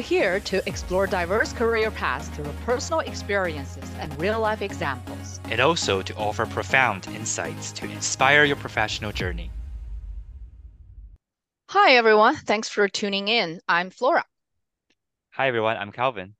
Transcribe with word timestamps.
We're 0.00 0.04
here 0.04 0.40
to 0.40 0.66
explore 0.66 1.06
diverse 1.06 1.52
career 1.52 1.90
paths 1.90 2.26
through 2.30 2.50
personal 2.64 3.00
experiences 3.00 3.84
and 3.98 4.18
real 4.18 4.40
life 4.40 4.62
examples. 4.62 5.40
And 5.50 5.60
also 5.60 6.00
to 6.00 6.16
offer 6.16 6.46
profound 6.46 7.06
insights 7.08 7.70
to 7.72 7.84
inspire 7.84 8.44
your 8.44 8.56
professional 8.56 9.12
journey. 9.12 9.50
Hi, 11.68 11.96
everyone. 11.96 12.36
Thanks 12.36 12.70
for 12.70 12.88
tuning 12.88 13.28
in. 13.28 13.60
I'm 13.68 13.90
Flora. 13.90 14.24
Hi, 15.32 15.48
everyone. 15.48 15.76
I'm 15.76 15.92
Calvin. 15.92 16.34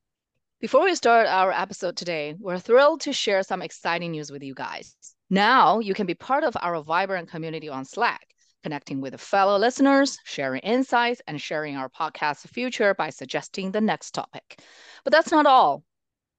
Before 0.62 0.84
we 0.84 0.94
start 0.94 1.26
our 1.26 1.52
episode 1.52 1.98
today, 1.98 2.36
we're 2.40 2.58
thrilled 2.58 3.02
to 3.02 3.12
share 3.12 3.42
some 3.42 3.60
exciting 3.60 4.12
news 4.12 4.32
with 4.32 4.42
you 4.42 4.54
guys. 4.54 4.96
Now 5.28 5.80
you 5.80 5.92
can 5.92 6.06
be 6.06 6.14
part 6.14 6.44
of 6.44 6.56
our 6.62 6.82
vibrant 6.82 7.28
community 7.28 7.68
on 7.68 7.84
Slack 7.84 8.29
connecting 8.62 9.00
with 9.00 9.20
fellow 9.20 9.58
listeners, 9.58 10.18
sharing 10.24 10.60
insights, 10.60 11.22
and 11.26 11.40
sharing 11.40 11.76
our 11.76 11.88
podcast 11.88 12.48
future 12.48 12.94
by 12.94 13.10
suggesting 13.10 13.70
the 13.70 13.80
next 13.80 14.12
topic. 14.12 14.60
But 15.04 15.12
that's 15.12 15.30
not 15.30 15.46
all. 15.46 15.84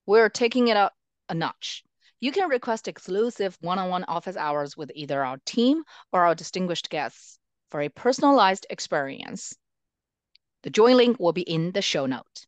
We're 0.05 0.29
taking 0.29 0.67
it 0.67 0.77
up 0.77 0.93
a 1.29 1.33
notch. 1.33 1.83
You 2.19 2.31
can 2.31 2.49
request 2.49 2.87
exclusive 2.87 3.57
one 3.61 3.79
on 3.79 3.89
one 3.89 4.03
office 4.03 4.37
hours 4.37 4.77
with 4.77 4.91
either 4.93 5.25
our 5.25 5.37
team 5.45 5.83
or 6.11 6.25
our 6.25 6.35
distinguished 6.35 6.89
guests 6.89 7.39
for 7.69 7.81
a 7.81 7.89
personalized 7.89 8.67
experience. 8.69 9.55
The 10.63 10.69
join 10.69 10.97
link 10.97 11.19
will 11.19 11.33
be 11.33 11.41
in 11.41 11.71
the 11.71 11.81
show 11.81 12.05
note. 12.05 12.45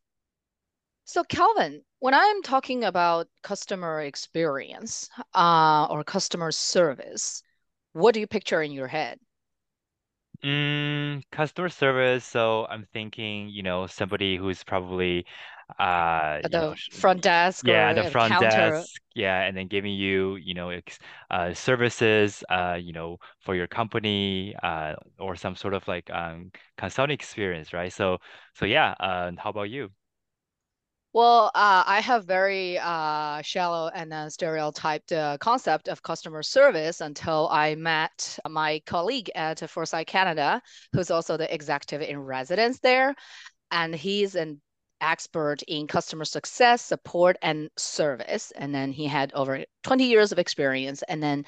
So, 1.06 1.24
Calvin, 1.24 1.84
when 2.00 2.14
I'm 2.14 2.44
talking 2.44 2.84
about 2.84 3.28
customer 3.42 4.02
experience 4.02 5.10
uh, 5.34 5.88
or 5.90 6.04
customer 6.04 6.52
service, 6.52 7.42
what 7.94 8.14
do 8.14 8.20
you 8.20 8.28
picture 8.28 8.62
in 8.62 8.72
your 8.72 8.88
head? 8.88 9.20
Mm, 10.44 11.24
customer 11.32 11.70
service. 11.70 12.26
So 12.26 12.66
I'm 12.66 12.86
thinking, 12.92 13.50
you 13.50 13.64
know, 13.64 13.88
somebody 13.88 14.36
who's 14.38 14.64
probably, 14.64 15.26
uh, 15.80 16.40
At 16.44 16.52
you 16.52 16.60
know, 16.60 16.66
the 16.66 16.78
front 16.90 17.22
desk 17.24 17.68
yeah, 17.68 17.94
or 17.94 17.94
the 17.94 18.06
front 18.06 18.40
counter? 18.40 18.88
desk, 18.92 19.02
yeah, 19.16 19.42
and 19.44 19.56
then 19.58 19.68
giving 19.68 19.94
you, 19.94 20.36
you 20.38 20.54
know, 20.54 20.70
ex 20.70 21.00
uh, 21.32 21.54
services, 21.54 22.44
uh, 22.50 22.78
you 22.82 22.94
know, 22.94 23.20
for 23.42 23.56
your 23.56 23.68
company, 23.68 24.56
uh, 24.64 24.96
or 25.20 25.36
some 25.36 25.56
sort 25.56 25.74
of 25.74 25.88
like 25.88 26.10
um 26.12 26.52
consulting 26.78 27.14
experience, 27.16 27.74
right? 27.74 27.94
So, 27.94 28.20
so 28.56 28.66
yeah. 28.66 28.92
Uh, 29.00 29.32
how 29.38 29.50
about 29.52 29.70
you? 29.70 29.92
Well, 31.14 31.52
uh, 31.54 31.84
I 31.86 32.02
have 32.02 32.26
very 32.26 32.80
uh, 32.80 33.44
shallow 33.44 33.90
and 33.94 34.12
then 34.12 34.32
stereotyped 34.32 35.12
uh, 35.12 35.38
concept 35.38 35.88
of 35.88 36.02
customer 36.02 36.42
service 36.42 37.02
until 37.02 37.48
I 37.52 37.76
met 37.76 38.40
my 38.50 38.82
colleague 38.88 39.30
at 39.36 39.70
Foresight 39.70 40.08
Canada, 40.08 40.60
who's 40.92 41.12
also 41.12 41.38
the 41.38 41.54
executive 41.54 42.02
in 42.02 42.18
residence 42.18 42.80
there. 42.80 43.14
And 43.70 43.94
he's 43.94 44.34
an 44.34 44.60
expert 45.02 45.62
in 45.68 45.86
customer 45.86 46.26
success, 46.26 46.82
support, 46.82 47.38
and 47.44 47.70
service. 47.78 48.52
And 48.56 48.74
then 48.74 48.92
he 48.92 49.06
had 49.06 49.32
over 49.34 49.64
20 49.84 50.06
years 50.06 50.32
of 50.32 50.40
experience. 50.40 51.04
And 51.08 51.22
then 51.22 51.46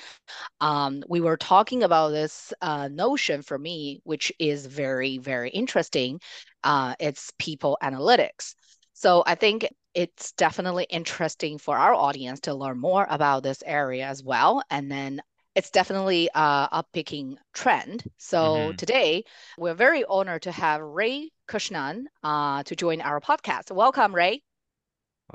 um, 0.61 1.03
we 1.09 1.21
were 1.21 1.37
talking 1.37 1.81
about 1.81 2.09
this 2.09 2.53
uh, 2.61 2.87
notion 2.89 3.41
for 3.41 3.57
me, 3.57 4.01
which 4.03 4.31
is 4.37 4.67
very, 4.67 5.17
very 5.17 5.49
interesting. 5.49 6.19
Uh, 6.63 6.93
it's 6.99 7.31
people 7.39 7.79
analytics. 7.81 8.53
So 8.97 9.23
I 9.27 9.35
think 9.35 9.67
it's 9.93 10.31
definitely 10.31 10.85
interesting 10.85 11.57
for 11.57 11.77
our 11.77 11.93
audience 11.93 12.39
to 12.41 12.53
learn 12.53 12.79
more 12.79 13.05
about 13.09 13.43
this 13.43 13.61
area 13.65 14.05
as 14.07 14.23
well. 14.23 14.63
And 14.69 14.89
then 14.89 15.21
it's 15.53 15.69
definitely 15.69 16.29
a 16.33 16.69
uppicking 16.71 17.35
trend. 17.53 18.05
So 18.17 18.71
hmm 18.71 18.77
today 18.77 19.25
we're 19.57 19.73
very 19.73 20.05
honored 20.05 20.43
to 20.43 20.51
have 20.53 20.79
Ray 20.79 21.29
Cushenan 21.45 22.05
uh, 22.23 22.63
to 22.63 22.75
join 22.75 23.01
our 23.01 23.19
podcast. 23.19 23.69
Welcome, 23.69 24.15
Ray. 24.15 24.43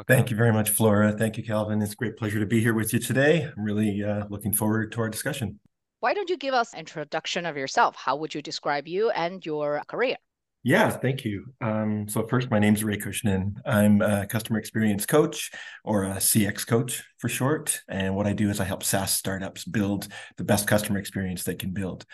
Thank 0.09 0.31
you 0.31 0.39
very 0.39 0.53
much, 0.55 0.71
Flora. 0.71 1.13
Thank 1.13 1.37
you, 1.37 1.45
Calvin. 1.45 1.83
It's 1.83 1.93
a 1.93 1.97
great 1.97 2.17
pleasure 2.17 2.41
to 2.41 2.47
be 2.47 2.61
here 2.61 2.73
with 2.73 2.95
you 2.95 2.99
today. 2.99 3.43
I'm 3.43 3.63
really 3.63 4.03
uh, 4.03 4.25
looking 4.31 4.55
forward 4.55 4.91
to 4.93 5.03
our 5.03 5.11
discussion. 5.11 5.61
Why 6.01 6.15
don't 6.15 6.31
you 6.31 6.39
give 6.39 6.55
us 6.55 6.73
an 6.73 6.79
introduction 6.81 7.45
of 7.45 7.59
yourself? 7.59 7.95
How 7.95 8.17
would 8.17 8.35
you 8.35 8.41
describe 8.41 8.89
you 8.89 9.11
and 9.11 9.45
your 9.45 9.83
career? 9.87 10.17
Yeah, 10.63 10.91
thank 10.91 11.25
you. 11.25 11.47
Um, 11.63 12.07
so 12.07 12.27
first, 12.27 12.51
my 12.51 12.59
name 12.59 12.75
is 12.75 12.85
Ray 12.85 12.99
Cushenan. 12.99 13.55
I'm 13.65 14.03
a 14.03 14.27
customer 14.27 14.59
experience 14.59 15.07
coach 15.07 15.51
or 15.85 16.05
a 16.05 16.17
CX 16.17 16.67
coach 16.67 17.03
for 17.19 17.31
short. 17.31 17.81
And 17.89 18.15
what 18.15 18.27
I 18.27 18.35
do 18.35 18.51
is 18.51 18.61
I 18.61 18.65
help 18.65 18.83
SaaS 18.83 19.11
startups 19.15 19.65
build 19.65 20.09
the 20.37 20.45
best 20.45 20.69
customer 20.69 20.99
experience 20.99 21.45
they 21.45 21.55
can 21.55 21.71
build. 21.71 22.05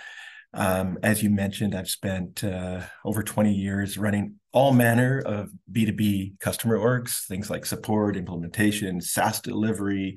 Um, 0.54 0.96
as 1.02 1.24
you 1.24 1.28
mentioned, 1.28 1.74
I've 1.74 1.88
spent 1.88 2.44
uh, 2.44 2.82
over 3.04 3.24
20 3.24 3.52
years 3.52 3.98
running 3.98 4.36
all 4.52 4.72
manner 4.72 5.20
of 5.26 5.50
B2B 5.70 6.38
customer 6.38 6.78
orgs, 6.78 7.26
things 7.26 7.50
like 7.50 7.66
support, 7.66 8.16
implementation, 8.16 9.00
SaaS 9.00 9.40
delivery, 9.40 10.16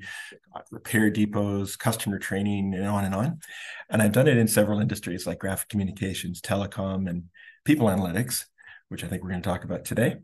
repair 0.70 1.10
depots, 1.10 1.76
customer 1.76 2.18
training, 2.18 2.74
and 2.74 2.86
on 2.86 3.04
and 3.04 3.14
on. 3.14 3.40
And 3.90 4.00
I've 4.00 4.12
done 4.12 4.28
it 4.28 4.38
in 4.38 4.46
several 4.46 4.80
industries 4.80 5.26
like 5.26 5.40
graphic 5.40 5.68
communications, 5.68 6.40
telecom, 6.40 7.10
and 7.10 7.24
people 7.64 7.86
analytics, 7.86 8.44
which 8.88 9.04
I 9.04 9.06
think 9.06 9.22
we're 9.22 9.30
going 9.30 9.42
to 9.42 9.48
talk 9.48 9.64
about 9.64 9.84
today. 9.84 10.16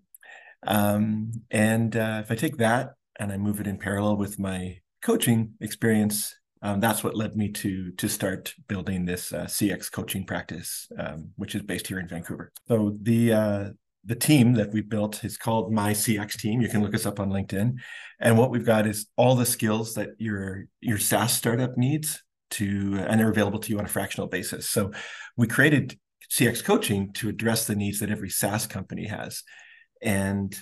Um, 0.66 1.32
and 1.50 1.96
uh, 1.96 2.22
if 2.24 2.30
I 2.30 2.34
take 2.34 2.56
that 2.58 2.94
and 3.18 3.32
I 3.32 3.36
move 3.36 3.60
it 3.60 3.66
in 3.66 3.78
parallel 3.78 4.16
with 4.16 4.38
my 4.38 4.78
coaching 5.02 5.52
experience, 5.60 6.34
um, 6.62 6.80
that's 6.80 7.04
what 7.04 7.14
led 7.14 7.36
me 7.36 7.50
to 7.52 7.92
to 7.92 8.08
start 8.08 8.54
building 8.66 9.04
this 9.04 9.32
uh, 9.32 9.44
CX 9.44 9.92
coaching 9.92 10.24
practice, 10.24 10.88
um, 10.98 11.30
which 11.36 11.54
is 11.54 11.62
based 11.62 11.86
here 11.86 12.00
in 12.00 12.08
Vancouver. 12.08 12.50
So 12.66 12.96
the 13.02 13.32
uh, 13.32 13.64
the 14.04 14.16
team 14.16 14.54
that 14.54 14.72
we 14.72 14.80
built 14.80 15.22
is 15.22 15.36
called 15.36 15.72
My 15.72 15.92
CX 15.92 16.38
Team. 16.38 16.60
You 16.60 16.68
can 16.68 16.82
look 16.82 16.94
us 16.94 17.06
up 17.06 17.20
on 17.20 17.30
LinkedIn, 17.30 17.74
and 18.20 18.38
what 18.38 18.50
we've 18.50 18.64
got 18.64 18.86
is 18.86 19.06
all 19.16 19.36
the 19.36 19.46
skills 19.46 19.94
that 19.94 20.10
your 20.18 20.64
your 20.80 20.98
SaaS 20.98 21.34
startup 21.34 21.76
needs 21.76 22.22
to, 22.52 23.04
and 23.06 23.20
they're 23.20 23.30
available 23.30 23.58
to 23.60 23.70
you 23.70 23.78
on 23.78 23.84
a 23.84 23.88
fractional 23.88 24.28
basis. 24.28 24.68
So 24.70 24.92
we 25.36 25.46
created 25.46 25.98
CX 26.30 26.64
coaching 26.64 27.12
to 27.14 27.28
address 27.28 27.66
the 27.66 27.76
needs 27.76 28.00
that 28.00 28.10
every 28.10 28.30
SaaS 28.30 28.66
company 28.66 29.06
has, 29.06 29.42
and 30.02 30.56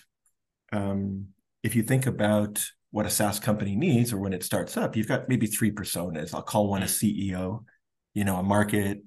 um, 0.73 1.29
if 1.63 1.75
you 1.75 1.83
think 1.83 2.07
about 2.07 2.65
what 2.91 3.07
a 3.07 3.11
SaaS 3.11 3.41
company 3.41 3.75
needs 3.75 4.13
or 4.13 4.19
when 4.19 4.33
it 4.33 4.45
starts 4.45 4.77
up, 4.77 4.97
you've 4.97 5.09
got 5.09 5.29
maybe 5.29 5.47
three 5.47 5.73
personas. 5.73 6.33
I'll 6.33 6.43
call 6.43 6.69
one 6.69 6.83
a 6.83 6.87
CEO, 6.87 7.65
you 8.13 8.25
know, 8.25 8.37
a 8.37 8.43
market 8.43 9.03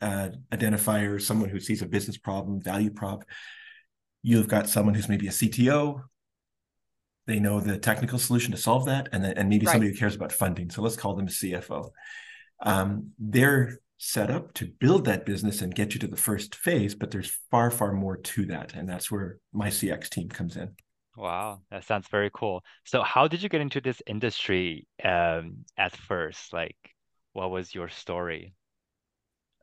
uh, 0.00 0.28
identifier, 0.52 1.20
someone 1.20 1.48
who 1.48 1.58
sees 1.58 1.82
a 1.82 1.86
business 1.86 2.18
problem, 2.18 2.60
value 2.60 2.90
prop. 2.90 3.24
You've 4.22 4.48
got 4.48 4.68
someone 4.68 4.94
who's 4.94 5.08
maybe 5.08 5.26
a 5.26 5.32
CTO. 5.32 6.02
They 7.26 7.40
know 7.40 7.60
the 7.60 7.78
technical 7.78 8.18
solution 8.18 8.52
to 8.52 8.58
solve 8.58 8.86
that, 8.86 9.08
and 9.12 9.24
then, 9.24 9.36
and 9.36 9.48
maybe 9.48 9.66
Right. 9.66 9.72
somebody 9.72 9.92
who 9.92 9.98
cares 9.98 10.14
about 10.14 10.32
funding. 10.32 10.70
So 10.70 10.82
let's 10.82 10.96
call 10.96 11.14
them 11.14 11.26
a 11.26 11.30
CFO. 11.30 11.90
Um, 12.60 13.12
they're 13.18 13.78
set 14.04 14.32
up 14.32 14.52
to 14.52 14.66
build 14.66 15.04
that 15.04 15.24
business 15.24 15.62
and 15.62 15.76
get 15.76 15.94
you 15.94 16.00
to 16.00 16.08
the 16.08 16.16
first 16.16 16.56
phase, 16.56 16.92
but 16.92 17.12
there's 17.12 17.38
far, 17.52 17.70
far 17.70 17.92
more 17.92 18.16
to 18.16 18.44
that, 18.44 18.74
and 18.74 18.88
that's 18.88 19.12
where 19.12 19.38
my 19.52 19.68
CX 19.68 20.10
team 20.10 20.28
comes 20.28 20.56
in. 20.56 20.70
Wow, 21.16 21.60
that 21.70 21.84
sounds 21.84 22.08
very 22.08 22.28
cool. 22.34 22.64
So 22.84 23.02
how 23.02 23.28
did 23.28 23.44
you 23.44 23.48
get 23.48 23.60
into 23.60 23.80
this 23.80 24.02
industry 24.06 24.88
um 25.04 25.58
at 25.78 25.94
first? 25.94 26.52
Like, 26.52 26.76
what 27.32 27.52
was 27.52 27.76
your 27.76 27.88
story? 27.88 28.54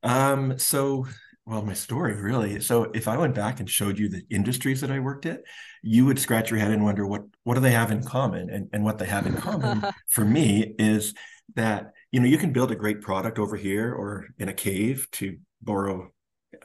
Um, 0.04 0.58
so, 0.58 1.06
well, 1.46 1.62
my 1.62 1.74
story 1.74 2.14
really. 2.16 2.62
So, 2.62 2.84
if 2.94 3.10
I 3.10 3.18
went 3.18 3.36
back 3.36 3.60
and 3.60 3.70
showed 3.70 4.00
you 4.00 4.08
the 4.08 4.24
industries 4.30 4.80
that 4.80 4.92
I 4.92 5.00
worked 5.00 5.26
at, 5.26 5.42
you 5.84 6.06
would 6.06 6.18
scratch 6.18 6.50
your 6.50 6.60
head 6.60 6.72
and 6.72 6.86
wonder 6.86 7.06
what 7.06 7.24
what 7.44 7.56
do 7.56 7.60
they 7.60 7.72
have 7.72 7.92
in 7.92 8.04
common? 8.04 8.50
And 8.50 8.70
and 8.72 8.86
what 8.86 9.00
they 9.00 9.08
have 9.08 9.28
in 9.28 9.36
common 9.36 9.84
for 10.08 10.24
me 10.24 10.76
is 10.80 11.14
that 11.56 11.92
you 12.12 12.20
know 12.20 12.28
you 12.28 12.38
can 12.38 12.54
build 12.54 12.72
a 12.72 12.76
great 12.76 13.02
product 13.02 13.40
over 13.40 13.56
here 13.56 13.94
or 13.94 14.28
in 14.38 14.50
a 14.50 14.54
cave 14.54 15.08
to 15.14 15.38
borrow, 15.62 16.12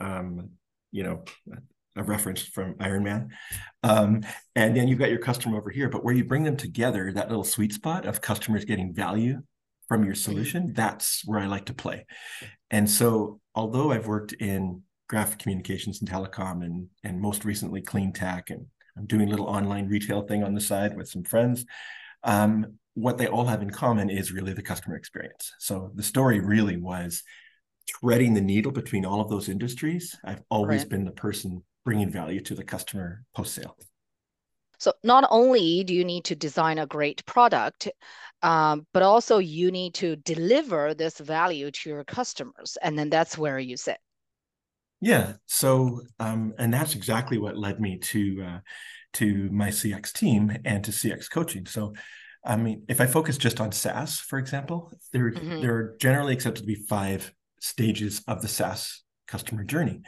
um, 0.00 0.50
you 0.91 1.02
know, 1.02 1.25
a 1.96 2.02
reference 2.02 2.43
from 2.43 2.75
Iron 2.81 3.05
Man, 3.05 3.31
um, 3.82 4.23
and 4.56 4.76
then 4.76 4.88
you've 4.88 4.99
got 4.99 5.11
your 5.11 5.19
customer 5.19 5.58
over 5.58 5.70
here. 5.70 5.88
But 5.88 6.05
where 6.05 6.14
you 6.14 6.25
bring 6.25 6.44
them 6.44 6.56
together, 6.56 7.12
that 7.12 7.29
little 7.29 7.44
sweet 7.44 7.73
spot 7.73 8.06
of 8.06 8.20
customers 8.20 8.64
getting 8.64 8.93
value 8.93 9.43
from 9.88 10.05
your 10.05 10.14
solution, 10.14 10.73
that's 10.73 11.23
where 11.26 11.38
I 11.38 11.47
like 11.47 11.67
to 11.67 11.75
play. 11.75 12.06
And 12.70 12.88
so, 12.88 13.40
although 13.55 13.93
I've 13.93 14.06
worked 14.06 14.32
in 14.32 14.82
graphic 15.08 15.38
communications 15.38 16.00
and 16.00 16.11
telecom 16.11 16.64
and, 16.64 16.88
and 17.05 17.20
most 17.20 17.44
recently 17.44 17.82
clean 17.82 18.12
tech, 18.12 18.50
and 18.50 18.67
I'm 18.97 19.06
doing 19.06 19.29
a 19.29 19.31
little 19.31 19.47
online 19.47 19.88
retail 19.88 20.23
thing 20.23 20.43
on 20.43 20.55
the 20.55 20.61
side 20.61 20.97
with 20.97 21.08
some 21.08 21.25
friends, 21.25 21.64
um, 22.23 22.79
what 22.94 23.19
they 23.19 23.26
all 23.26 23.46
have 23.46 23.62
in 23.62 23.70
common 23.70 24.11
is 24.11 24.32
really 24.32 24.52
the 24.52 24.62
customer 24.62 24.96
experience. 24.96 25.52
So 25.58 25.91
the 25.94 26.02
story 26.02 26.41
really 26.41 26.76
was 26.76 27.23
threading 28.00 28.35
the 28.35 28.41
needle 28.41 28.73
between 28.73 29.05
all 29.05 29.20
of 29.20 29.29
those 29.29 29.49
industries. 29.49 30.17
I've 30.25 30.43
always 30.50 30.82
Right. 30.82 30.91
been 30.91 31.05
the 31.05 31.12
person 31.12 31.62
bringing 31.85 32.11
value 32.11 32.41
to 32.43 32.55
the 32.55 32.64
customer 32.64 33.25
post 33.35 33.55
sale. 33.55 33.76
So 34.79 34.93
not 35.02 35.26
only 35.31 35.82
do 35.82 35.93
you 35.94 36.05
need 36.05 36.26
to 36.26 36.37
design 36.37 36.79
a 36.79 36.87
great 36.87 37.26
product, 37.26 37.88
um, 38.43 38.87
but 38.93 39.02
also 39.02 39.38
you 39.38 39.73
need 39.73 39.94
to 39.94 40.14
deliver 40.17 40.94
this 40.94 41.19
value 41.19 41.70
to 41.73 41.88
your 41.90 42.05
customers, 42.05 42.79
and 42.81 42.97
then 42.97 43.11
that's 43.11 43.37
where 43.37 43.58
you 43.58 43.76
sit. 43.76 43.99
Yeah. 45.00 45.35
So, 45.47 46.02
um, 46.19 46.55
and 46.58 46.73
that's 46.73 46.94
exactly 46.94 47.38
what 47.38 47.58
led 47.58 47.81
me 47.81 47.99
to 47.99 48.43
uh, 48.43 48.58
to 49.14 49.49
my 49.50 49.70
CX 49.70 50.12
team 50.12 50.56
and 50.64 50.82
to 50.85 50.93
CX 50.93 51.29
coaching. 51.29 51.67
So, 51.67 51.94
I 52.44 52.56
mean, 52.56 52.85
if 52.88 53.00
I 53.00 53.06
focus 53.06 53.38
just 53.38 53.61
on 53.61 53.73
SaaS, 53.73 54.20
for 54.20 54.38
example, 54.38 54.93
there 55.12 55.31
mm-hmm. 55.31 55.61
there 55.61 55.75
are 55.75 55.96
generally 56.00 56.35
accepted 56.35 56.62
to 56.62 56.67
be 56.67 56.75
five 56.75 57.32
stages 57.61 58.23
of 58.29 58.43
the 58.43 58.49
SaaS 58.49 59.02
customer 59.26 59.64
journey, 59.64 60.02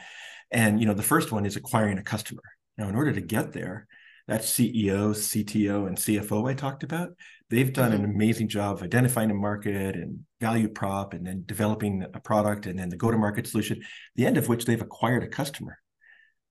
and 0.51 0.79
you 0.79 0.85
know, 0.85 0.93
the 0.93 1.03
first 1.03 1.31
one 1.31 1.45
is 1.45 1.55
acquiring 1.55 1.97
a 1.97 2.03
customer. 2.03 2.43
Now, 2.77 2.87
in 2.89 2.95
order 2.95 3.11
to 3.11 3.21
get 3.21 3.53
there, 3.53 3.87
that 4.27 4.41
CEO, 4.41 5.11
CTO, 5.11 5.87
and 5.87 5.97
CFO 5.97 6.49
I 6.49 6.53
talked 6.53 6.83
about, 6.83 7.15
they've 7.49 7.71
done 7.71 7.91
mm-hmm. 7.91 8.03
an 8.03 8.11
amazing 8.11 8.49
job 8.49 8.77
of 8.77 8.83
identifying 8.83 9.31
a 9.31 9.35
market 9.35 9.95
and 9.95 10.19
value 10.41 10.67
prop 10.67 11.13
and 11.13 11.25
then 11.25 11.43
developing 11.45 12.05
a 12.13 12.19
product 12.19 12.65
and 12.65 12.77
then 12.77 12.89
the 12.89 12.97
go-to-market 12.97 13.47
solution, 13.47 13.81
the 14.15 14.25
end 14.25 14.37
of 14.37 14.47
which 14.47 14.65
they've 14.65 14.81
acquired 14.81 15.23
a 15.23 15.27
customer. 15.27 15.79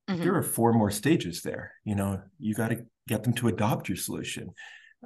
Mm-hmm. 0.09 0.23
There 0.23 0.35
are 0.35 0.43
four 0.43 0.73
more 0.73 0.91
stages 0.91 1.41
there. 1.41 1.73
You 1.83 1.95
know, 1.95 2.21
you 2.39 2.55
got 2.55 2.69
to 2.69 2.85
get 3.07 3.23
them 3.23 3.33
to 3.33 3.47
adopt 3.47 3.89
your 3.89 3.97
solution. 3.97 4.49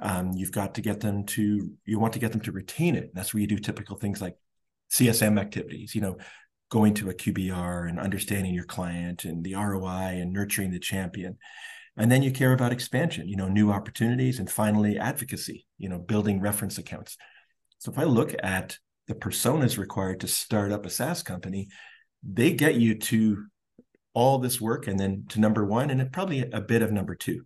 Um, 0.02 0.32
you've 0.32 0.52
got 0.52 0.74
to 0.74 0.80
get 0.80 1.00
them 1.00 1.24
to, 1.26 1.70
you 1.86 1.98
want 1.98 2.12
to 2.14 2.18
get 2.18 2.32
them 2.32 2.40
to 2.42 2.52
retain 2.52 2.96
it. 2.96 3.14
That's 3.14 3.32
where 3.32 3.40
you 3.40 3.46
do 3.46 3.58
typical 3.58 3.96
things 3.96 4.20
like 4.20 4.36
CSM 4.92 5.40
activities, 5.40 5.94
you 5.94 6.00
know, 6.00 6.18
going 6.70 6.94
to 6.94 7.10
a 7.10 7.14
QBR 7.14 7.88
and 7.88 8.00
understanding 8.00 8.54
your 8.54 8.64
client 8.64 9.24
and 9.24 9.44
the 9.44 9.54
ROI 9.54 10.18
and 10.20 10.32
nurturing 10.32 10.70
the 10.70 10.78
champion. 10.78 11.38
And 11.96 12.10
then 12.10 12.22
you 12.22 12.32
care 12.32 12.52
about 12.52 12.72
expansion 12.72 13.28
you 13.28 13.36
know 13.36 13.48
new 13.48 13.70
opportunities 13.70 14.38
and 14.38 14.50
finally 14.50 14.98
advocacy 14.98 15.66
you 15.78 15.88
know 15.88 15.98
building 15.98 16.40
reference 16.40 16.78
accounts. 16.78 17.16
So 17.78 17.90
if 17.92 17.98
i 17.98 18.04
look 18.04 18.34
at 18.42 18.78
the 19.08 19.14
personas 19.14 19.78
required 19.78 20.20
to 20.20 20.28
start 20.28 20.72
up 20.72 20.86
a 20.86 20.90
saas 20.90 21.22
company 21.22 21.68
they 22.22 22.52
get 22.52 22.76
you 22.76 22.94
to 22.94 23.44
all 24.14 24.38
this 24.38 24.60
work 24.60 24.86
and 24.86 24.98
then 24.98 25.24
to 25.28 25.40
number 25.40 25.64
one 25.64 25.90
and 25.90 26.12
probably 26.12 26.48
a 26.52 26.60
bit 26.60 26.82
of 26.82 26.92
number 26.92 27.14
two 27.14 27.44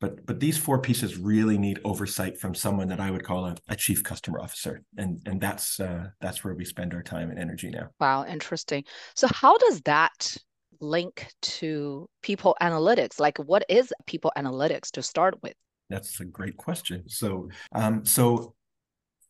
but 0.00 0.24
but 0.26 0.40
these 0.40 0.56
four 0.56 0.78
pieces 0.80 1.16
really 1.16 1.58
need 1.58 1.80
oversight 1.84 2.38
from 2.38 2.54
someone 2.54 2.88
that 2.88 3.00
I 3.00 3.10
would 3.10 3.24
call 3.24 3.46
a, 3.46 3.56
a 3.68 3.76
chief 3.76 4.02
customer 4.02 4.40
officer, 4.40 4.82
and 4.96 5.20
and 5.26 5.40
that's 5.40 5.80
uh, 5.80 6.08
that's 6.20 6.44
where 6.44 6.54
we 6.54 6.64
spend 6.64 6.94
our 6.94 7.02
time 7.02 7.30
and 7.30 7.38
energy 7.38 7.70
now. 7.70 7.88
Wow, 8.00 8.24
interesting. 8.24 8.84
So 9.14 9.28
how 9.28 9.58
does 9.58 9.80
that 9.82 10.36
link 10.80 11.26
to 11.42 12.08
people 12.22 12.56
analytics? 12.62 13.18
Like, 13.18 13.38
what 13.38 13.64
is 13.68 13.92
people 14.06 14.32
analytics 14.36 14.90
to 14.92 15.02
start 15.02 15.42
with? 15.42 15.54
That's 15.90 16.20
a 16.20 16.24
great 16.24 16.56
question. 16.56 17.08
So, 17.08 17.48
um, 17.72 18.04
so 18.04 18.54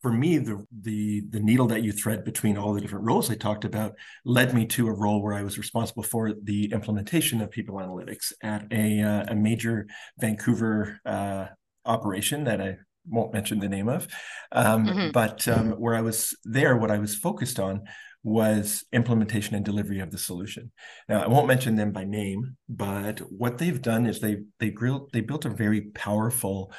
for 0.01 0.11
me, 0.11 0.37
the 0.37 0.65
the 0.81 1.21
the 1.29 1.39
needle 1.39 1.67
that 1.67 1.83
you 1.83 1.91
thread 1.91 2.23
between 2.23 2.57
all 2.57 2.73
the 2.73 2.81
different 2.81 3.05
roles 3.05 3.29
I 3.29 3.35
talked 3.35 3.65
about 3.65 3.95
led 4.23 4.53
me 4.53 4.65
to 4.67 4.87
a 4.87 4.93
role 4.93 5.21
where 5.21 5.33
I 5.33 5.43
was 5.43 5.57
responsible 5.57 6.03
for 6.03 6.33
the 6.43 6.71
implementation 6.71 7.41
of 7.41 7.51
people 7.51 7.75
analytics 7.75 8.31
at 8.41 8.65
a 8.71 9.01
uh, 9.01 9.25
a 9.27 9.35
major 9.35 9.87
Vancouver 10.19 10.99
uh, 11.05 11.47
operation 11.85 12.45
that 12.45 12.61
I 12.61 12.77
won't 13.07 13.33
mention 13.33 13.59
the 13.59 13.67
name 13.67 13.89
of, 13.89 14.07
um, 14.51 14.85
mm-hmm. 14.85 15.11
but 15.11 15.47
um, 15.47 15.71
where 15.71 15.95
I 15.95 16.01
was 16.01 16.35
there, 16.45 16.77
what 16.77 16.91
I 16.91 16.99
was 16.99 17.15
focused 17.15 17.59
on 17.59 17.81
was 18.23 18.83
implementation 18.91 19.55
and 19.55 19.65
delivery 19.65 19.99
of 19.99 20.11
the 20.11 20.17
solution. 20.17 20.71
Now, 21.07 21.23
I 21.23 21.27
won't 21.27 21.47
mention 21.47 21.75
them 21.75 21.91
by 21.91 22.03
name, 22.03 22.57
but 22.67 23.19
what 23.19 23.57
they've 23.57 23.81
done 23.81 24.05
is 24.05 24.19
they 24.19 24.43
they 24.59 24.69
built 24.69 25.11
they 25.11 25.21
built 25.21 25.45
a 25.45 25.49
very 25.49 25.81
powerful 25.81 26.71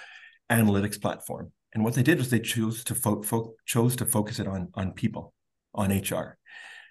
analytics 0.51 1.01
platform. 1.01 1.53
And 1.73 1.85
what 1.85 1.95
they 1.95 2.03
did 2.03 2.19
was 2.19 2.31
they 2.31 2.41
chose 2.41 2.85
to 2.85 2.95
fo- 2.95 3.23
fo- 3.23 3.55
chose 3.67 3.97
to 3.97 4.07
focus 4.07 4.39
it 4.39 4.47
on 4.47 4.69
on 4.75 4.93
people, 4.93 5.33
on 5.75 5.91
HR. 5.91 6.39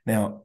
Now, 0.05 0.43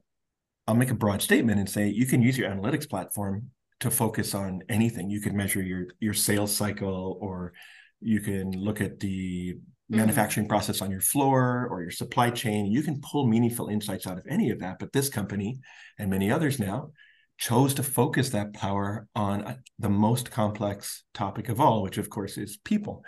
I'll 0.67 0.75
make 0.75 0.91
a 0.91 0.95
broad 0.95 1.21
statement 1.21 1.59
and 1.59 1.69
say 1.69 1.87
you 1.87 2.05
can 2.05 2.21
use 2.21 2.37
your 2.37 2.49
analytics 2.49 2.89
platform 2.89 3.51
to 3.79 3.91
focus 3.91 4.33
on 4.35 4.61
anything. 4.69 5.09
You 5.09 5.21
can 5.21 5.35
measure 5.35 5.61
your 5.61 5.87
your 5.99 6.13
sales 6.13 6.55
cycle, 6.55 7.17
or 7.21 7.53
you 8.01 8.19
can 8.19 8.51
look 8.51 8.81
at 8.81 8.99
the 8.99 9.57
Mm-hmm. 9.85 9.99
manufacturing 9.99 10.47
process 10.47 10.81
on 10.81 10.89
your 10.89 10.99
floor 10.99 11.67
or 11.69 11.83
your 11.83 11.91
supply 11.91 12.31
chain. 12.31 12.65
You 12.65 12.81
can 12.81 12.99
pull 13.01 13.27
meaningful 13.27 13.67
insights 13.67 14.07
out 14.07 14.17
of 14.17 14.25
any 14.27 14.49
of 14.49 14.61
that. 14.61 14.79
But 14.79 14.91
this 14.91 15.09
company 15.09 15.59
and 15.99 16.09
many 16.09 16.31
others 16.31 16.57
now 16.57 16.89
chose 17.37 17.75
to 17.75 17.83
focus 17.83 18.31
that 18.31 18.51
power 18.51 19.07
on 19.15 19.59
the 19.77 19.89
most 19.89 20.31
complex 20.31 21.03
topic 21.13 21.49
of 21.49 21.61
all, 21.61 21.83
which 21.83 21.99
of 21.99 22.09
course 22.09 22.35
is 22.39 22.57
people. 22.57 23.03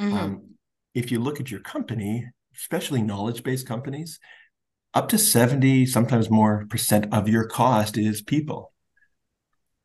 Mm-hmm. 0.00 0.16
Um, 0.16 0.42
if 0.98 1.12
you 1.12 1.20
look 1.20 1.38
at 1.38 1.50
your 1.50 1.60
company, 1.60 2.26
especially 2.56 3.02
knowledge 3.02 3.44
based 3.44 3.66
companies, 3.66 4.18
up 4.94 5.08
to 5.10 5.18
70, 5.18 5.86
sometimes 5.86 6.28
more 6.28 6.66
percent 6.68 7.12
of 7.12 7.28
your 7.28 7.46
cost 7.46 7.96
is 7.96 8.20
people. 8.20 8.72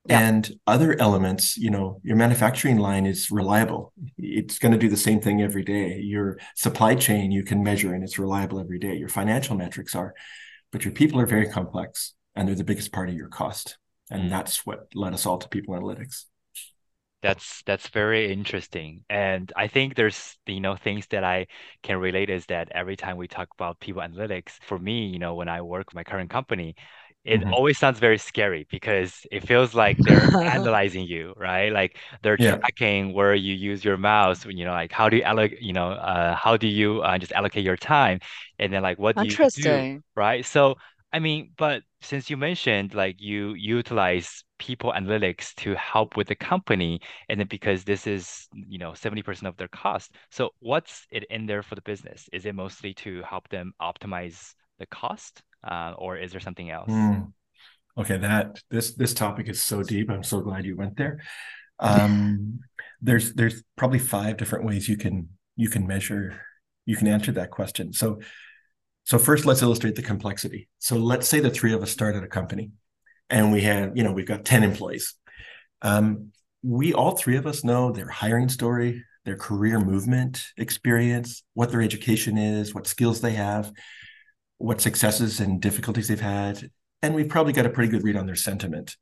Yeah. 0.10 0.27
And 0.27 0.51
other 0.65 1.00
elements, 1.00 1.56
you 1.56 1.69
know, 1.69 2.01
your 2.04 2.18
manufacturing 2.18 2.77
line 2.77 3.06
is 3.06 3.30
reliable. 3.30 3.94
It's 4.18 4.57
going 4.60 4.71
to 4.71 4.77
do 4.77 4.89
the 4.89 4.98
same 4.98 5.21
thing 5.21 5.42
every 5.42 5.63
day. 5.63 6.00
Your 6.00 6.39
supply 6.56 6.95
chain 6.95 7.31
you 7.31 7.44
can 7.44 7.63
measure 7.63 7.94
and 7.94 8.04
it's 8.04 8.19
reliable 8.19 8.60
every 8.60 8.80
day. 8.80 8.95
Your 8.95 9.07
financial 9.07 9.56
metrics 9.56 9.95
are, 9.95 10.13
but 10.71 10.83
your 10.83 10.94
people 10.94 11.19
are 11.21 11.27
very 11.27 11.48
complex 11.48 12.15
and 12.36 12.48
they're 12.48 12.56
the 12.56 12.63
biggest 12.63 12.92
part 12.92 13.07
of 13.07 13.15
your 13.15 13.30
cost. 13.30 13.77
And 14.10 14.24
mm. 14.24 14.30
that's 14.30 14.65
what 14.65 14.88
led 14.95 15.13
us 15.13 15.25
all 15.25 15.38
to 15.38 15.48
people 15.48 15.75
analytics. 15.75 16.25
That's 17.24 17.64
that's 17.66 17.88
very 17.88 18.31
interesting. 18.31 19.06
And 19.10 19.52
I 19.56 19.68
think 19.68 19.96
there's 19.96 20.38
you 20.46 20.60
know 20.60 20.75
things 20.75 21.08
that 21.08 21.24
I 21.24 21.48
can 21.81 21.98
relate 21.98 22.30
is 22.30 22.46
that 22.48 22.68
every 22.75 22.98
time 22.98 23.18
we 23.18 23.28
talk 23.30 23.48
about 23.58 23.80
people 23.80 24.02
analytics, 24.02 24.60
for 24.62 24.78
me, 24.78 25.08
you 25.08 25.20
know, 25.20 25.34
when 25.34 25.48
I 25.48 25.62
work 25.62 25.88
with 25.88 25.96
my 25.96 26.04
current 26.04 26.30
company, 26.30 26.75
it 27.24 27.40
mm-hmm. 27.40 27.54
always 27.54 27.78
sounds 27.78 28.00
very 28.00 28.18
scary 28.18 28.68
because 28.70 29.25
it 29.31 29.48
feels 29.48 29.74
like 29.74 29.98
they're 30.00 30.36
analyzing 30.44 31.06
you, 31.06 31.34
right? 31.38 31.72
Like 31.72 31.98
they're 32.22 32.36
yeah. 32.38 32.58
tracking 32.58 33.14
where 33.14 33.34
you 33.34 33.54
use 33.54 33.86
your 33.86 33.96
mouse, 33.96 34.46
you 34.46 34.66
know, 34.66 34.72
like 34.74 34.92
how 34.92 35.08
do 35.08 35.16
you 35.18 35.24
allocate, 35.24 35.62
you 35.62 35.72
know, 35.72 35.92
uh, 35.92 36.36
how 36.36 36.58
do 36.58 36.68
you 36.68 37.02
uh, 37.02 37.18
just 37.18 37.31
allocate 37.31 37.64
your 37.64 37.78
time, 37.78 38.20
and 38.60 38.74
then 38.74 38.81
like 38.84 39.00
what 39.00 39.16
do 39.16 39.24
you 39.24 39.30
do, 39.56 40.04
right? 40.16 40.46
So 40.46 40.75
I 41.13 41.19
mean, 41.19 41.51
but 41.57 41.83
since 42.01 42.30
you 42.30 42.38
mentioned 42.38 42.94
like 42.94 43.21
you 43.21 43.54
utilize 43.54 44.44
people 44.60 44.92
analytics 44.94 45.54
to 45.56 45.75
help 45.75 46.18
with 46.18 46.27
the 46.27 46.36
company, 46.36 47.01
and 47.30 47.39
then 47.39 47.48
because 47.48 47.83
this 47.83 48.07
is 48.07 48.48
you 48.54 48.80
know 48.80 48.94
seventy 48.94 49.21
percent 49.21 49.48
of 49.48 49.57
their 49.57 49.68
cost, 49.69 50.15
so 50.31 50.50
what's 50.60 51.06
it 51.12 51.24
in 51.30 51.45
there 51.45 51.63
for 51.63 51.75
the 51.75 51.81
business? 51.81 52.27
Is 52.33 52.45
it 52.45 52.56
mostly 52.56 52.94
to 52.95 53.21
help 53.24 53.48
them 53.50 53.74
optimize 53.81 54.56
the 54.80 54.88
cost? 54.88 55.44
uh, 55.63 55.94
or 55.98 56.18
is 56.18 56.31
there 56.31 56.42
something 56.42 56.70
else? 56.70 56.89
Mm. 56.89 57.32
Okay, 57.98 58.17
that 58.17 58.60
this 58.70 58.93
this 58.96 59.13
topic 59.13 59.48
is 59.50 59.62
so 59.62 59.84
deep. 59.84 60.10
I'm 60.10 60.24
so 60.24 60.41
glad 60.41 60.65
you 60.65 60.75
went 60.75 60.98
there. 60.98 61.22
Um, 61.79 62.60
there's 63.01 63.34
there's 63.34 63.63
probably 63.75 64.00
five 64.00 64.38
different 64.38 64.63
ways 64.63 64.88
you 64.88 64.96
can 64.96 65.27
you 65.58 65.70
can 65.70 65.86
measure 65.86 66.39
you 66.86 66.96
can 66.96 67.08
answer 67.08 67.32
that 67.34 67.50
question. 67.50 67.91
So 67.91 68.20
so 69.03 69.17
first, 69.17 69.45
let's 69.45 69.62
illustrate 69.62 69.95
the 69.95 70.01
complexity. 70.01 70.69
So 70.79 70.98
let's 70.98 71.27
say 71.27 71.39
the 71.39 71.50
three 71.50 71.74
of 71.74 71.81
us 71.81 71.91
started 71.91 72.24
a 72.24 72.27
company, 72.27 72.72
and 73.29 73.51
we 73.51 73.62
have 73.62 73.95
you 73.98 74.03
know 74.03 74.12
we've 74.12 74.27
got 74.27 74.45
ten 74.45 74.63
employees. 74.63 75.15
Um, 75.81 76.31
we 76.62 76.93
all 76.93 77.12
three 77.17 77.36
of 77.36 77.45
us 77.45 77.63
know 77.63 77.91
their 77.91 78.07
hiring 78.07 78.48
story, 78.50 79.03
their 79.25 79.36
career 79.36 79.79
movement 79.79 80.45
experience, 80.57 81.43
what 81.53 81.72
their 81.72 81.81
education 81.81 82.38
is, 82.38 82.74
what 82.74 82.88
skills 82.88 83.22
they 83.22 83.33
have 83.33 83.72
what 84.63 84.79
successes 84.79 85.41
and 85.41 85.62
difficulties 85.62 86.07
they've 86.07 86.22
had, 86.22 86.69
and 87.01 87.13
we've 87.13 87.27
probably 87.27 87.51
got 87.51 87.65
a 87.65 87.69
pretty 87.69 87.91
good 87.91 88.01
read 88.01 88.15
on 88.15 88.25
their 88.25 88.36
sentiment. 88.36 88.95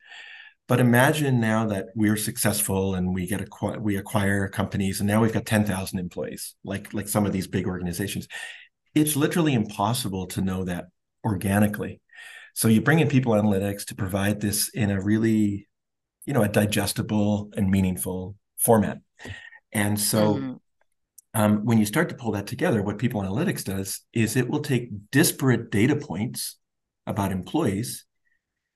But 0.68 0.80
imagine 0.80 1.40
now 1.40 1.68
that 1.68 1.88
we're 1.96 2.18
successful 2.18 2.96
and 2.96 3.14
we 3.14 3.28
get 3.28 3.42
a 3.42 3.80
we 3.80 3.98
acquire 3.98 4.48
companies, 4.48 5.00
and 5.00 5.08
now 5.08 5.22
we've 5.22 5.34
got 5.34 5.46
ten 5.46 5.64
thousand 5.64 6.00
employees, 6.00 6.56
like 6.64 6.94
like 6.96 7.08
some 7.08 7.28
of 7.28 7.32
these 7.32 7.46
big 7.46 7.68
organizations. 7.68 8.28
It's 8.94 9.16
literally 9.16 9.54
impossible 9.54 10.28
to 10.28 10.42
know 10.42 10.64
that 10.66 10.86
organically. 11.24 12.02
So 12.54 12.68
you 12.68 12.82
bring 12.82 13.00
in 13.00 13.08
people 13.08 13.34
analytics 13.34 13.86
to 13.86 13.96
provide 13.96 14.42
this 14.42 14.70
in 14.70 14.92
a 14.92 15.02
really, 15.02 15.70
you 16.26 16.34
know, 16.34 16.44
a 16.44 16.50
digestible 16.50 17.52
and 17.56 17.70
meaningful 17.70 18.36
format. 18.58 19.00
And 19.72 20.00
so 20.00 20.36
mm-hmm 20.36 20.54
um, 21.34 21.66
when 21.66 21.78
you 21.78 21.86
start 21.86 22.10
to 22.10 22.16
pull 22.16 22.32
that 22.34 22.48
together, 22.48 22.84
what 22.84 22.98
People 22.98 23.22
Analytics 23.22 23.64
does 23.64 24.02
is 24.14 24.36
it 24.36 24.50
will 24.50 24.60
take 24.60 24.90
disparate 25.12 25.72
data 25.72 25.96
points 25.96 26.58
about 27.08 27.32
employees 27.32 28.06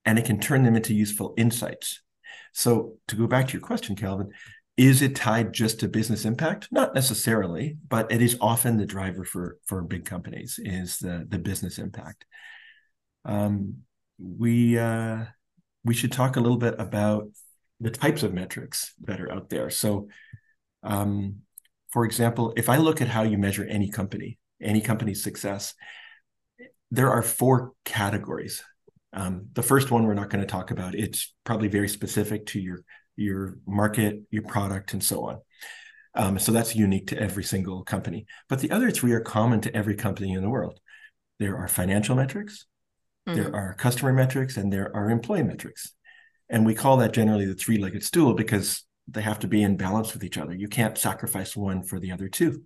and 0.05 0.17
it 0.17 0.25
can 0.25 0.39
turn 0.39 0.63
them 0.63 0.75
into 0.75 0.93
useful 0.93 1.33
insights. 1.37 2.01
So, 2.53 2.93
to 3.09 3.15
go 3.15 3.27
back 3.27 3.47
to 3.47 3.53
your 3.53 3.61
question, 3.61 3.95
Calvin, 3.95 4.29
is 4.77 5.01
it 5.01 5.15
tied 5.15 5.53
just 5.53 5.79
to 5.79 5.87
business 5.87 6.25
impact? 6.25 6.67
Not 6.71 6.93
necessarily, 6.93 7.77
but 7.87 8.11
it 8.11 8.21
is 8.21 8.37
often 8.41 8.77
the 8.77 8.85
driver 8.85 9.23
for 9.23 9.57
for 9.65 9.81
big 9.81 10.05
companies 10.05 10.59
is 10.63 10.97
the 10.97 11.25
the 11.27 11.39
business 11.39 11.77
impact. 11.77 12.25
Um, 13.23 13.83
we 14.19 14.77
uh, 14.77 15.25
we 15.83 15.93
should 15.93 16.11
talk 16.11 16.35
a 16.35 16.41
little 16.41 16.57
bit 16.57 16.75
about 16.79 17.29
the 17.79 17.91
types 17.91 18.23
of 18.23 18.33
metrics 18.33 18.93
that 19.03 19.21
are 19.21 19.31
out 19.31 19.49
there. 19.49 19.69
So, 19.69 20.07
um, 20.83 21.37
for 21.91 22.05
example, 22.05 22.53
if 22.57 22.69
I 22.69 22.77
look 22.77 23.01
at 23.01 23.07
how 23.07 23.23
you 23.23 23.37
measure 23.37 23.65
any 23.65 23.89
company, 23.89 24.37
any 24.61 24.81
company's 24.81 25.23
success, 25.23 25.73
there 26.91 27.11
are 27.11 27.21
four 27.23 27.73
categories 27.83 28.63
Um, 29.13 29.47
the 29.53 29.63
first 29.63 29.91
one 29.91 30.03
we're 30.05 30.13
not 30.13 30.29
going 30.29 30.41
to 30.41 30.51
talk 30.51 30.71
about. 30.71 30.93
It's 30.93 31.33
probably 31.45 31.69
very 31.69 31.87
specific 31.87 32.47
to 32.47 32.59
your 32.59 32.83
your 33.15 33.57
market, 33.65 34.23
your 34.29 34.43
product, 34.43 34.93
and 34.93 35.03
so 35.03 35.25
on. 35.25 35.39
Um, 36.15 36.39
so 36.39 36.51
that's 36.51 36.75
unique 36.75 37.07
to 37.07 37.19
every 37.19 37.43
single 37.43 37.83
company. 37.83 38.25
But 38.47 38.59
the 38.59 38.71
other 38.71 38.89
three 38.89 39.11
are 39.11 39.19
common 39.19 39.61
to 39.61 39.75
every 39.75 39.95
company 39.95 40.33
in 40.33 40.41
the 40.41 40.49
world. 40.49 40.79
There 41.39 41.57
are 41.57 41.67
financial 41.67 42.15
metrics, 42.15 42.65
mm-hmm. 43.27 43.37
there 43.37 43.55
are 43.55 43.73
customer 43.73 44.13
metrics, 44.13 44.55
and 44.55 44.71
there 44.71 44.95
are 44.95 45.09
employee 45.09 45.43
metrics. 45.43 45.91
And 46.49 46.65
we 46.65 46.75
call 46.75 46.97
that 46.97 47.13
generally 47.13 47.45
the 47.45 47.55
three 47.55 47.77
legged 47.77 48.03
stool 48.03 48.33
because 48.33 48.85
they 49.07 49.21
have 49.21 49.39
to 49.39 49.47
be 49.47 49.61
in 49.61 49.77
balance 49.77 50.13
with 50.13 50.23
each 50.23 50.37
other. 50.37 50.53
You 50.53 50.67
can't 50.67 50.97
sacrifice 50.97 51.55
one 51.55 51.83
for 51.83 51.99
the 51.99 52.11
other 52.11 52.29
two. 52.29 52.63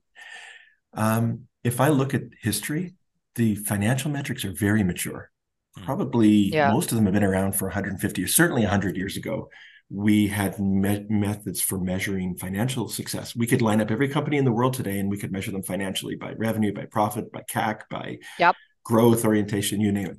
Um, 0.94 1.48
if 1.64 1.82
I 1.82 1.90
look 1.90 2.14
at 2.14 2.24
history, 2.42 2.96
the 3.36 3.56
financial 3.56 4.12
metrics 4.12 4.46
are 4.46 4.54
very 4.54 4.84
mature. 4.84 5.32
Hmm. 5.76 5.84
Probably 5.86 6.30
yeah. 6.30 6.72
most 6.72 6.92
of 6.92 6.98
them 6.98 7.06
have 7.06 7.14
been 7.14 7.24
around 7.24 7.54
for 7.54 7.66
150 7.66 8.24
or 8.24 8.28
certainly 8.28 8.64
100 8.64 8.98
years 8.98 9.18
ago. 9.18 9.50
We 9.90 10.28
had 10.28 10.60
me- 10.60 11.06
methods 11.10 11.62
for 11.62 11.80
measuring 11.80 12.36
financial 12.38 12.88
success. 12.90 13.36
We 13.36 13.48
could 13.48 13.62
line 13.62 13.82
up 13.82 13.92
every 13.92 14.08
company 14.08 14.38
in 14.38 14.46
the 14.46 14.52
world 14.52 14.74
today 14.74 15.00
and 15.00 15.10
we 15.10 15.18
could 15.18 15.32
measure 15.32 15.52
them 15.52 15.64
financially 15.64 16.16
by 16.16 16.34
revenue, 16.34 16.74
by 16.74 16.86
profit, 16.86 17.32
by 17.32 17.44
CAC, 17.50 17.82
by 17.90 18.20
yep. 18.38 18.56
growth 18.84 19.26
orientation, 19.26 19.82
you 19.82 19.92
name 19.92 20.08
it. 20.08 20.18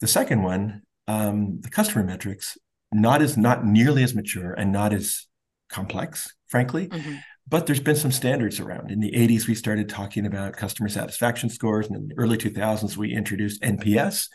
The 0.00 0.08
second 0.08 0.42
one, 0.42 0.82
um, 1.06 1.60
the 1.60 1.70
customer 1.70 2.04
metrics, 2.04 2.58
not 2.92 3.22
as 3.22 3.36
not 3.36 3.64
nearly 3.64 4.02
as 4.02 4.14
mature 4.14 4.52
and 4.52 4.72
not 4.72 4.92
as 4.92 5.26
complex, 5.68 6.34
frankly. 6.48 6.88
Mm-hmm. 6.88 7.16
But 7.48 7.66
there's 7.66 7.80
been 7.80 7.96
some 7.96 8.12
standards 8.12 8.60
around. 8.60 8.90
In 8.90 9.00
the 9.00 9.10
80s, 9.10 9.48
we 9.48 9.54
started 9.56 9.88
talking 9.88 10.24
about 10.24 10.52
customer 10.52 10.88
satisfaction 10.88 11.50
scores. 11.50 11.88
And 11.88 11.96
in 11.96 12.08
the 12.08 12.14
early 12.16 12.38
2000s, 12.38 12.96
we 12.96 13.12
introduced 13.12 13.62
NPS. 13.62 14.28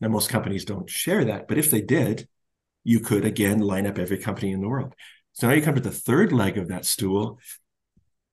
Now, 0.00 0.08
most 0.08 0.28
companies 0.28 0.64
don't 0.64 0.88
share 0.88 1.24
that, 1.26 1.48
but 1.48 1.58
if 1.58 1.70
they 1.70 1.80
did, 1.80 2.28
you 2.84 3.00
could 3.00 3.24
again 3.24 3.60
line 3.60 3.86
up 3.86 3.98
every 3.98 4.18
company 4.18 4.52
in 4.52 4.60
the 4.60 4.68
world. 4.68 4.94
So 5.32 5.46
now 5.46 5.54
you 5.54 5.62
come 5.62 5.74
to 5.74 5.80
the 5.80 5.90
third 5.90 6.32
leg 6.32 6.58
of 6.58 6.68
that 6.68 6.84
stool, 6.84 7.38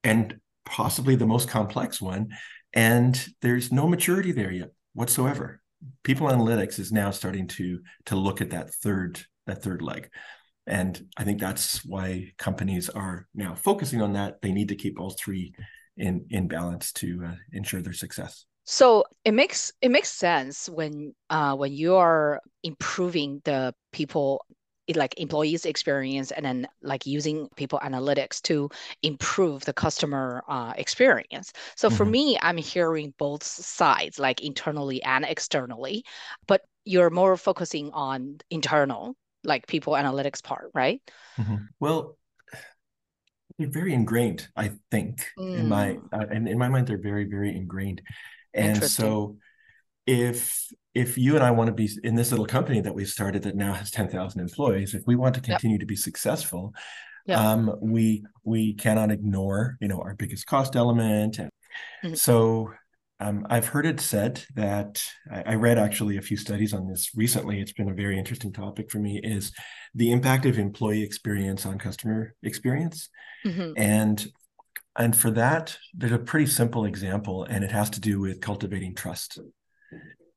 and 0.04 0.40
possibly 0.64 1.16
the 1.16 1.26
most 1.26 1.48
complex 1.48 2.00
one. 2.00 2.28
And 2.72 3.26
there's 3.40 3.72
no 3.72 3.88
maturity 3.88 4.32
there 4.32 4.50
yet 4.50 4.70
whatsoever. 4.92 5.60
People 6.02 6.26
analytics 6.28 6.78
is 6.78 6.92
now 6.92 7.10
starting 7.10 7.46
to 7.48 7.80
to 8.06 8.16
look 8.16 8.40
at 8.40 8.50
that 8.50 8.74
third 8.74 9.20
that 9.46 9.62
third 9.62 9.80
leg. 9.80 10.10
And 10.66 11.06
I 11.16 11.24
think 11.24 11.40
that's 11.40 11.84
why 11.84 12.32
companies 12.36 12.90
are 12.90 13.26
now 13.34 13.54
focusing 13.54 14.02
on 14.02 14.12
that. 14.12 14.42
They 14.42 14.52
need 14.52 14.68
to 14.68 14.76
keep 14.76 15.00
all 15.00 15.10
three 15.10 15.54
in 15.96 16.26
in 16.30 16.48
balance 16.48 16.92
to 16.94 17.24
uh, 17.24 17.34
ensure 17.52 17.80
their 17.80 17.92
success. 17.92 18.44
So 18.70 19.04
it 19.24 19.32
makes 19.32 19.72
it 19.80 19.90
makes 19.90 20.12
sense 20.12 20.68
when 20.68 21.14
uh, 21.30 21.56
when 21.56 21.72
you 21.72 21.96
are 21.96 22.40
improving 22.62 23.40
the 23.44 23.74
people 23.92 24.44
like 24.94 25.18
employees 25.20 25.66
experience 25.66 26.30
and 26.30 26.46
then 26.46 26.68
like 26.82 27.04
using 27.06 27.48
people 27.56 27.78
analytics 27.84 28.40
to 28.40 28.70
improve 29.02 29.64
the 29.66 29.72
customer 29.74 30.42
uh, 30.48 30.72
experience 30.78 31.52
so 31.76 31.88
mm-hmm. 31.88 31.96
for 31.98 32.06
me 32.06 32.38
i'm 32.40 32.56
hearing 32.56 33.12
both 33.18 33.42
sides 33.42 34.18
like 34.18 34.40
internally 34.40 35.02
and 35.02 35.26
externally 35.26 36.02
but 36.46 36.62
you're 36.86 37.10
more 37.10 37.36
focusing 37.36 37.90
on 37.92 38.38
internal 38.48 39.14
like 39.44 39.66
people 39.66 39.92
analytics 39.94 40.42
part, 40.42 40.70
right? 40.74 41.00
Mm-hmm. 41.38 41.56
Well, 41.80 42.16
they're 43.58 43.70
very 43.70 43.92
ingrained, 43.92 44.48
I 44.56 44.72
think, 44.90 45.26
mm. 45.38 45.58
in 45.58 45.68
my 45.68 45.94
mm. 45.94 46.08
uh, 46.12 46.26
and 46.30 46.48
in 46.48 46.58
my 46.58 46.68
mind, 46.68 46.86
they're 46.86 46.98
very, 46.98 47.24
very 47.24 47.54
ingrained. 47.54 48.02
And 48.58 48.82
so, 48.84 49.36
if 50.06 50.72
if 50.94 51.18
you 51.18 51.34
and 51.34 51.44
I 51.44 51.50
want 51.50 51.68
to 51.68 51.74
be 51.74 51.88
in 52.02 52.14
this 52.14 52.30
little 52.30 52.46
company 52.46 52.80
that 52.80 52.94
we've 52.94 53.08
started 53.08 53.42
that 53.42 53.56
now 53.56 53.72
has 53.74 53.90
ten 53.90 54.08
thousand 54.08 54.40
employees, 54.40 54.94
if 54.94 55.02
we 55.06 55.16
want 55.16 55.34
to 55.36 55.40
continue 55.40 55.76
yep. 55.76 55.80
to 55.80 55.86
be 55.86 55.96
successful, 55.96 56.74
yep. 57.26 57.38
um, 57.38 57.76
we 57.80 58.24
we 58.44 58.74
cannot 58.74 59.10
ignore 59.10 59.76
you 59.80 59.88
know 59.88 60.00
our 60.00 60.14
biggest 60.14 60.46
cost 60.46 60.76
element, 60.76 61.38
and 61.38 61.50
mm-hmm. 62.04 62.14
so 62.14 62.72
um, 63.20 63.46
I've 63.50 63.66
heard 63.66 63.86
it 63.86 64.00
said 64.00 64.44
that 64.54 65.02
I, 65.30 65.42
I, 65.42 65.54
read 65.54 65.76
actually 65.76 66.18
a 66.18 66.22
few 66.22 66.36
studies 66.36 66.72
on 66.72 66.88
this 66.88 67.10
recently. 67.16 67.60
It's 67.60 67.72
been 67.72 67.90
a 67.90 67.94
very 67.94 68.16
interesting 68.16 68.52
topic 68.52 68.90
for 68.92 68.98
me. 68.98 69.20
Is 69.22 69.52
the 69.94 70.12
impact 70.12 70.46
of 70.46 70.58
employee 70.58 71.02
experience 71.02 71.66
on 71.66 71.78
customer 71.78 72.34
experience, 72.42 73.08
mm-hmm. 73.44 73.72
and 73.76 74.26
and 74.98 75.16
for 75.16 75.30
that, 75.30 75.78
there's 75.94 76.12
a 76.12 76.18
pretty 76.18 76.46
simple 76.46 76.84
example, 76.84 77.44
and 77.44 77.64
it 77.64 77.70
has 77.70 77.88
to 77.90 78.00
do 78.00 78.20
with 78.20 78.40
cultivating 78.40 78.94
trust. 78.94 79.38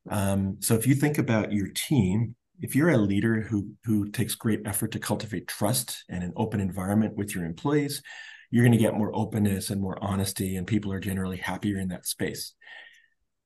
Um, 0.10 0.58
so 0.60 0.76
if 0.76 0.86
you 0.86 0.94
think 0.94 1.18
about 1.18 1.52
your 1.52 1.70
team, 1.70 2.36
if 2.62 2.76
you're 2.76 2.92
a 2.92 2.98
leader 2.98 3.42
who 3.42 3.72
who 3.84 4.10
takes 4.10 4.36
great 4.36 4.62
effort 4.66 4.92
to 4.92 5.00
cultivate 5.00 5.48
trust 5.48 6.04
and 6.10 6.24
an 6.24 6.34
open 6.36 6.60
environment 6.60 7.16
with 7.16 7.34
your 7.34 7.44
employees, 7.44 8.04
you're 8.52 8.64
going 8.64 8.72
to 8.72 8.78
get 8.78 8.94
more 8.94 9.16
openness 9.16 9.72
and 9.72 9.82
more 9.82 9.98
honesty, 10.02 10.56
and 10.56 10.68
people 10.68 10.92
are 10.92 11.00
generally 11.00 11.38
happier 11.38 11.80
in 11.80 11.88
that 11.88 12.06
space. 12.06 12.54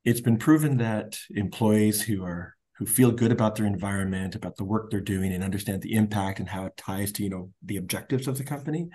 It's 0.04 0.22
been 0.22 0.38
proven 0.38 0.78
that 0.78 1.18
employees 1.30 2.02
who 2.02 2.26
are 2.26 2.56
who 2.78 2.86
feel 2.86 3.12
good 3.12 3.32
about 3.32 3.56
their 3.56 3.66
environment, 3.66 4.36
about 4.36 4.58
the 4.58 4.66
work 4.66 4.92
they're 4.92 5.00
doing, 5.00 5.32
and 5.32 5.46
understand 5.46 5.82
the 5.82 5.94
impact 5.94 6.40
and 6.40 6.50
how 6.50 6.66
it 6.66 6.76
ties 6.76 7.14
to 7.14 7.24
you 7.24 7.30
know 7.30 7.52
the 7.64 7.78
objectives 7.78 8.28
of 8.28 8.38
the 8.38 8.44
company, 8.44 8.90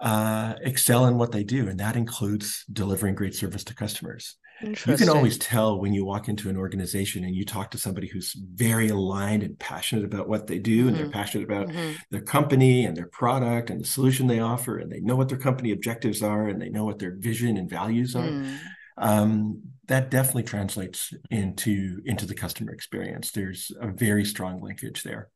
uh, 0.00 0.54
excel 0.62 1.06
in 1.06 1.18
what 1.18 1.32
they 1.32 1.44
do, 1.44 1.68
and 1.68 1.78
that 1.80 1.96
includes 1.96 2.64
delivering 2.72 3.14
great 3.14 3.34
service 3.34 3.64
to 3.64 3.74
customers. 3.74 4.36
You 4.62 4.96
can 4.96 5.08
always 5.08 5.38
tell 5.38 5.80
when 5.80 5.94
you 5.94 6.04
walk 6.04 6.28
into 6.28 6.50
an 6.50 6.56
organization 6.56 7.24
and 7.24 7.34
you 7.34 7.46
talk 7.46 7.70
to 7.70 7.78
somebody 7.78 8.06
who's 8.06 8.34
very 8.54 8.88
aligned 8.88 9.42
and 9.42 9.58
passionate 9.58 10.04
about 10.04 10.28
what 10.28 10.46
they 10.46 10.58
do, 10.58 10.80
mm-hmm. 10.80 10.88
and 10.88 10.96
they're 10.96 11.04
mm-hmm. 11.04 11.12
passionate 11.12 11.44
about 11.44 11.68
mm-hmm. 11.68 11.92
their 12.10 12.20
company 12.20 12.84
and 12.84 12.96
their 12.96 13.08
product 13.08 13.70
and 13.70 13.80
the 13.80 13.86
solution 13.86 14.26
they 14.26 14.40
offer, 14.40 14.78
and 14.78 14.92
they 14.92 15.00
know 15.00 15.16
what 15.16 15.28
their 15.30 15.38
company 15.38 15.72
objectives 15.72 16.22
are, 16.22 16.48
and 16.48 16.60
they 16.60 16.68
know 16.68 16.84
what 16.84 16.98
their 16.98 17.16
vision 17.16 17.56
and 17.56 17.70
values 17.70 18.14
are. 18.14 18.28
Mm. 18.28 18.58
Um, 18.98 19.62
that 19.86 20.10
definitely 20.10 20.42
translates 20.42 21.12
into 21.30 22.00
into 22.04 22.26
the 22.26 22.34
customer 22.34 22.72
experience. 22.72 23.30
There's 23.30 23.72
a 23.80 23.88
very 23.88 24.26
strong 24.26 24.60
linkage 24.60 25.02
there. 25.02 25.30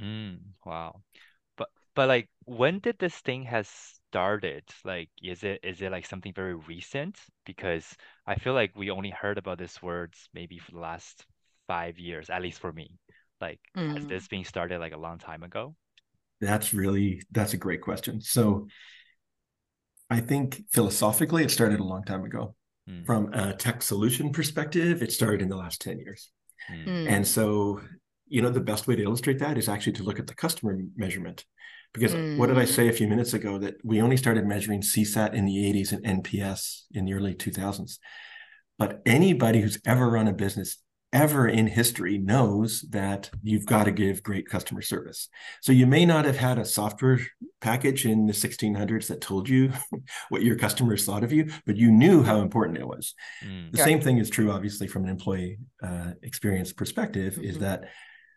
Mm, 0.00 0.38
wow, 0.66 1.00
but 1.94 2.02
but 2.02 2.08
like, 2.08 2.28
when 2.44 2.78
did 2.78 2.96
this 2.98 3.14
thing 3.16 3.44
has 3.44 3.68
started? 4.10 4.64
Like, 4.84 5.08
is 5.22 5.42
it 5.42 5.60
is 5.62 5.80
it 5.82 5.92
like 5.92 6.06
something 6.06 6.32
very 6.34 6.54
recent? 6.54 7.16
Because 7.44 7.86
I 8.26 8.36
feel 8.36 8.54
like 8.54 8.72
we 8.76 8.90
only 8.90 9.10
heard 9.10 9.38
about 9.38 9.58
this 9.58 9.82
words 9.82 10.28
maybe 10.34 10.58
for 10.58 10.72
the 10.72 10.78
last 10.78 11.24
five 11.66 11.98
years, 11.98 12.30
at 12.30 12.42
least 12.42 12.60
for 12.60 12.72
me. 12.72 12.98
Like, 13.40 13.60
mm. 13.76 13.94
has 13.94 14.06
this 14.06 14.28
been 14.28 14.44
started 14.44 14.80
like 14.80 14.92
a 14.92 14.98
long 14.98 15.18
time 15.18 15.42
ago? 15.42 15.74
That's 16.40 16.72
really 16.72 17.22
that's 17.30 17.54
a 17.54 17.58
great 17.58 17.82
question. 17.82 18.20
So, 18.20 18.66
I 20.08 20.20
think 20.20 20.62
philosophically, 20.70 21.44
it 21.44 21.50
started 21.50 21.80
a 21.80 21.84
long 21.84 22.04
time 22.04 22.24
ago. 22.24 22.54
Mm. 22.88 23.04
From 23.04 23.32
a 23.32 23.52
tech 23.52 23.82
solution 23.82 24.30
perspective, 24.30 25.02
it 25.02 25.12
started 25.12 25.42
in 25.42 25.48
the 25.48 25.56
last 25.56 25.80
ten 25.80 25.98
years, 25.98 26.30
mm. 26.70 27.08
and 27.08 27.26
so 27.26 27.80
you 28.26 28.40
know 28.42 28.50
the 28.50 28.60
best 28.60 28.86
way 28.86 28.96
to 28.96 29.02
illustrate 29.02 29.40
that 29.40 29.58
is 29.58 29.68
actually 29.68 29.92
to 29.92 30.02
look 30.02 30.18
at 30.18 30.26
the 30.26 30.34
customer 30.34 30.78
measurement 30.96 31.44
because 31.92 32.14
mm. 32.14 32.36
what 32.36 32.46
did 32.46 32.58
I 32.58 32.64
say 32.64 32.88
a 32.88 32.92
few 32.92 33.08
minutes 33.08 33.34
ago 33.34 33.58
that 33.58 33.74
we 33.84 34.00
only 34.00 34.16
started 34.16 34.46
measuring 34.46 34.82
CSAT 34.82 35.34
in 35.34 35.44
the 35.44 35.56
80s 35.56 35.92
and 35.92 36.24
NPS 36.24 36.82
in 36.92 37.04
the 37.04 37.14
early 37.14 37.34
2000s. 37.34 37.98
But 38.78 39.02
anybody 39.04 39.60
who's 39.60 39.78
ever 39.84 40.08
run 40.08 40.28
a 40.28 40.32
business 40.32 40.78
ever 41.12 41.48
in 41.48 41.66
history 41.66 42.18
knows 42.18 42.82
that 42.90 43.30
you've 43.42 43.66
got 43.66 43.84
to 43.84 43.90
give 43.90 44.22
great 44.22 44.46
customer 44.46 44.80
service. 44.80 45.28
So 45.60 45.72
you 45.72 45.86
may 45.86 46.06
not 46.06 46.24
have 46.24 46.36
had 46.36 46.58
a 46.58 46.64
software 46.64 47.18
package 47.60 48.06
in 48.06 48.26
the 48.26 48.32
1600s 48.32 49.08
that 49.08 49.20
told 49.20 49.48
you 49.48 49.72
what 50.28 50.42
your 50.42 50.56
customers 50.56 51.04
thought 51.04 51.24
of 51.24 51.32
you, 51.32 51.50
but 51.66 51.76
you 51.76 51.90
knew 51.90 52.22
how 52.22 52.40
important 52.40 52.78
it 52.78 52.86
was. 52.86 53.14
Mm. 53.44 53.72
The 53.72 53.78
yeah. 53.78 53.84
same 53.84 54.00
thing 54.00 54.18
is 54.18 54.30
true, 54.30 54.52
obviously, 54.52 54.86
from 54.86 55.04
an 55.04 55.10
employee 55.10 55.58
uh, 55.82 56.12
experience 56.22 56.72
perspective, 56.72 57.34
mm-hmm. 57.34 57.44
is 57.44 57.58
that 57.58 57.84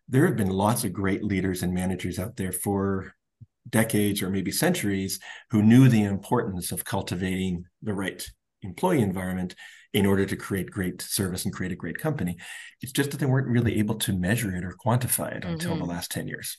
there 0.10 0.26
have 0.26 0.36
been 0.36 0.50
lots 0.50 0.84
of 0.84 0.94
great 0.94 1.24
leaders 1.24 1.64
and 1.64 1.74
managers 1.74 2.20
out 2.20 2.36
there 2.36 2.52
for 2.52 3.14
decades 3.70 4.22
or 4.22 4.30
maybe 4.30 4.52
centuries 4.52 5.20
who 5.50 5.62
knew 5.62 5.88
the 5.88 6.04
importance 6.04 6.72
of 6.72 6.86
cultivating 6.86 7.66
the 7.82 7.94
right 7.94 8.28
employee 8.62 9.02
environment 9.02 9.56
in 9.94 10.06
order 10.06 10.26
to 10.26 10.36
create 10.36 10.72
great 10.72 11.02
service 11.02 11.46
and 11.46 11.54
create 11.54 11.72
a 11.72 11.78
great 11.78 11.98
company. 11.98 12.38
It's 12.82 12.92
just 12.92 13.12
that 13.12 13.20
they 13.20 13.26
weren't 13.26 13.48
really 13.48 13.80
able 13.80 13.96
to 13.96 14.14
measure 14.14 14.56
it 14.56 14.64
or 14.64 14.76
quantify 14.84 15.36
it 15.36 15.44
mm-hmm. 15.44 15.54
until 15.54 15.76
the 15.76 15.82
mm-hmm. 15.82 15.92
last 15.92 16.12
10 16.12 16.28
years. 16.28 16.58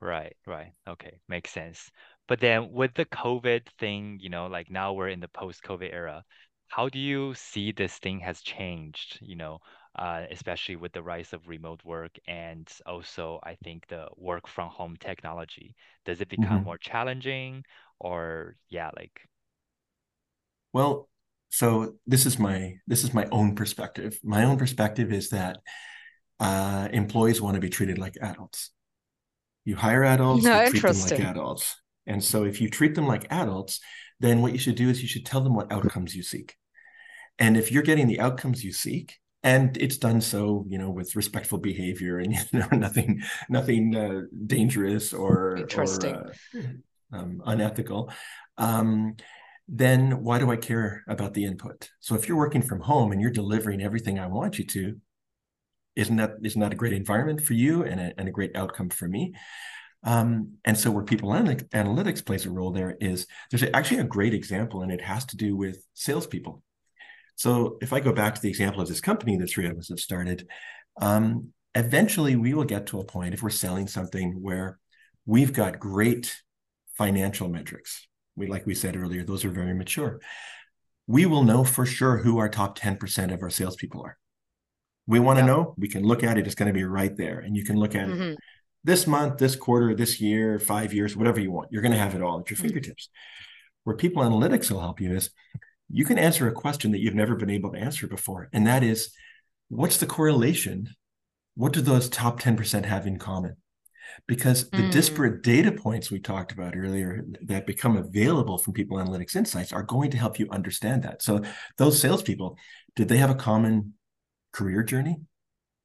Right, 0.00 0.36
right. 0.46 0.72
Okay, 0.88 1.18
makes 1.28 1.50
sense. 1.50 1.90
But 2.28 2.40
then 2.40 2.70
with 2.72 2.94
the 2.94 3.06
COVID 3.06 3.66
thing, 3.78 4.18
you 4.20 4.28
know, 4.28 4.46
like 4.46 4.70
now 4.70 4.92
we're 4.92 5.08
in 5.08 5.20
the 5.20 5.28
post-COVID 5.28 5.92
era, 5.92 6.24
how 6.68 6.88
do 6.88 6.98
you 6.98 7.34
see 7.34 7.72
this 7.72 7.96
thing 7.98 8.20
has 8.20 8.40
changed, 8.40 9.18
you 9.22 9.36
know, 9.36 9.58
uh, 9.96 10.24
especially 10.30 10.76
with 10.76 10.92
the 10.92 11.02
rise 11.02 11.32
of 11.32 11.48
remote 11.48 11.82
work 11.84 12.12
and 12.28 12.70
also 12.84 13.40
I 13.42 13.56
think 13.64 13.86
the 13.88 14.06
work 14.16 14.46
from 14.46 14.68
home 14.68 14.96
technology. 15.00 15.74
Does 16.04 16.20
it 16.20 16.28
become 16.28 16.58
mm-hmm. 16.58 16.64
more 16.64 16.78
challenging 16.78 17.64
or 17.98 18.56
yeah, 18.68 18.90
like 18.96 19.20
well, 20.72 21.08
so 21.48 21.94
this 22.06 22.26
is 22.26 22.38
my 22.38 22.74
this 22.86 23.02
is 23.02 23.14
my 23.14 23.26
own 23.32 23.54
perspective. 23.54 24.18
My 24.22 24.44
own 24.44 24.58
perspective 24.58 25.12
is 25.12 25.30
that 25.30 25.58
uh, 26.38 26.88
employees 26.92 27.40
want 27.40 27.54
to 27.54 27.60
be 27.60 27.70
treated 27.70 27.96
like 27.96 28.16
adults. 28.20 28.72
You 29.64 29.76
hire 29.76 30.04
adults, 30.14 30.44
No, 30.44 30.64
you 30.64 30.70
treat 30.70 30.82
them 30.82 31.00
like 31.00 31.20
adults. 31.20 31.76
And 32.06 32.22
so 32.22 32.44
if 32.44 32.60
you 32.60 32.68
treat 32.68 32.94
them 32.94 33.06
like 33.06 33.26
adults, 33.30 33.80
then 34.20 34.42
what 34.42 34.52
you 34.52 34.58
should 34.58 34.76
do 34.76 34.90
is 34.90 35.00
you 35.00 35.08
should 35.08 35.26
tell 35.26 35.40
them 35.40 35.54
what 35.54 35.72
outcomes 35.72 36.14
you 36.14 36.22
seek. 36.22 36.54
And 37.38 37.56
if 37.56 37.72
you're 37.72 37.82
getting 37.82 38.06
the 38.06 38.20
outcomes 38.20 38.62
you 38.62 38.72
seek, 38.72 39.16
and 39.46 39.76
it's 39.76 39.96
done 39.96 40.20
so, 40.20 40.66
you 40.68 40.76
know, 40.76 40.90
with 40.90 41.14
respectful 41.14 41.58
behavior 41.58 42.18
and 42.18 42.34
you 42.52 42.58
know 42.58 42.68
nothing, 42.72 43.22
nothing 43.48 43.94
uh, 43.94 44.22
dangerous 44.46 45.12
or, 45.12 45.56
Interesting. 45.56 46.16
or 46.16 46.34
uh, 47.12 47.16
um, 47.16 47.40
unethical, 47.46 48.10
um, 48.58 49.14
then 49.68 50.24
why 50.24 50.40
do 50.40 50.50
I 50.50 50.56
care 50.56 51.04
about 51.08 51.32
the 51.34 51.44
input? 51.44 51.90
So 52.00 52.16
if 52.16 52.26
you're 52.26 52.36
working 52.36 52.62
from 52.62 52.80
home 52.80 53.12
and 53.12 53.20
you're 53.20 53.30
delivering 53.30 53.82
everything 53.82 54.18
I 54.18 54.26
want 54.26 54.58
you 54.58 54.66
to, 54.66 55.00
isn't 55.94 56.16
that 56.16 56.32
isn't 56.42 56.60
that 56.60 56.72
a 56.72 56.76
great 56.76 56.92
environment 56.92 57.40
for 57.40 57.54
you 57.54 57.84
and 57.84 58.00
a, 58.00 58.12
and 58.18 58.28
a 58.28 58.32
great 58.32 58.54
outcome 58.56 58.90
for 58.90 59.08
me? 59.08 59.32
Um, 60.02 60.54
and 60.64 60.76
so 60.76 60.90
where 60.90 61.04
people 61.04 61.30
analytics, 61.30 61.68
analytics 61.68 62.24
plays 62.24 62.46
a 62.46 62.50
role 62.50 62.70
there 62.70 62.96
is 63.00 63.26
there's 63.50 63.64
actually 63.72 64.00
a 64.00 64.04
great 64.04 64.34
example, 64.34 64.82
and 64.82 64.92
it 64.92 65.00
has 65.00 65.24
to 65.26 65.36
do 65.36 65.56
with 65.56 65.78
salespeople. 65.94 66.62
So 67.36 67.76
if 67.80 67.92
I 67.92 68.00
go 68.00 68.12
back 68.12 68.34
to 68.34 68.40
the 68.40 68.48
example 68.48 68.80
of 68.80 68.88
this 68.88 69.00
company 69.00 69.36
the 69.36 69.46
three 69.46 69.66
of 69.66 69.78
us 69.78 69.90
have 69.90 70.00
started, 70.00 70.48
um, 71.00 71.52
eventually 71.74 72.34
we 72.34 72.54
will 72.54 72.64
get 72.64 72.86
to 72.86 73.00
a 73.00 73.04
point 73.04 73.34
if 73.34 73.42
we're 73.42 73.50
selling 73.50 73.86
something 73.86 74.38
where 74.42 74.78
we've 75.26 75.52
got 75.52 75.78
great 75.78 76.34
financial 76.96 77.48
metrics. 77.48 78.08
We, 78.36 78.46
like 78.46 78.66
we 78.66 78.74
said 78.74 78.96
earlier, 78.96 79.22
those 79.22 79.44
are 79.44 79.50
very 79.50 79.74
mature. 79.74 80.20
We 81.06 81.26
will 81.26 81.44
know 81.44 81.62
for 81.62 81.84
sure 81.84 82.16
who 82.18 82.38
our 82.38 82.48
top 82.48 82.78
10% 82.78 83.32
of 83.32 83.42
our 83.42 83.50
salespeople 83.50 84.02
are. 84.02 84.16
We 85.06 85.20
want 85.20 85.38
to 85.38 85.42
Yeah. 85.42 85.46
know, 85.46 85.74
we 85.76 85.88
can 85.88 86.04
look 86.04 86.24
at 86.24 86.38
it, 86.38 86.46
it's 86.46 86.54
going 86.56 86.68
to 86.68 86.72
be 86.74 86.84
right 86.84 87.14
there. 87.16 87.38
And 87.38 87.54
you 87.56 87.64
can 87.64 87.76
look 87.76 87.94
at 87.94 88.08
it 88.08 88.14
Mhm. 88.18 88.36
this 88.82 89.06
month, 89.06 89.38
this 89.38 89.56
quarter, 89.56 89.94
this 89.94 90.20
year, 90.20 90.58
five 90.58 90.94
years, 90.94 91.16
whatever 91.16 91.38
you 91.38 91.50
want. 91.52 91.70
You're 91.70 91.82
going 91.82 91.92
to 91.92 91.98
have 91.98 92.14
it 92.14 92.22
all 92.22 92.40
at 92.40 92.50
your 92.50 92.56
Mhm. 92.56 92.62
fingertips. 92.62 93.10
Where 93.84 93.94
people 93.94 94.22
analytics 94.22 94.70
will 94.70 94.80
help 94.80 95.00
you 95.00 95.14
is 95.14 95.30
you 95.90 96.04
can 96.04 96.18
answer 96.18 96.48
a 96.48 96.52
question 96.52 96.92
that 96.92 97.00
you've 97.00 97.14
never 97.14 97.36
been 97.36 97.50
able 97.50 97.72
to 97.72 97.78
answer 97.78 98.06
before. 98.06 98.48
And 98.52 98.66
that 98.66 98.82
is 98.82 99.12
what's 99.68 99.98
the 99.98 100.06
correlation? 100.06 100.88
What 101.54 101.72
do 101.72 101.80
those 101.80 102.08
top 102.08 102.40
10% 102.40 102.84
have 102.84 103.06
in 103.06 103.18
common? 103.18 103.56
Because 104.26 104.70
the 104.70 104.82
Mm. 104.82 104.90
disparate 104.90 105.42
data 105.42 105.72
points 105.72 106.10
we 106.10 106.20
talked 106.20 106.52
about 106.52 106.76
earlier 106.76 107.24
that 107.42 107.66
become 107.66 107.96
available 107.96 108.58
from 108.58 108.74
People 108.74 108.98
Analytics 108.98 109.36
Insights 109.36 109.72
are 109.72 109.82
going 109.82 110.10
to 110.10 110.16
help 110.18 110.38
you 110.38 110.48
understand 110.50 111.02
that. 111.02 111.22
So, 111.22 111.42
those 111.76 112.00
salespeople, 112.00 112.56
did 112.94 113.08
they 113.08 113.18
have 113.18 113.30
a 113.30 113.34
common 113.34 113.94
career 114.52 114.82
journey 114.82 115.20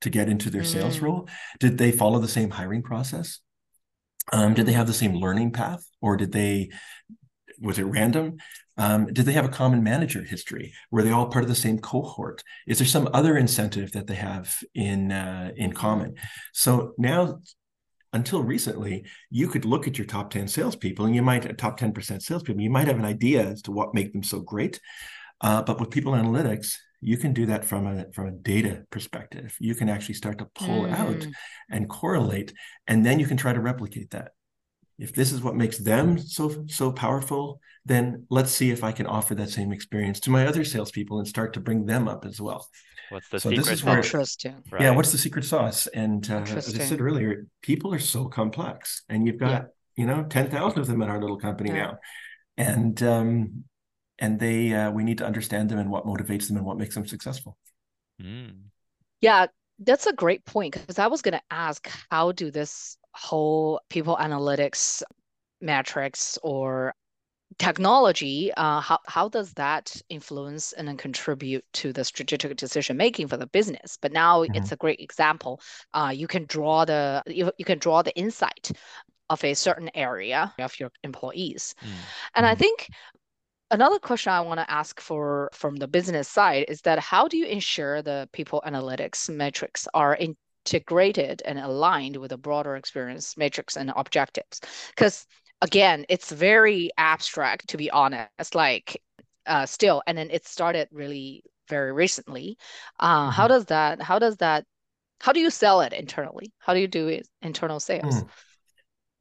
to 0.01 0.09
get 0.09 0.29
into 0.29 0.49
their 0.49 0.63
sales 0.63 0.97
Mm. 0.97 1.01
role? 1.01 1.29
Did 1.59 1.77
they 1.77 1.91
follow 1.91 2.19
the 2.19 2.27
same 2.27 2.51
hiring 2.51 2.83
process? 2.83 3.39
Um, 4.31 4.53
did 4.53 4.65
they 4.65 4.73
have 4.73 4.87
the 4.87 4.93
same 4.93 5.15
learning 5.15 5.51
path, 5.51 5.83
or 5.99 6.15
did 6.15 6.31
they 6.31 6.69
was 7.59 7.77
it 7.79 7.83
random? 7.83 8.37
Um, 8.77 9.07
did 9.07 9.25
they 9.25 9.33
have 9.33 9.45
a 9.45 9.49
common 9.49 9.83
manager 9.83 10.23
history? 10.23 10.73
Were 10.91 11.03
they 11.03 11.11
all 11.11 11.27
part 11.27 11.43
of 11.43 11.49
the 11.49 11.55
same 11.55 11.79
cohort? 11.79 12.41
Is 12.67 12.79
there 12.79 12.87
some 12.87 13.09
other 13.13 13.37
incentive 13.37 13.91
that 13.91 14.07
they 14.07 14.15
have 14.15 14.57
in 14.73 15.11
uh, 15.11 15.51
in 15.55 15.73
common? 15.73 16.15
So 16.53 16.93
now, 16.97 17.39
until 18.13 18.43
recently, 18.43 19.05
you 19.29 19.47
could 19.47 19.65
look 19.65 19.87
at 19.87 19.97
your 19.97 20.07
top 20.07 20.29
ten 20.31 20.47
salespeople, 20.47 21.05
and 21.05 21.15
you 21.15 21.21
might 21.21 21.57
top 21.57 21.77
ten 21.77 21.91
percent 21.91 22.23
salespeople. 22.23 22.61
You 22.61 22.69
might 22.69 22.87
have 22.87 22.99
an 22.99 23.05
idea 23.05 23.43
as 23.45 23.61
to 23.63 23.71
what 23.71 23.93
make 23.93 24.13
them 24.13 24.23
so 24.23 24.39
great. 24.39 24.79
Uh, 25.41 25.61
but 25.63 25.79
with 25.79 25.89
people 25.89 26.13
analytics, 26.13 26.75
you 27.01 27.17
can 27.17 27.33
do 27.33 27.47
that 27.47 27.65
from 27.65 27.87
a 27.87 28.05
from 28.13 28.27
a 28.27 28.31
data 28.31 28.83
perspective. 28.89 29.55
You 29.59 29.75
can 29.75 29.89
actually 29.89 30.15
start 30.15 30.37
to 30.37 30.45
pull 30.55 30.85
out 30.85 31.15
Mm. 31.17 31.33
and 31.69 31.89
correlate, 31.89 32.53
and 32.87 33.05
then 33.05 33.19
you 33.19 33.27
can 33.27 33.37
try 33.37 33.53
to 33.53 33.59
replicate 33.59 34.11
that. 34.11 34.31
If 35.01 35.13
this 35.13 35.31
is 35.31 35.41
what 35.41 35.55
makes 35.55 35.77
them 35.79 36.17
so 36.19 36.65
so 36.67 36.91
powerful, 36.91 37.59
then 37.85 38.25
let's 38.29 38.51
see 38.51 38.69
if 38.71 38.83
I 38.83 38.91
can 38.91 39.07
offer 39.07 39.33
that 39.35 39.49
same 39.49 39.71
experience 39.73 40.19
to 40.21 40.29
my 40.29 40.45
other 40.47 40.63
salespeople 40.63 41.17
and 41.19 41.27
start 41.27 41.53
to 41.53 41.59
bring 41.59 41.85
them 41.85 42.07
up 42.07 42.23
as 42.25 42.39
well. 42.39 42.61
What's 43.09 43.27
the 43.29 43.39
So 43.39 43.49
this 43.49 43.59
secret 43.65 43.73
is 43.73 43.83
where- 43.83 44.03
sauce, 44.03 44.05
Interesting. 44.13 44.63
right? 44.71 44.81
Yeah, 44.83 44.91
what's 44.91 45.11
the 45.11 45.17
secret 45.17 45.43
sauce? 45.45 45.87
And 45.87 46.21
uh, 46.29 46.35
as 46.35 46.51
I 46.51 46.55
Interesting. 46.55 46.81
said 46.87 47.01
earlier, 47.01 47.45
people 47.61 47.93
are 47.93 47.99
so 47.99 48.27
complex, 48.29 49.03
and 49.09 49.25
you've 49.25 49.39
got 49.39 49.51
Yeah. 49.51 49.63
you 49.97 50.05
know 50.05 50.23
ten 50.23 50.49
thousand 50.49 50.79
of 50.79 50.87
them 50.87 51.01
in 51.01 51.09
our 51.09 51.19
little 51.19 51.37
company 51.37 51.71
Yeah. 51.71 51.83
now, 51.83 51.91
and 52.57 53.01
um, 53.03 53.63
and 54.19 54.39
they 54.39 54.71
uh, 54.73 54.91
we 54.91 55.03
need 55.03 55.17
to 55.17 55.25
understand 55.25 55.69
them 55.69 55.79
and 55.79 55.89
what 55.89 56.05
motivates 56.05 56.47
them 56.47 56.57
and 56.57 56.65
what 56.65 56.77
makes 56.77 56.93
them 56.95 57.07
successful. 57.07 57.57
Mm. 58.21 58.69
Yeah, 59.19 59.47
that's 59.79 60.05
a 60.05 60.13
great 60.13 60.45
point 60.45 60.73
because 60.73 60.99
I 60.99 61.07
was 61.07 61.21
going 61.23 61.33
to 61.33 61.41
ask 61.49 61.89
how 62.11 62.31
do 62.31 62.51
this 62.51 62.97
whole 63.13 63.81
people 63.89 64.17
analytics 64.17 65.03
metrics 65.61 66.37
or 66.43 66.93
technology, 67.57 68.51
uh, 68.55 68.79
how, 68.81 68.99
how 69.07 69.29
does 69.29 69.53
that 69.53 69.95
influence 70.09 70.73
and 70.73 70.87
then 70.87 70.97
contribute 70.97 71.65
to 71.73 71.93
the 71.93 72.03
strategic 72.03 72.57
decision 72.57 72.97
making 72.97 73.27
for 73.27 73.37
the 73.37 73.47
business? 73.47 73.97
But 74.01 74.11
now 74.13 74.43
it's 74.53 74.71
a 74.71 74.77
great 74.77 74.99
example. 74.99 75.61
Uh, 75.93 76.13
you 76.15 76.27
can 76.27 76.45
draw 76.45 76.85
the 76.85 77.23
you, 77.27 77.51
you 77.57 77.65
can 77.65 77.79
draw 77.79 78.01
the 78.01 78.15
insight 78.17 78.71
of 79.29 79.43
a 79.43 79.53
certain 79.53 79.89
area 79.95 80.53
of 80.59 80.79
your 80.79 80.91
employees. 81.03 81.75
Mm. 81.83 82.07
And 82.35 82.45
I 82.45 82.55
Mhm. 82.55 82.59
think 82.59 82.89
another 83.71 83.99
question 83.99 84.31
I 84.33 84.41
want 84.41 84.59
to 84.59 84.69
ask 84.71 84.99
for 84.99 85.49
from 85.53 85.75
the 85.77 85.87
business 85.87 86.27
side 86.27 86.65
is 86.67 86.81
that 86.81 86.99
how 86.99 87.27
do 87.27 87.37
you 87.37 87.45
ensure 87.45 88.01
the 88.01 88.29
people 88.33 88.61
analytics 88.65 89.29
metrics 89.29 89.87
are 89.93 90.15
integrated 90.65 91.41
and 91.45 91.59
aligned 91.59 92.17
with 92.17 92.31
a 92.31 92.37
broader 92.37 92.75
experience 92.75 93.37
matrix 93.37 93.77
and 93.77 93.91
objectives? 93.95 94.61
Because 94.89 95.25
again, 95.61 96.05
it's 96.09 96.31
very 96.31 96.91
abstract 96.97 97.69
to 97.69 97.77
be 97.77 97.89
honest, 97.91 98.55
like 98.55 99.01
uh, 99.45 99.65
still, 99.65 100.03
and 100.07 100.17
then 100.17 100.29
it 100.31 100.47
started 100.47 100.87
really 100.91 101.43
very 101.69 101.91
recently. 101.91 102.57
Uh, 102.99 103.31
How 103.31 103.47
Mhm. 103.47 103.47
does 103.47 103.65
that, 103.67 104.01
how 104.01 104.19
does 104.19 104.37
that, 104.37 104.65
how 105.21 105.33
do 105.33 105.39
you 105.39 105.49
sell 105.51 105.81
it 105.81 105.93
internally? 105.93 106.51
How 106.59 106.73
do 106.73 106.79
you 106.79 106.87
do 106.87 107.07
it 107.07 107.27
internal 107.41 107.79
sales? 107.79 108.23
Hmm. 108.23 108.27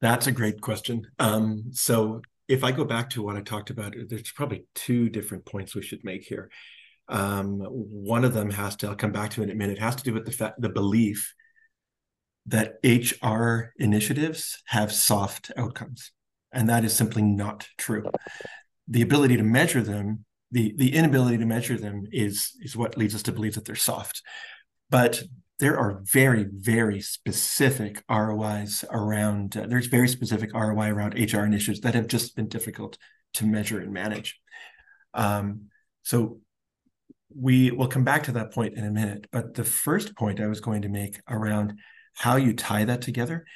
That's 0.00 0.26
a 0.26 0.33
great 0.33 0.61
question. 0.61 1.07
Um, 1.18 1.64
so 1.72 2.22
if 2.48 2.64
I 2.64 2.72
go 2.72 2.85
back 2.85 3.11
to 3.11 3.22
what 3.22 3.37
I 3.37 3.42
talked 3.42 3.70
about, 3.70 3.94
there's 4.09 4.33
probably 4.33 4.64
two 4.74 5.09
different 5.11 5.44
points 5.46 5.74
we 5.74 5.83
should 5.83 6.05
make 6.05 6.24
here. 6.24 6.50
Um, 7.11 7.59
one 7.59 8.25
of 8.25 8.33
them 8.33 8.51
has 8.51 8.77
to, 8.77 8.88
I'll 8.88 8.94
come 8.94 9.12
back 9.12 9.31
to 9.33 9.42
in 9.42 9.51
a 9.51 9.55
minute, 9.55 9.79
has 9.79 9.96
to 9.96 10.05
do 10.05 10.14
with 10.14 10.25
the 10.25 10.33
fact, 10.33 10.61
the 10.61 10.68
belief 10.68 11.35
that 12.46 12.77
HR 12.85 13.73
initiatives 13.79 14.62
have 14.66 14.92
soft 14.92 15.51
outcomes. 15.57 16.12
And 16.53 16.68
that 16.68 16.85
is 16.85 16.94
simply 16.94 17.23
not 17.23 17.68
true. 17.77 18.05
The 18.88 19.03
ability 19.03 19.37
to 19.37 19.42
measure 19.42 19.83
them, 19.83 20.25
the, 20.51 20.73
the 20.77 20.94
inability 20.94 21.38
to 21.38 21.46
measure 21.46 21.77
them 21.77 22.07
is, 22.12 22.53
is 22.61 22.77
what 22.77 22.96
leads 22.96 23.14
us 23.14 23.23
to 23.25 23.33
believe 23.33 23.55
that 23.57 23.64
they're 23.64 23.75
soft. 23.75 24.23
But 24.88 25.23
there 25.59 25.79
are 25.79 26.01
very, 26.05 26.46
very 26.51 27.01
specific 27.01 28.03
ROIs 28.11 28.85
around, 28.90 29.57
uh, 29.57 29.66
there's 29.66 29.87
very 29.87 30.09
specific 30.09 30.55
ROI 30.55 30.88
around 30.88 31.14
HR 31.14 31.44
initiatives 31.44 31.81
that 31.81 31.94
have 31.94 32.07
just 32.07 32.35
been 32.35 32.49
difficult 32.49 32.96
to 33.35 33.46
measure 33.46 33.81
and 33.81 33.92
manage. 33.92 34.40
Um, 35.12 35.66
so 36.03 36.40
we 37.35 37.71
will 37.71 37.88
come 37.88 38.05
back 38.05 38.25
to 38.25 38.33
that 38.33 38.53
point 38.53 38.75
in 38.75 38.85
a 38.85 38.90
minute. 38.90 39.27
But 39.31 39.55
the 39.55 39.64
first 39.64 40.16
point 40.16 40.40
I 40.40 40.47
was 40.47 40.61
going 40.61 40.83
to 40.83 40.88
make 40.88 41.21
around 41.29 41.79
how 42.14 42.37
you 42.37 42.53
tie 42.53 42.85
that 42.85 43.03
together, 43.03 43.47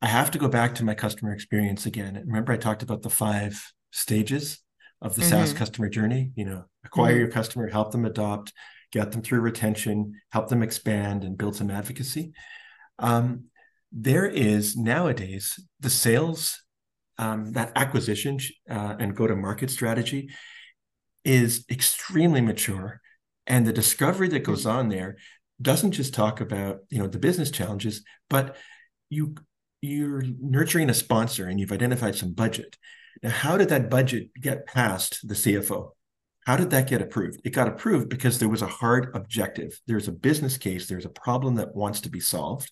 I 0.00 0.06
have 0.06 0.30
to 0.32 0.38
go 0.38 0.48
back 0.48 0.74
to 0.76 0.84
my 0.84 0.94
customer 0.94 1.32
experience 1.32 1.86
again. 1.86 2.22
Remember, 2.26 2.52
I 2.52 2.56
talked 2.56 2.82
about 2.82 3.02
the 3.02 3.10
five 3.10 3.60
stages 3.92 4.62
of 5.00 5.16
the 5.16 5.22
SaaS 5.22 5.52
Mhm. 5.52 5.56
customer 5.56 5.88
journey. 5.88 6.32
You 6.36 6.44
know, 6.44 6.64
acquire 6.84 7.14
Mhm. 7.14 7.18
your 7.18 7.30
customer, 7.30 7.68
help 7.68 7.92
them 7.92 8.04
adopt, 8.04 8.52
get 8.92 9.12
them 9.12 9.22
through 9.22 9.40
retention, 9.40 10.20
help 10.30 10.48
them 10.48 10.62
expand, 10.62 11.24
and 11.24 11.36
build 11.36 11.56
some 11.56 11.70
advocacy. 11.70 12.32
Um, 12.98 13.50
there 13.92 14.26
is 14.26 14.76
nowadays 14.76 15.58
the 15.80 15.90
sales, 15.90 16.62
um, 17.18 17.52
that 17.52 17.72
acquisition 17.74 18.38
uh, 18.70 18.96
and 18.98 19.16
go 19.16 19.26
to 19.26 19.34
market 19.34 19.70
strategy 19.70 20.30
is 21.24 21.64
extremely 21.70 22.40
mature. 22.40 23.00
And 23.46 23.66
the 23.66 23.72
discovery 23.72 24.28
that 24.28 24.44
goes 24.44 24.66
on 24.66 24.88
there 24.88 25.16
doesn't 25.60 25.92
just 25.92 26.14
talk 26.14 26.40
about 26.40 26.80
you 26.90 26.98
know 26.98 27.06
the 27.06 27.18
business 27.18 27.50
challenges, 27.50 28.02
but 28.28 28.56
you 29.08 29.34
you're 29.80 30.22
nurturing 30.40 30.90
a 30.90 30.94
sponsor 30.94 31.46
and 31.46 31.60
you've 31.60 31.72
identified 31.72 32.16
some 32.16 32.32
budget. 32.32 32.76
Now, 33.22 33.30
how 33.30 33.56
did 33.56 33.68
that 33.70 33.90
budget 33.90 34.30
get 34.40 34.66
past 34.66 35.26
the 35.26 35.34
CFO? 35.34 35.90
How 36.46 36.56
did 36.56 36.70
that 36.70 36.88
get 36.88 37.02
approved? 37.02 37.40
It 37.44 37.50
got 37.50 37.68
approved 37.68 38.08
because 38.08 38.38
there 38.38 38.48
was 38.48 38.62
a 38.62 38.66
hard 38.66 39.10
objective. 39.14 39.80
There's 39.86 40.08
a 40.08 40.12
business 40.12 40.56
case, 40.56 40.86
there's 40.86 41.04
a 41.04 41.10
problem 41.10 41.56
that 41.56 41.74
wants 41.74 42.00
to 42.02 42.10
be 42.10 42.20
solved. 42.20 42.70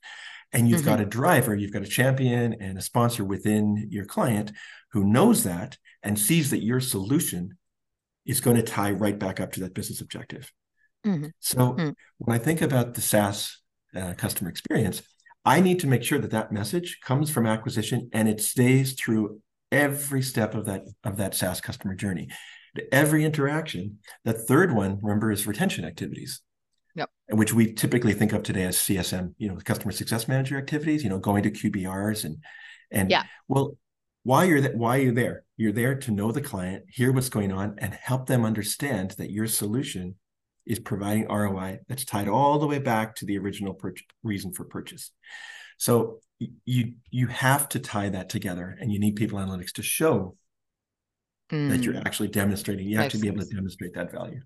And 0.53 0.69
you've 0.69 0.85
got 0.85 0.99
mm-hmm. 0.99 1.09
a 1.09 1.11
driver, 1.11 1.55
you've 1.57 1.73
got 1.73 1.83
a 1.83 1.87
champion 1.87 2.55
and 2.61 2.79
a 2.79 2.83
sponsor 2.83 3.25
within 3.25 3.89
your 3.91 4.05
client 4.05 4.53
who 4.93 5.03
knows 5.03 5.43
that 5.43 5.77
and 6.05 6.17
sees 6.17 6.51
that 6.51 6.63
your 6.63 6.79
solution 6.79 7.59
is 8.25 8.41
going 8.41 8.57
to 8.57 8.63
tie 8.63 8.93
right 8.93 9.19
back 9.19 9.41
up 9.41 9.53
to 9.53 9.61
that 9.61 9.75
business 9.75 10.01
objective. 10.01 10.53
Mhm. 11.05 11.33
So 11.41 11.75
Mm. 11.75 11.95
when 12.19 12.35
I 12.35 12.39
think 12.43 12.63
about 12.63 12.95
the 12.95 13.01
SaaS 13.01 13.61
uh, 13.95 14.15
customer 14.15 14.51
experience, 14.51 15.03
I 15.45 15.61
need 15.61 15.79
to 15.81 15.87
make 15.87 16.03
sure 16.03 16.19
that 16.19 16.31
that 16.31 16.53
message 16.53 16.99
comes 17.03 17.31
from 17.31 17.47
acquisition 17.47 18.09
and 18.13 18.29
it 18.29 18.41
stays 18.41 18.95
through 18.95 19.41
every 19.71 20.23
step 20.23 20.55
of 20.55 20.65
that 20.67 20.85
of 21.05 21.17
that 21.19 21.35
SaaS 21.35 21.61
customer 21.61 21.95
journey, 21.95 22.29
every 22.91 23.25
interaction. 23.25 23.99
The 24.25 24.33
third 24.33 24.75
one, 24.75 24.99
remember, 25.03 25.31
is 25.31 25.47
retention 25.47 25.85
activities. 25.85 26.41
Yep. 26.97 27.11
Which 27.31 27.53
we 27.53 27.73
typically 27.73 28.15
think 28.15 28.33
of 28.33 28.43
today 28.45 28.65
as 28.65 28.79
CSM, 28.79 29.35
you 29.37 29.49
know, 29.49 29.57
customer 29.57 29.93
success 29.93 30.29
manager 30.29 30.57
activities. 30.57 31.03
You 31.03 31.11
know, 31.11 31.19
going 31.19 31.43
to 31.43 31.51
QBRs 31.51 32.25
and 32.25 32.39
and 32.91 33.11
yeah. 33.11 33.25
well, 33.49 33.77
why 34.23 34.45
you're 34.45 34.61
that 34.61 34.77
why 34.77 34.99
are 34.99 35.03
you 35.03 35.13
there? 35.13 35.45
You're 35.57 35.73
there 35.73 35.97
to 35.97 36.11
know 36.11 36.33
the 36.33 36.41
client, 36.41 36.85
hear 36.89 37.13
what's 37.13 37.29
going 37.29 37.53
on, 37.53 37.75
and 37.79 37.93
help 37.95 38.27
them 38.27 38.45
understand 38.45 39.13
that 39.19 39.31
your 39.31 39.47
solution 39.47 40.15
is 40.67 40.79
providing 40.79 41.29
ROI 41.29 41.81
that's 41.89 42.05
tied 42.05 42.29
all 42.29 42.59
the 42.59 42.67
way 42.67 42.79
back 42.79 43.17
to 43.17 43.27
the 43.27 43.39
original 43.39 43.79
reason 44.23 44.53
for 44.53 44.65
purchase. 44.65 45.11
So 45.79 46.21
you 46.39 46.95
you 47.11 47.27
have 47.29 47.69
to 47.71 47.79
tie 47.79 48.09
that 48.11 48.29
together, 48.29 48.77
and 48.81 48.93
you 48.93 48.99
need 48.99 49.17
people 49.17 49.39
analytics 49.39 49.73
to 49.73 49.83
show 49.83 50.37
mm. 51.51 51.69
that 51.71 51.83
you're 51.83 51.95
mm. 51.95 52.07
actually 52.07 52.29
demonstrating. 52.29 52.89
You 52.89 52.97
have 52.97 53.05
Makes 53.07 53.15
to 53.15 53.21
be 53.21 53.29
sense. 53.29 53.37
able 53.37 53.49
to 53.49 53.55
demonstrate 53.55 53.95
that 53.95 54.13
value. 54.13 54.41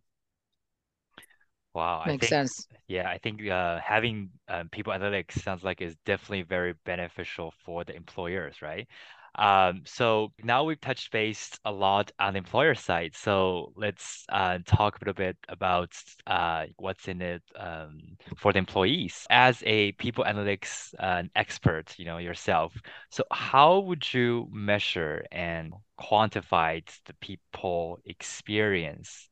Wow, 1.75 2.03
Makes 2.07 2.09
I 2.09 2.11
think 2.11 2.23
sense. 2.25 2.67
yeah, 2.89 3.09
I 3.09 3.19
think 3.19 3.47
uh, 3.47 3.79
having 3.85 4.31
um, 4.49 4.69
people 4.71 4.93
analytics 4.93 5.43
sounds 5.43 5.63
like 5.63 5.81
is 5.81 5.95
definitely 6.07 6.43
very 6.43 6.75
beneficial 6.85 7.53
for 7.65 7.85
the 7.85 7.95
employers, 7.95 8.63
right? 8.63 8.89
Um, 9.39 9.83
so 9.87 10.33
now 10.43 10.65
we've 10.65 10.81
touched 10.81 11.13
base 11.13 11.53
a 11.65 11.71
lot 11.71 12.11
on 12.19 12.33
the 12.35 12.39
employer 12.39 12.75
side. 12.75 13.15
So 13.15 13.73
let's 13.77 14.25
uh, 14.31 14.59
talk 14.67 14.97
a 14.97 14.99
little 15.01 15.15
bit 15.15 15.37
about 15.49 15.93
uh, 16.27 16.67
what's 16.77 17.07
in 17.09 17.23
it 17.23 17.43
um, 17.57 18.01
for 18.37 18.53
the 18.53 18.59
employees. 18.59 19.27
As 19.31 19.63
a 19.65 19.93
people 19.93 20.25
analytics 20.25 20.93
uh, 20.99 21.23
expert, 21.37 21.95
you 21.99 22.05
know 22.05 22.19
yourself. 22.19 22.75
So 23.11 23.25
how 23.31 23.79
would 23.81 24.13
you 24.13 24.49
measure 24.53 25.25
and 25.31 25.73
quantify 26.01 26.85
the 27.07 27.15
people 27.15 28.01
experience 28.05 29.29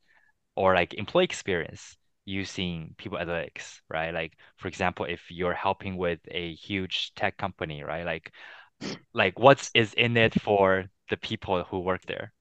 or 0.56 0.74
like 0.74 0.94
employee 0.94 1.24
experience 1.24 1.96
using 2.24 2.94
people 2.98 3.18
analytics, 3.18 3.80
right? 3.88 4.12
Like 4.12 4.34
for 4.56 4.68
example, 4.68 5.06
if 5.06 5.30
you're 5.30 5.54
helping 5.54 5.96
with 5.96 6.20
a 6.28 6.54
huge 6.54 7.12
tech 7.14 7.36
company, 7.36 7.82
right? 7.84 8.04
Like 8.04 8.32
like 9.14 9.38
what's 9.38 9.70
is 9.74 9.94
in 9.94 10.16
it 10.16 10.40
for 10.40 10.84
the 11.10 11.16
people 11.16 11.64
who 11.64 11.80
work 11.80 12.02
there? 12.06 12.32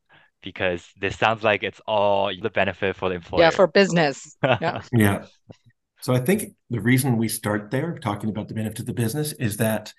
Because 0.41 0.87
this 0.99 1.17
sounds 1.17 1.43
like 1.43 1.63
it's 1.63 1.81
all 1.87 2.31
the 2.39 2.49
benefit 2.49 2.95
for 2.95 3.09
the 3.09 3.15
employer. 3.15 3.41
yeah 3.41 3.49
for 3.49 3.67
business. 3.67 4.35
Yeah. 4.43 4.81
Yeah. 4.93 5.25
So 6.01 6.13
i 6.13 6.19
think 6.19 6.53
the 6.69 6.81
reason 6.81 7.17
we 7.17 7.27
start 7.27 7.71
there 7.71 7.97
talking 7.97 8.29
about 8.29 8.47
the 8.47 8.53
benefit 8.53 8.79
of 8.81 8.85
the 8.85 8.93
business 8.93 9.33
is 9.33 9.57
that 9.57 9.91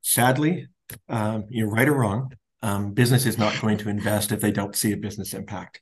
sadly 0.00 0.68
um, 1.08 1.44
you're 1.50 1.68
right 1.70 1.88
or 1.88 1.94
wrong. 1.94 2.32
Um, 2.62 2.92
business 2.92 3.26
is 3.26 3.36
not 3.36 3.60
going 3.60 3.76
to 3.78 3.88
invest 3.88 4.32
if 4.32 4.40
they 4.40 4.52
don't 4.52 4.76
see 4.76 4.92
a 4.92 4.96
business 4.96 5.34
impact. 5.34 5.80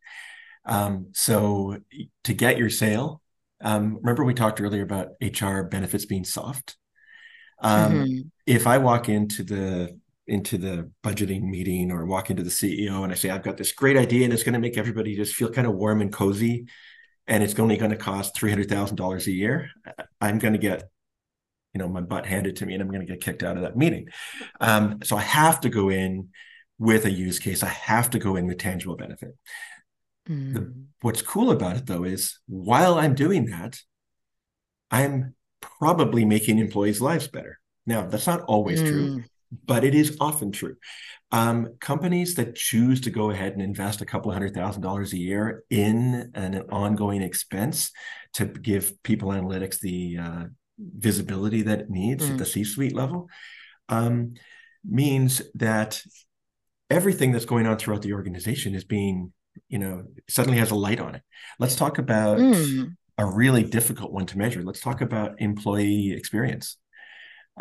Um, 0.65 1.09
so 1.13 1.77
to 2.25 2.35
get 2.35 2.59
your 2.59 2.71
sale 2.71 3.23
um, 3.63 3.97
remember 3.97 4.25
we 4.25 4.35
talked 4.35 4.61
earlier 4.61 4.83
about 4.83 5.09
hr 5.21 5.63
benefits 5.63 6.07
being 6.07 6.25
soft 6.25 6.77
um, 7.61 7.93
mm-hmm. 7.93 8.21
If 8.47 8.67
I 8.67 8.79
walk 8.79 9.09
into 9.09 9.43
the 9.43 9.99
into 10.27 10.59
the 10.59 10.91
budgeting 11.03 11.43
meeting 11.43 11.91
or 11.91 12.07
walk 12.07 12.31
into 12.31 12.43
the 12.43 12.51
CEO 12.51 13.03
and 13.03 13.13
I 13.13 13.17
say 13.17 13.31
I've 13.31 13.43
got 13.43 13.57
this 13.57 13.73
great 13.73 13.97
idea 13.97 14.25
and 14.25 14.33
it's 14.33 14.45
going 14.45 14.53
to 14.53 14.61
make 14.61 14.79
everybody 14.79 15.17
just 15.17 15.35
feel 15.35 15.51
kind 15.51 15.67
of 15.67 15.75
warm 15.75 16.01
and 16.01 16.13
cozy, 16.13 16.67
and 17.27 17.43
it's 17.43 17.59
only 17.59 17.77
going 17.77 17.91
to 17.91 17.97
cost 17.97 18.35
three 18.35 18.51
hundred 18.51 18.69
thousand 18.69 18.97
dollars 18.97 19.27
a 19.27 19.33
year, 19.33 19.71
I'm 20.21 20.39
going 20.39 20.55
to 20.55 20.59
get 20.59 20.85
you 21.75 21.79
know 21.79 21.89
my 21.89 22.01
butt 22.01 22.27
handed 22.27 22.57
to 22.57 22.67
me 22.67 22.75
and 22.75 22.83
I'm 22.83 22.89
going 22.89 23.07
to 23.07 23.13
get 23.13 23.23
kicked 23.23 23.43
out 23.43 23.57
of 23.57 23.63
that 23.63 23.77
meeting. 23.77 24.09
Um, 24.61 25.01
so 25.05 25.17
I 25.17 25.23
have 25.23 25.61
to 25.61 25.69
go 25.69 25.89
in 25.89 26.31
with 26.79 27.05
a 27.05 27.11
use 27.11 27.39
case. 27.39 27.63
I 27.63 27.69
have 27.69 28.11
to 28.11 28.19
go 28.19 28.37
in 28.37 28.47
with 28.47 28.59
tangible 28.59 28.97
benefit. 28.97 29.37
Mm. 30.29 30.55
The, 30.55 30.75
what's 31.03 31.23
cool 31.23 31.51
about 31.51 31.77
it 31.77 31.87
though 31.87 32.05
is 32.05 32.39
while 32.47 32.95
I'm 32.95 33.15
doing 33.15 33.47
that, 33.47 33.81
I'm 34.91 35.35
probably 35.61 36.25
making 36.25 36.59
employees' 36.59 37.01
lives 37.01 37.29
better. 37.29 37.59
Now, 37.87 38.07
that's 38.07 38.27
not 38.27 38.43
always 38.43 38.83
mm. 38.83 38.89
true, 38.89 39.25
but 39.67 39.85
it 39.85 39.95
is 39.95 40.17
often 40.21 40.53
true. 40.53 40.77
Um, 41.33 41.77
companies 41.81 42.35
that 42.35 42.57
choose 42.57 43.01
to 43.03 43.11
go 43.11 43.31
ahead 43.31 43.53
and 43.53 43.63
invest 43.63 44.01
a 44.01 44.07
couple 44.07 44.33
hundred 44.33 44.53
thousand 44.53 44.83
dollars 44.83 45.13
a 45.13 45.19
year 45.19 45.65
in 45.71 46.33
an 46.35 46.63
ongoing 46.71 47.23
expense 47.23 47.93
to 48.35 48.47
give 48.47 49.01
people 49.03 49.29
analytics 49.29 49.79
the 49.79 50.19
uh, 50.19 50.45
visibility 50.79 51.63
that 51.63 51.81
it 51.81 51.91
needs 51.91 52.25
mm. 52.25 52.33
at 52.33 52.39
the 52.39 52.47
C 52.47 52.65
suite 52.65 52.95
level 52.95 53.29
um, 53.89 54.35
means 54.85 55.43
that 55.55 56.03
everything 56.89 57.31
that's 57.31 57.45
going 57.45 57.67
on 57.67 57.79
throughout 57.79 58.03
the 58.03 58.13
organization 58.13 58.75
is 58.75 58.83
being, 58.83 59.33
you 59.69 59.79
know, 59.79 60.05
suddenly 60.29 60.59
has 60.59 60.73
a 60.73 60.75
light 60.77 60.99
on 60.99 61.15
it. 61.15 61.23
Let's 61.59 61.77
talk 61.77 61.99
about 61.99 62.39
mm 62.39 62.97
a 63.21 63.27
really 63.27 63.63
difficult 63.63 64.13
one 64.13 64.25
to 64.25 64.39
measure. 64.39 64.63
Let's 64.63 64.81
talk 64.81 65.03
about 65.03 65.43
employee 65.43 66.13
experience 66.13 66.79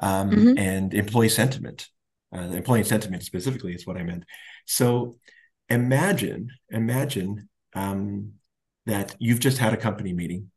um, 0.02 0.32
mm-hmm. 0.32 0.58
and 0.58 0.94
employee 0.94 1.28
sentiment. 1.28 1.90
Uh, 2.34 2.44
employee 2.62 2.86
sentiment 2.86 3.24
specifically 3.24 3.74
is 3.74 3.86
what 3.86 3.98
I 3.98 4.04
meant. 4.04 4.24
So 4.66 5.18
imagine, 5.68 6.52
imagine 6.70 7.50
um, 7.76 8.34
that 8.86 9.18
you've 9.20 9.42
just 9.42 9.58
had 9.58 9.74
a 9.74 9.78
company 9.78 10.14
meeting 10.14 10.50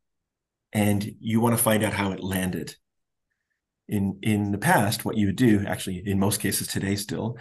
and 0.72 1.16
you 1.18 1.40
want 1.40 1.56
to 1.56 1.62
find 1.62 1.82
out 1.82 1.94
how 1.94 2.12
it 2.12 2.22
landed. 2.22 2.76
In 3.88 4.20
in 4.22 4.52
the 4.52 4.58
past, 4.58 5.04
what 5.04 5.16
you 5.16 5.26
would 5.26 5.36
do, 5.36 5.64
actually, 5.66 6.02
in 6.06 6.18
most 6.18 6.40
cases 6.40 6.68
today, 6.68 6.94
still, 6.94 7.36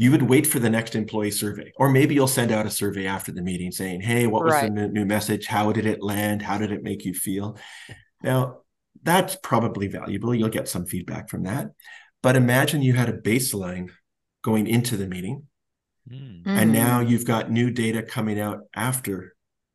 you 0.00 0.10
would 0.10 0.22
wait 0.22 0.46
for 0.46 0.58
the 0.58 0.70
next 0.70 0.94
employee 0.94 1.30
survey 1.30 1.70
or 1.76 1.90
maybe 1.90 2.14
you'll 2.14 2.26
send 2.26 2.50
out 2.50 2.64
a 2.64 2.70
survey 2.70 3.06
after 3.06 3.32
the 3.32 3.42
meeting 3.42 3.70
saying 3.70 4.00
hey 4.00 4.26
what 4.26 4.42
was 4.42 4.54
right. 4.54 4.74
the 4.74 4.88
new 4.88 5.04
message? 5.04 5.46
How 5.46 5.72
did 5.72 5.84
it 5.84 6.02
land? 6.02 6.40
How 6.40 6.56
did 6.56 6.72
it 6.72 6.82
make 6.82 7.04
you 7.04 7.12
feel? 7.12 7.58
Now 8.22 8.60
that's 9.02 9.36
probably 9.42 9.88
valuable. 9.88 10.34
You'll 10.34 10.48
get 10.48 10.68
some 10.68 10.86
feedback 10.86 11.28
from 11.28 11.42
that. 11.42 11.72
But 12.22 12.36
imagine 12.36 12.80
you 12.80 12.94
had 12.94 13.10
a 13.10 13.18
baseline 13.18 13.90
going 14.42 14.66
into 14.66 14.96
the 14.96 15.06
meeting 15.06 15.42
mm. 16.10 16.42
and 16.46 16.72
now 16.72 17.00
you've 17.00 17.26
got 17.26 17.50
new 17.50 17.70
data 17.70 18.02
coming 18.02 18.40
out 18.40 18.60
after 18.74 19.34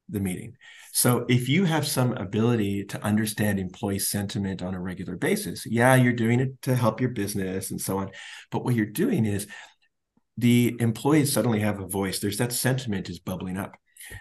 the 0.09 0.19
meeting. 0.19 0.55
So 0.91 1.25
if 1.29 1.49
you 1.49 1.65
have 1.65 1.85
some 1.85 2.13
ability 2.13 2.85
to 2.85 3.03
understand 3.03 3.59
employee 3.59 3.99
sentiment 3.99 4.63
on 4.63 4.73
a 4.73 4.81
regular 4.81 5.17
basis 5.17 5.67
yeah 5.67 5.93
you're 5.93 6.13
doing 6.13 6.39
it 6.39 6.61
to 6.63 6.75
help 6.75 6.99
your 6.99 7.11
business 7.11 7.69
and 7.69 7.79
so 7.79 7.99
on. 7.99 8.09
But 8.49 8.63
what 8.63 8.73
you're 8.73 8.87
doing 8.87 9.25
is 9.25 9.45
the 10.37 10.75
employees 10.79 11.31
suddenly 11.31 11.59
have 11.59 11.79
a 11.79 11.87
voice. 11.87 12.19
There's 12.19 12.37
that 12.37 12.51
sentiment 12.51 13.09
is 13.09 13.19
bubbling 13.19 13.57
up. 13.57 13.75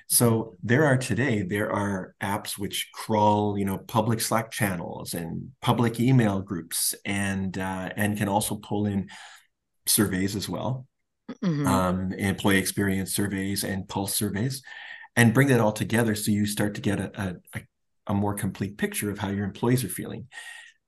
So 0.08 0.56
there 0.62 0.84
are 0.84 0.96
today 0.96 1.42
there 1.42 1.70
are 1.72 2.14
apps 2.22 2.58
which 2.58 2.90
crawl, 2.94 3.58
you 3.58 3.64
know, 3.64 3.78
public 3.78 4.20
Slack 4.20 4.50
channels 4.50 5.14
and 5.14 5.50
public 5.60 6.00
email 6.00 6.40
groups, 6.40 6.94
and 7.04 7.56
uh, 7.58 7.90
and 7.96 8.16
can 8.16 8.28
also 8.28 8.56
pull 8.56 8.86
in 8.86 9.08
surveys 9.86 10.36
as 10.36 10.48
well, 10.48 10.86
mm-hmm. 11.30 11.66
um, 11.66 12.12
employee 12.12 12.58
experience 12.58 13.14
surveys 13.14 13.64
and 13.64 13.88
pulse 13.88 14.14
surveys, 14.14 14.62
and 15.16 15.34
bring 15.34 15.48
that 15.48 15.60
all 15.60 15.72
together 15.72 16.14
so 16.14 16.30
you 16.30 16.46
start 16.46 16.74
to 16.76 16.80
get 16.80 16.98
a, 16.98 17.36
a, 17.54 17.60
a 18.06 18.14
more 18.14 18.34
complete 18.34 18.78
picture 18.78 19.10
of 19.10 19.18
how 19.18 19.28
your 19.28 19.44
employees 19.44 19.84
are 19.84 19.88
feeling. 19.88 20.28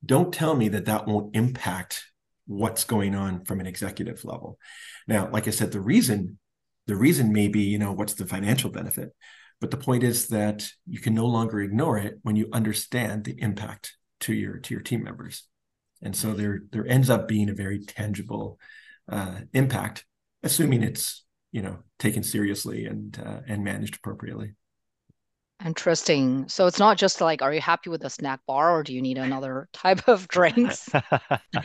Don't 0.05 0.33
tell 0.33 0.55
me 0.55 0.69
that 0.69 0.87
that 0.87 1.07
won't 1.07 1.37
impact 1.37 2.05
what's 2.47 2.85
going 2.85 3.15
on 3.15 3.45
from 3.45 3.61
an 3.61 3.67
executive 3.67 4.25
level. 4.25 4.59
Now, 5.07 5.29
like 5.31 5.47
I 5.47 5.51
said, 5.51 5.73
the 5.73 5.81
reason 5.81 6.39
the 6.87 6.97
reason 6.97 7.33
may 7.33 7.49
be, 7.49 7.63
you 7.63 7.79
know, 7.79 7.93
what's 7.93 8.15
the 8.15 8.27
financial 8.27 8.71
benefit? 8.71 9.11
But 9.61 9.71
the 9.71 9.77
point 9.77 10.03
is 10.03 10.29
that 10.29 10.69
you 10.87 11.01
can 11.01 11.15
no 11.15 11.27
longer 11.27 11.61
ignore 11.61 11.99
it 11.99 12.19
when 12.23 12.37
you 12.37 12.49
understand 12.53 13.25
the 13.25 13.41
impact 13.41 13.97
to 14.21 14.33
your 14.33 14.59
to 14.59 14.75
your 14.75 14.83
team 14.83 15.03
members. 15.03 15.45
And 16.03 16.15
so 16.15 16.33
there 16.35 16.61
there 16.71 16.87
ends 16.87 17.11
up 17.11 17.27
being 17.27 17.49
a 17.49 17.55
very 17.55 17.85
tangible 17.85 18.59
uh, 19.11 19.41
impact, 19.53 20.05
assuming 20.43 20.83
it's 20.83 21.25
you 21.53 21.63
know 21.63 21.79
taken 21.99 22.23
seriously 22.23 22.87
and 22.87 23.19
uh, 23.25 23.41
and 23.47 23.65
managed 23.65 23.97
appropriately. 23.97 24.55
Interesting. 25.65 26.47
So 26.49 26.67
it's 26.67 26.79
not 26.79 26.99
just 26.99 27.21
like, 27.21 27.41
are 27.41 27.53
you 27.53 27.61
happy 27.61 27.89
with 27.89 28.03
the 28.03 28.11
snack 28.11 28.41
bar 28.47 28.77
or 28.77 28.83
do 28.83 28.93
you 28.93 29.01
need 29.01 29.17
another 29.17 29.69
type 29.73 30.07
of 30.09 30.29
drinks? 30.29 30.89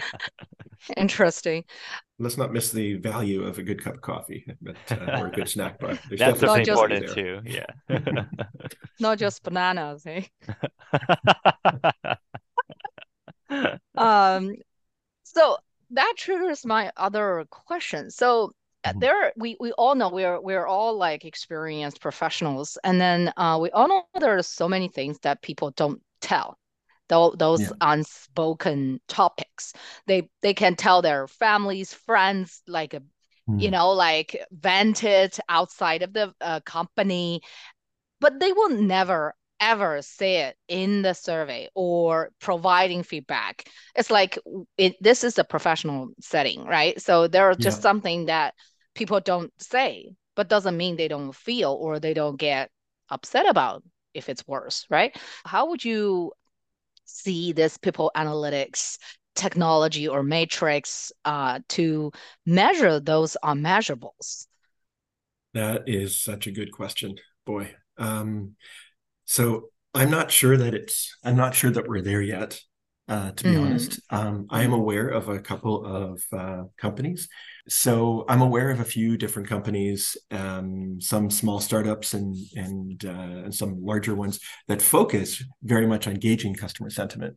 Interesting. 0.98 1.66
Let's 2.18 2.38
not 2.38 2.54
miss 2.54 2.72
the 2.72 2.96
value 2.96 3.44
of 3.44 3.60
a 3.60 3.64
good 3.64 3.84
cup 3.84 3.96
of 3.96 4.02
coffee 4.02 4.46
but, 4.62 4.78
uh, 4.92 5.20
or 5.20 5.28
a 5.28 5.32
good 5.32 5.50
snack 5.50 5.80
bar. 5.80 6.00
There's 6.10 6.20
That's 6.20 6.42
important 6.42 7.08
there. 7.08 7.16
too. 7.16 7.42
Yeah. 7.46 7.66
not 9.00 9.18
just 9.18 9.44
bananas. 9.44 10.06
Eh? 10.06 10.22
um, 13.98 14.56
so 15.24 15.58
that 15.92 16.14
triggers 16.18 16.66
my 16.66 16.92
other 16.96 17.46
question. 17.50 18.10
So 18.10 18.54
there 18.98 19.32
we 19.38 19.56
we 19.60 19.72
all 19.74 19.96
know 19.96 20.10
we're 20.10 20.39
we're 20.41 20.65
all 20.65 20.98
like 20.98 21.24
experienced 21.24 22.02
professionals 22.02 22.78
and 22.84 23.00
then 23.00 23.32
uh, 23.38 23.58
we 23.62 23.70
all 23.72 23.88
know 23.88 24.04
there 24.20 24.38
are 24.38 24.44
so 24.44 24.67
many 24.67 24.88
things 24.88 25.20
that 25.20 25.41
people 25.41 25.72
don't 25.72 26.02
tell 26.20 26.58
th- 27.12 27.34
those 27.38 27.62
yeah. 27.62 27.70
unspoken 27.82 29.00
topics. 29.08 29.74
They 30.08 30.30
they 30.41 30.54
can 30.54 30.76
tell 30.76 31.02
their 31.02 31.28
families, 31.28 31.94
friends, 31.94 32.62
like 32.67 32.94
a 32.94 33.02
mm. 33.50 33.62
you 33.62 33.70
know, 33.70 33.91
like 33.91 34.44
vent 34.52 35.04
it 35.04 35.39
outside 35.50 36.02
of 36.02 36.13
the 36.13 36.34
uh, 36.41 36.62
company, 36.62 37.41
but 38.20 38.39
they 38.39 38.54
will 38.54 38.70
never 38.70 39.36
ever 39.60 40.02
say 40.02 40.38
it 40.38 40.56
in 40.67 41.04
the 41.04 41.13
survey 41.13 41.70
or 41.76 42.32
providing 42.39 43.04
feedback. 43.04 43.70
It's 43.96 44.10
like 44.10 44.39
it, 44.78 44.96
this 45.02 45.24
is 45.24 45.38
a 45.38 45.44
professional 45.44 46.10
setting, 46.20 46.65
right? 46.65 47.00
So 47.00 47.28
there 47.28 47.48
are 47.48 47.54
just 47.54 47.78
yeah. 47.78 47.82
something 47.82 48.26
that 48.26 48.56
people 48.96 49.20
don't 49.20 49.52
say, 49.62 50.16
but 50.36 50.50
doesn't 50.50 50.78
mean 50.78 50.96
they 50.96 51.08
don't 51.08 51.36
feel 51.36 51.72
or 51.72 52.00
they 52.00 52.14
don't 52.14 52.38
get 52.38 52.70
upset 53.10 53.48
about 53.50 53.84
if 54.14 54.30
it's 54.30 54.48
worse, 54.48 54.86
right? 54.90 55.16
How 55.46 55.70
would 55.70 55.84
you 55.84 56.32
see 57.06 57.52
this 57.52 57.78
people 57.78 58.12
analytics 58.16 58.98
technology 59.36 60.08
or 60.08 60.24
matrix 60.24 61.12
uh, 61.26 61.60
to 61.70 62.12
measure 62.46 63.00
those 63.00 63.38
unmeasurables? 63.44 64.48
That 65.54 65.84
is 65.88 66.22
such 66.22 66.48
a 66.48 66.52
good 66.52 66.72
question, 66.72 67.16
boy. 67.46 67.74
Um, 67.98 68.56
so 69.26 69.70
I'm 69.94 70.10
not 70.10 70.32
sure 70.32 70.58
that 70.58 70.74
it's. 70.74 71.16
I'm 71.24 71.36
not 71.36 71.56
sure 71.56 71.72
that 71.72 71.88
we're 71.88 72.02
there 72.02 72.22
yet. 72.22 72.62
Uh, 73.12 73.30
to 73.32 73.43
be 73.43 73.50
mm. 73.50 73.65
honest, 73.65 74.00
um, 74.10 74.47
I 74.50 74.63
am 74.63 74.71
aware 74.71 75.10
of 75.10 75.28
a 75.28 75.38
couple 75.38 75.86
of 75.86 76.24
uh, 76.32 76.63
companies. 76.78 77.28
So 77.67 78.24
I'm 78.30 78.41
aware 78.41 78.69
of 78.71 78.80
a 78.80 78.86
few 78.86 79.17
different 79.17 79.50
companies, 79.50 80.15
um, 80.32 81.02
some 81.02 81.30
small 81.30 81.60
startups 81.60 82.13
and 82.13 82.38
and, 82.56 83.04
uh, 83.04 83.43
and 83.43 83.54
some 83.54 83.84
larger 83.84 84.15
ones 84.15 84.39
that 84.69 84.82
focus 84.82 85.43
very 85.62 85.86
much 85.86 86.08
on 86.08 86.13
gauging 86.15 86.56
customer 86.56 86.89
sentiment. 86.89 87.36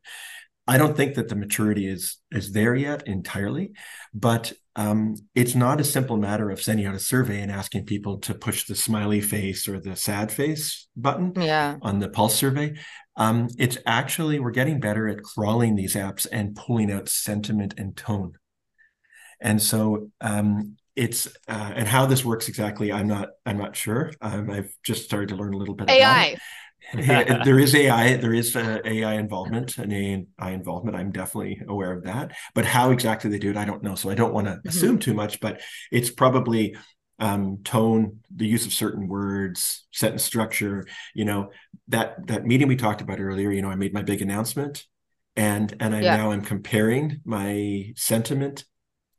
I 0.68 0.78
don't 0.78 0.96
think 0.96 1.16
that 1.16 1.28
the 1.28 1.34
maturity 1.34 1.88
is 1.88 2.18
is 2.30 2.52
there 2.52 2.76
yet 2.76 3.08
entirely, 3.08 3.72
but 4.14 4.52
um, 4.76 5.16
it's 5.34 5.54
not 5.54 5.80
a 5.80 5.84
simple 5.84 6.16
matter 6.16 6.50
of 6.50 6.62
sending 6.62 6.86
out 6.86 6.94
a 6.94 7.00
survey 7.00 7.40
and 7.40 7.50
asking 7.50 7.84
people 7.86 8.18
to 8.20 8.34
push 8.34 8.66
the 8.66 8.74
smiley 8.74 9.20
face 9.20 9.68
or 9.68 9.78
the 9.78 9.94
sad 9.94 10.32
face 10.32 10.88
button 10.96 11.32
yeah. 11.36 11.76
on 11.82 11.98
the 11.98 12.08
pulse 12.08 12.34
survey. 12.34 12.74
Um, 13.16 13.48
it's 13.58 13.78
actually 13.86 14.40
we're 14.40 14.50
getting 14.50 14.80
better 14.80 15.08
at 15.08 15.22
crawling 15.22 15.76
these 15.76 15.94
apps 15.94 16.26
and 16.30 16.56
pulling 16.56 16.90
out 16.90 17.08
sentiment 17.08 17.74
and 17.78 17.96
tone. 17.96 18.32
And 19.40 19.60
so 19.60 20.10
um, 20.20 20.76
it's 20.96 21.26
uh, 21.48 21.72
and 21.74 21.88
how 21.88 22.06
this 22.06 22.24
works 22.24 22.48
exactly, 22.48 22.92
I'm 22.92 23.08
not 23.08 23.30
I'm 23.44 23.58
not 23.58 23.76
sure. 23.76 24.12
Um, 24.20 24.50
I've 24.50 24.74
just 24.84 25.04
started 25.04 25.30
to 25.30 25.36
learn 25.36 25.54
a 25.54 25.56
little 25.56 25.74
bit. 25.74 25.84
About 25.84 25.96
AI 25.96 26.36
there 26.92 27.58
is 27.58 27.74
AI, 27.74 28.16
there 28.16 28.34
is 28.34 28.54
uh, 28.54 28.78
AI 28.84 29.14
involvement, 29.14 29.78
and 29.78 29.92
AI 29.92 30.50
involvement. 30.50 30.96
I'm 30.96 31.10
definitely 31.10 31.60
aware 31.66 31.92
of 31.92 32.04
that. 32.04 32.32
But 32.54 32.64
how 32.64 32.90
exactly 32.90 33.30
they 33.30 33.38
do 33.38 33.50
it, 33.50 33.56
I 33.56 33.64
don't 33.64 33.82
know. 33.82 33.94
So 33.94 34.10
I 34.10 34.14
don't 34.14 34.34
want 34.34 34.46
to 34.46 34.54
mm-hmm. 34.54 34.68
assume 34.68 34.98
too 34.98 35.14
much. 35.14 35.40
But 35.40 35.60
it's 35.90 36.10
probably 36.10 36.76
um, 37.18 37.58
tone, 37.64 38.20
the 38.34 38.46
use 38.46 38.66
of 38.66 38.72
certain 38.72 39.08
words, 39.08 39.86
sentence 39.92 40.24
structure. 40.24 40.84
You 41.14 41.24
know 41.24 41.50
that 41.88 42.26
that 42.26 42.46
meeting 42.46 42.68
we 42.68 42.76
talked 42.76 43.00
about 43.00 43.20
earlier. 43.20 43.50
You 43.50 43.62
know, 43.62 43.70
I 43.70 43.76
made 43.76 43.94
my 43.94 44.02
big 44.02 44.22
announcement, 44.22 44.84
and 45.36 45.74
and 45.80 45.94
I 45.94 46.00
yeah. 46.00 46.16
now 46.16 46.32
am 46.32 46.42
comparing 46.42 47.20
my 47.24 47.92
sentiment 47.96 48.64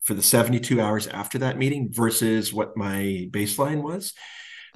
for 0.03 0.13
the 0.13 0.21
72 0.21 0.79
hours 0.79 1.07
after 1.07 1.39
that 1.39 1.57
meeting 1.57 1.89
versus 1.91 2.53
what 2.53 2.77
my 2.77 3.27
baseline 3.31 3.81
was 3.81 4.13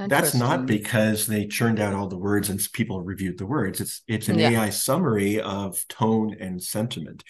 that's 0.07 0.33
not 0.33 0.65
because 0.65 1.27
they 1.27 1.45
churned 1.45 1.79
out 1.79 1.93
all 1.93 2.07
the 2.07 2.17
words 2.17 2.49
and 2.49 2.65
people 2.71 3.01
reviewed 3.01 3.37
the 3.37 3.45
words. 3.45 3.81
It's 3.81 4.01
it's 4.07 4.29
an 4.29 4.39
yeah. 4.39 4.51
AI 4.51 4.69
summary 4.69 5.41
of 5.41 5.85
tone 5.89 6.35
and 6.39 6.61
sentiment, 6.63 7.23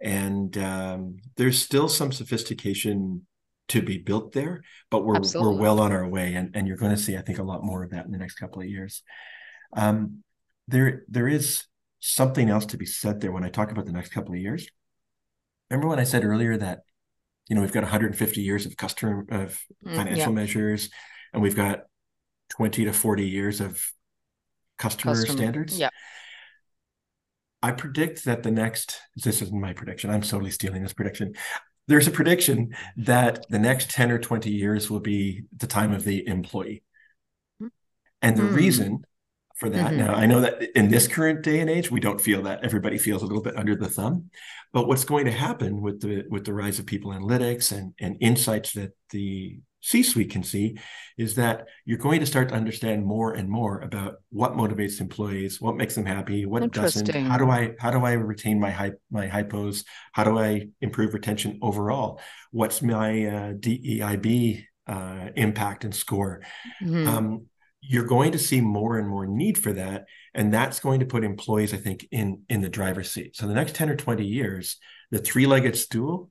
and 0.00 0.56
um, 0.58 1.18
there's 1.36 1.62
still 1.62 1.88
some 1.88 2.10
sophistication 2.10 3.26
to 3.68 3.82
be 3.82 3.98
built 3.98 4.32
there, 4.32 4.62
but 4.90 5.04
we're 5.04 5.16
Absolutely. 5.16 5.54
we're 5.54 5.60
well 5.60 5.80
on 5.80 5.92
our 5.92 6.08
way, 6.08 6.34
and 6.34 6.50
and 6.54 6.66
you're 6.66 6.76
going 6.76 6.94
to 6.94 7.02
see, 7.02 7.16
I 7.16 7.22
think, 7.22 7.38
a 7.38 7.42
lot 7.42 7.64
more 7.64 7.82
of 7.82 7.90
that 7.90 8.06
in 8.06 8.12
the 8.12 8.18
next 8.18 8.34
couple 8.34 8.62
of 8.62 8.68
years. 8.68 9.02
Um, 9.76 10.22
there 10.66 11.04
there 11.08 11.28
is 11.28 11.64
something 12.00 12.48
else 12.48 12.66
to 12.66 12.76
be 12.76 12.86
said 12.86 13.20
there 13.20 13.32
when 13.32 13.44
I 13.44 13.50
talk 13.50 13.70
about 13.70 13.86
the 13.86 13.92
next 13.92 14.10
couple 14.10 14.34
of 14.34 14.40
years. 14.40 14.68
Remember 15.70 15.88
when 15.88 15.98
I 15.98 16.04
said 16.04 16.24
earlier 16.24 16.56
that 16.56 16.80
you 17.48 17.54
know 17.54 17.62
we've 17.62 17.72
got 17.72 17.82
150 17.82 18.40
years 18.40 18.66
of 18.66 18.76
customer 18.76 19.26
of 19.30 19.60
mm, 19.84 19.96
financial 19.96 20.28
yeah. 20.32 20.40
measures 20.40 20.90
and 21.32 21.42
we've 21.42 21.56
got 21.56 21.80
20 22.50 22.84
to 22.84 22.92
40 22.92 23.26
years 23.26 23.60
of 23.60 23.84
customer, 24.78 25.14
customer 25.14 25.36
standards. 25.36 25.78
Yeah. 25.78 25.90
I 27.62 27.72
predict 27.72 28.24
that 28.24 28.44
the 28.44 28.52
next, 28.52 29.00
this 29.16 29.42
isn't 29.42 29.60
my 29.60 29.72
prediction, 29.72 30.10
I'm 30.10 30.22
solely 30.22 30.50
stealing 30.50 30.82
this 30.82 30.92
prediction. 30.92 31.34
There's 31.88 32.06
a 32.06 32.12
prediction 32.12 32.74
that 32.98 33.46
the 33.48 33.58
next 33.58 33.90
10 33.90 34.12
or 34.12 34.18
20 34.18 34.50
years 34.50 34.88
will 34.88 35.00
be 35.00 35.42
the 35.56 35.66
time 35.66 35.92
of 35.92 36.04
the 36.04 36.26
employee. 36.26 36.84
And 38.22 38.36
the 38.36 38.42
mm. 38.42 38.54
reason 38.54 39.04
for 39.56 39.70
that, 39.70 39.88
mm-hmm. 39.88 39.98
now 39.98 40.14
I 40.14 40.26
know 40.26 40.40
that 40.40 40.62
in 40.76 40.88
this 40.88 41.08
current 41.08 41.42
day 41.42 41.60
and 41.60 41.70
age, 41.70 41.90
we 41.90 42.00
don't 42.00 42.20
feel 42.20 42.42
that. 42.42 42.64
Everybody 42.64 42.98
feels 42.98 43.22
a 43.22 43.26
little 43.26 43.42
bit 43.42 43.56
under 43.56 43.74
the 43.74 43.88
thumb. 43.88 44.30
But 44.72 44.86
what's 44.86 45.04
going 45.04 45.24
to 45.24 45.32
happen 45.32 45.80
with 45.80 46.00
the 46.00 46.24
with 46.28 46.44
the 46.44 46.52
rise 46.52 46.78
of 46.78 46.86
people 46.86 47.12
analytics 47.12 47.72
and, 47.76 47.94
and 47.98 48.16
insights 48.20 48.72
that 48.74 48.92
the 49.10 49.60
C 49.80 50.02
suite 50.02 50.30
can 50.30 50.42
see 50.42 50.78
is 51.16 51.36
that 51.36 51.66
you're 51.84 51.98
going 51.98 52.20
to 52.20 52.26
start 52.26 52.48
to 52.48 52.54
understand 52.54 53.04
more 53.04 53.34
and 53.34 53.48
more 53.48 53.80
about 53.80 54.16
what 54.30 54.54
motivates 54.54 55.00
employees, 55.00 55.60
what 55.60 55.76
makes 55.76 55.94
them 55.94 56.04
happy, 56.04 56.46
what 56.46 56.72
doesn't. 56.72 57.08
How 57.14 57.38
do 57.38 57.50
I 57.50 57.74
how 57.78 57.90
do 57.90 58.04
I 58.04 58.12
retain 58.12 58.58
my 58.58 58.70
high 58.70 58.92
my 59.10 59.28
hypos? 59.28 59.84
How 60.12 60.24
do 60.24 60.38
I 60.38 60.68
improve 60.80 61.14
retention 61.14 61.58
overall? 61.62 62.20
What's 62.50 62.82
my 62.82 63.24
uh, 63.24 63.52
DEIB 63.54 64.64
uh, 64.86 65.28
impact 65.36 65.84
and 65.84 65.94
score? 65.94 66.42
Mm-hmm. 66.82 67.08
Um, 67.08 67.46
you're 67.80 68.04
going 68.04 68.32
to 68.32 68.38
see 68.38 68.60
more 68.60 68.98
and 68.98 69.08
more 69.08 69.26
need 69.26 69.56
for 69.56 69.72
that, 69.72 70.06
and 70.34 70.52
that's 70.52 70.80
going 70.80 71.00
to 71.00 71.06
put 71.06 71.22
employees, 71.22 71.72
I 71.72 71.76
think, 71.76 72.06
in 72.10 72.42
in 72.48 72.60
the 72.60 72.68
driver's 72.68 73.12
seat. 73.12 73.36
So 73.36 73.46
the 73.46 73.54
next 73.54 73.76
ten 73.76 73.88
or 73.88 73.96
twenty 73.96 74.26
years, 74.26 74.76
the 75.12 75.20
three-legged 75.20 75.76
stool, 75.76 76.30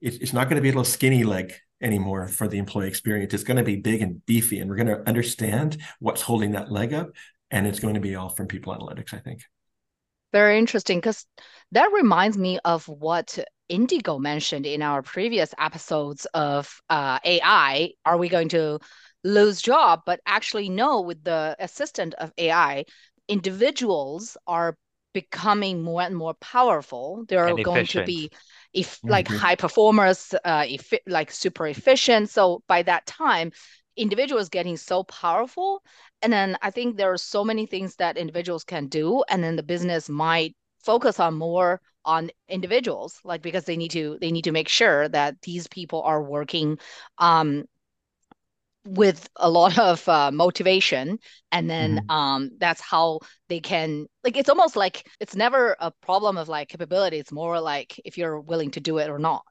it's 0.00 0.32
not 0.32 0.44
going 0.48 0.56
to 0.56 0.62
be 0.62 0.68
a 0.68 0.72
little 0.72 0.84
skinny 0.84 1.24
leg 1.24 1.54
anymore 1.80 2.28
for 2.28 2.48
the 2.48 2.58
employee 2.58 2.88
experience. 2.88 3.34
It's 3.34 3.44
going 3.44 3.56
to 3.56 3.62
be 3.62 3.76
big 3.76 4.02
and 4.02 4.24
beefy, 4.26 4.58
and 4.58 4.68
we're 4.68 4.76
going 4.76 4.88
to 4.88 5.08
understand 5.08 5.78
what's 6.00 6.22
holding 6.22 6.52
that 6.52 6.70
leg 6.72 6.92
up. 6.92 7.10
And 7.50 7.66
it's 7.66 7.80
going 7.80 7.94
to 7.94 8.00
be 8.00 8.14
all 8.14 8.28
from 8.28 8.46
people 8.46 8.74
analytics, 8.74 9.14
I 9.14 9.18
think. 9.18 9.42
Very 10.32 10.58
interesting 10.58 10.98
because 10.98 11.24
that 11.72 11.90
reminds 11.92 12.36
me 12.36 12.58
of 12.64 12.86
what 12.88 13.38
Indigo 13.68 14.18
mentioned 14.18 14.66
in 14.66 14.82
our 14.82 15.02
previous 15.02 15.54
episodes 15.58 16.26
of 16.34 16.80
uh, 16.90 17.18
AI. 17.24 17.92
Are 18.04 18.18
we 18.18 18.28
going 18.28 18.50
to 18.50 18.78
lose 19.24 19.62
job? 19.62 20.02
But 20.04 20.20
actually, 20.26 20.68
no, 20.68 21.00
with 21.00 21.24
the 21.24 21.56
assistant 21.58 22.14
of 22.14 22.32
AI, 22.36 22.84
individuals 23.28 24.36
are 24.46 24.76
becoming 25.14 25.82
more 25.82 26.02
and 26.02 26.16
more 26.16 26.34
powerful. 26.34 27.24
They're 27.28 27.54
going 27.56 27.86
to 27.86 28.04
be 28.04 28.30
if 28.72 28.98
like 29.02 29.26
mm-hmm. 29.26 29.36
high 29.36 29.56
performers, 29.56 30.34
uh, 30.44 30.64
if 30.68 30.92
like 31.06 31.30
super 31.30 31.66
efficient. 31.66 32.30
So 32.30 32.62
by 32.68 32.82
that 32.82 33.06
time, 33.06 33.52
individuals 33.96 34.48
getting 34.48 34.76
so 34.76 35.02
powerful, 35.04 35.82
and 36.22 36.32
then 36.32 36.56
I 36.62 36.70
think 36.70 36.96
there 36.96 37.12
are 37.12 37.18
so 37.18 37.44
many 37.44 37.66
things 37.66 37.96
that 37.96 38.16
individuals 38.16 38.64
can 38.64 38.88
do, 38.88 39.24
and 39.28 39.42
then 39.42 39.56
the 39.56 39.62
business 39.62 40.08
might 40.08 40.56
focus 40.84 41.20
on 41.20 41.34
more 41.34 41.80
on 42.04 42.30
individuals 42.48 43.20
like 43.24 43.42
because 43.42 43.64
they 43.64 43.76
need 43.76 43.90
to 43.90 44.16
they 44.20 44.30
need 44.30 44.44
to 44.44 44.52
make 44.52 44.68
sure 44.68 45.08
that 45.08 45.40
these 45.42 45.66
people 45.66 46.00
are 46.02 46.22
working 46.22 46.78
um 47.18 47.64
with 48.88 49.28
a 49.36 49.50
lot 49.50 49.78
of 49.78 50.08
uh, 50.08 50.30
motivation. 50.30 51.18
And 51.52 51.68
then 51.68 51.96
mm-hmm. 51.96 52.10
um, 52.10 52.50
that's 52.58 52.80
how 52.80 53.20
they 53.48 53.60
can 53.60 54.06
like 54.24 54.36
it's 54.36 54.48
almost 54.48 54.76
like 54.76 55.06
it's 55.20 55.36
never 55.36 55.76
a 55.80 55.92
problem 56.02 56.36
of 56.38 56.48
like 56.48 56.68
capability. 56.68 57.18
It's 57.18 57.32
more 57.32 57.60
like 57.60 58.00
if 58.04 58.18
you're 58.18 58.40
willing 58.40 58.70
to 58.72 58.80
do 58.80 58.98
it 58.98 59.10
or 59.10 59.18
not. 59.18 59.42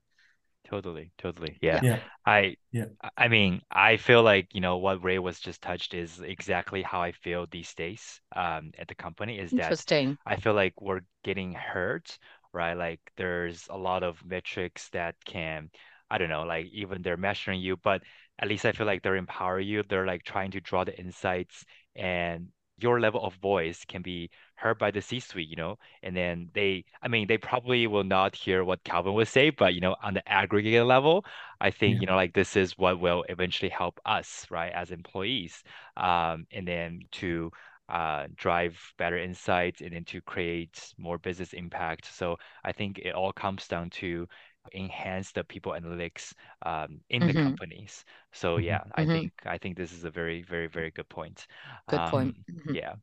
Totally 0.69 1.12
totally. 1.17 1.58
Yeah, 1.62 1.80
yeah. 1.82 2.00
i 2.26 2.58
yeah. 2.73 2.88
I 3.15 3.30
mean 3.30 3.62
i 3.71 3.95
feel 3.95 4.21
like 4.21 4.54
you 4.54 4.60
know 4.60 4.76
what 4.76 5.02
ray 5.02 5.17
was 5.17 5.39
just 5.39 5.62
touched 5.62 5.93
is 5.93 6.19
exactly 6.19 6.82
how 6.82 7.02
i 7.02 7.13
feel 7.13 7.47
these 7.50 7.73
days 7.73 8.19
um, 8.36 8.71
at 8.78 8.89
the 8.89 8.95
company 8.95 9.39
is 9.39 9.54
Interesting. 9.54 10.17
that 10.26 10.34
i 10.34 10.36
feel 10.36 10.54
like 10.54 10.73
we're 10.82 11.06
getting 11.23 11.54
hurt 11.54 12.17
right? 12.54 12.73
Like 12.73 13.00
there's 13.17 13.67
a 13.69 13.78
lot 13.78 14.04
of 14.04 14.23
metrics 14.26 14.89
that 14.89 15.15
can 15.26 15.69
i 16.10 16.17
don't 16.17 16.30
know 16.30 16.43
like 16.43 16.67
even 16.71 17.02
they're 17.02 17.17
measuring 17.17 17.60
you 17.60 17.76
but 17.78 18.02
at 18.39 18.47
least 18.47 18.65
I 18.65 18.71
feel 18.71 18.88
like 18.88 19.02
they're 19.04 19.15
empowering 19.15 19.67
you. 19.67 19.84
They're 19.88 20.06
like 20.06 20.23
trying 20.23 20.52
to 20.52 20.62
draw 20.62 20.84
the 20.84 20.97
insights 20.97 21.65
and 21.95 22.50
your 22.80 23.00
level 23.00 23.23
of 23.26 23.34
voice 23.36 23.84
can 23.86 24.02
be 24.02 24.30
heard 24.56 24.78
by 24.78 24.91
the 24.91 25.02
C-suite, 25.02 25.47
you 25.47 25.56
know, 25.56 25.78
and 26.04 26.15
then 26.15 26.50
they, 26.54 26.86
I 27.02 27.08
mean, 27.08 27.28
they 27.28 27.38
probably 27.38 27.88
will 27.88 28.04
not 28.04 28.36
hear 28.36 28.63
what 28.63 28.84
Calvin 28.84 29.13
would 29.15 29.28
say, 29.28 29.50
but 29.50 29.73
you 29.73 29.82
know, 29.82 29.95
on 30.04 30.13
the 30.13 30.28
aggregate 30.30 30.86
level, 30.86 31.26
I 31.60 31.71
think 31.71 31.95
yeah. 31.95 32.02
you 32.02 32.08
know, 32.08 32.15
like 32.15 32.34
this 32.34 32.56
is 32.56 32.78
what 32.78 33.00
will 33.00 33.26
eventually 33.30 33.69
help 33.69 34.00
us, 34.06 34.45
right, 34.52 34.71
as 34.71 34.91
employees, 34.91 35.63
um, 35.95 36.45
and 36.52 36.67
then 36.67 37.02
to 37.13 37.52
uh, 37.89 38.28
drive 38.36 38.78
better 38.97 39.17
insights 39.17 39.82
and 39.82 39.93
then 39.93 40.04
to 40.06 40.21
create 40.21 40.93
more 40.97 41.17
business 41.17 41.54
impact. 41.54 42.06
So 42.13 42.38
I 42.63 42.73
think 42.73 43.00
it 43.00 43.15
all 43.15 43.32
comes 43.32 43.67
down 43.67 43.89
to 43.91 44.28
enhance 44.73 45.32
the 45.32 45.43
people 45.43 45.73
analytics 45.73 46.34
um, 46.65 46.99
in 47.10 47.25
the 47.25 47.34
Mhm. 47.34 47.43
companies. 47.43 48.06
So 48.34 48.58
Mhm. 48.58 48.63
yeah, 48.63 48.84
I 48.95 49.03
Mhm. 49.03 49.13
think 49.13 49.34
I 49.45 49.58
think 49.58 49.77
this 49.77 49.91
is 49.93 50.03
a 50.03 50.12
very 50.12 50.41
very 50.43 50.67
very 50.67 50.91
good 50.91 51.10
point. 51.10 51.47
Good 51.88 52.06
point. 52.08 52.36
Um, 52.49 52.56
Mhm. 52.56 52.75
yeah. 52.75 52.95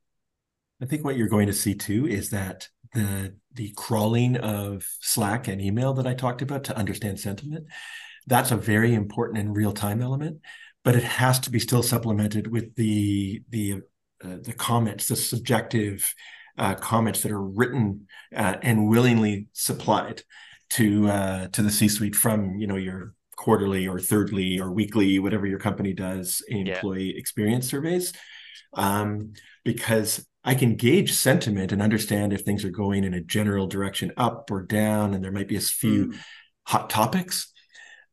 I 0.81 0.87
think 0.87 1.05
what 1.05 1.17
you're 1.17 1.29
going 1.29 1.47
to 1.47 1.53
see 1.53 1.75
too 1.75 2.07
is 2.07 2.31
that 2.31 2.69
the 2.93 3.37
the 3.53 3.73
crawling 3.77 4.37
of 4.37 4.87
Slack 5.01 5.49
and 5.49 5.61
email 5.61 5.95
that 5.95 6.07
I 6.07 6.15
talked 6.15 6.43
about 6.43 6.65
to 6.65 6.77
understand 6.77 7.21
sentiment, 7.21 7.67
that's 8.27 8.51
a 8.51 8.57
very 8.57 8.95
important 8.95 9.39
and 9.39 9.57
real 9.57 9.73
time 9.73 10.03
element, 10.03 10.41
but 10.83 10.97
it 10.97 11.05
has 11.05 11.39
to 11.41 11.51
be 11.51 11.59
still 11.59 11.83
supplemented 11.83 12.49
with 12.49 12.75
the 12.77 13.43
the 13.49 13.83
uh, 14.23 14.37
the 14.43 14.53
comments, 14.53 15.09
the 15.09 15.17
subjective 15.17 16.13
uh, 16.57 16.75
comments 16.75 17.23
that 17.23 17.33
are 17.33 17.43
written 17.43 18.07
uh, 18.35 18.57
and 18.63 18.89
willingly 18.89 19.49
supplied 19.53 20.23
to 20.71 21.09
uh, 21.09 21.49
to 21.49 21.63
the 21.63 21.71
C-suite 21.71 22.17
from 22.17 22.57
you 22.57 22.67
know 22.67 22.77
your 22.77 23.15
quarterly 23.37 23.87
or 23.87 23.99
thirdly 24.01 24.59
or 24.61 24.71
weekly, 24.73 25.19
whatever 25.19 25.47
your 25.47 25.59
company 25.59 25.93
does, 25.93 26.43
Yeah. 26.49 26.57
employee 26.77 27.17
experience 27.17 27.69
surveys, 27.69 28.13
um, 28.75 29.33
because 29.65 30.25
I 30.45 30.55
can 30.55 30.77
gauge 30.77 31.13
sentiment 31.13 31.73
and 31.73 31.81
understand 31.83 32.33
if 32.33 32.43
things 32.43 32.65
are 32.65 32.71
going 32.71 33.03
in 33.05 33.15
a 33.15 33.21
general 33.21 33.67
direction 33.67 34.13
up 34.17 34.51
or 34.51 34.63
down, 34.63 35.15
and 35.15 35.25
there 35.25 35.33
might 35.33 35.49
be 35.49 35.57
a 35.57 35.61
few 35.61 36.09
Mm. 36.09 36.19
hot 36.67 36.91
topics. 36.91 37.51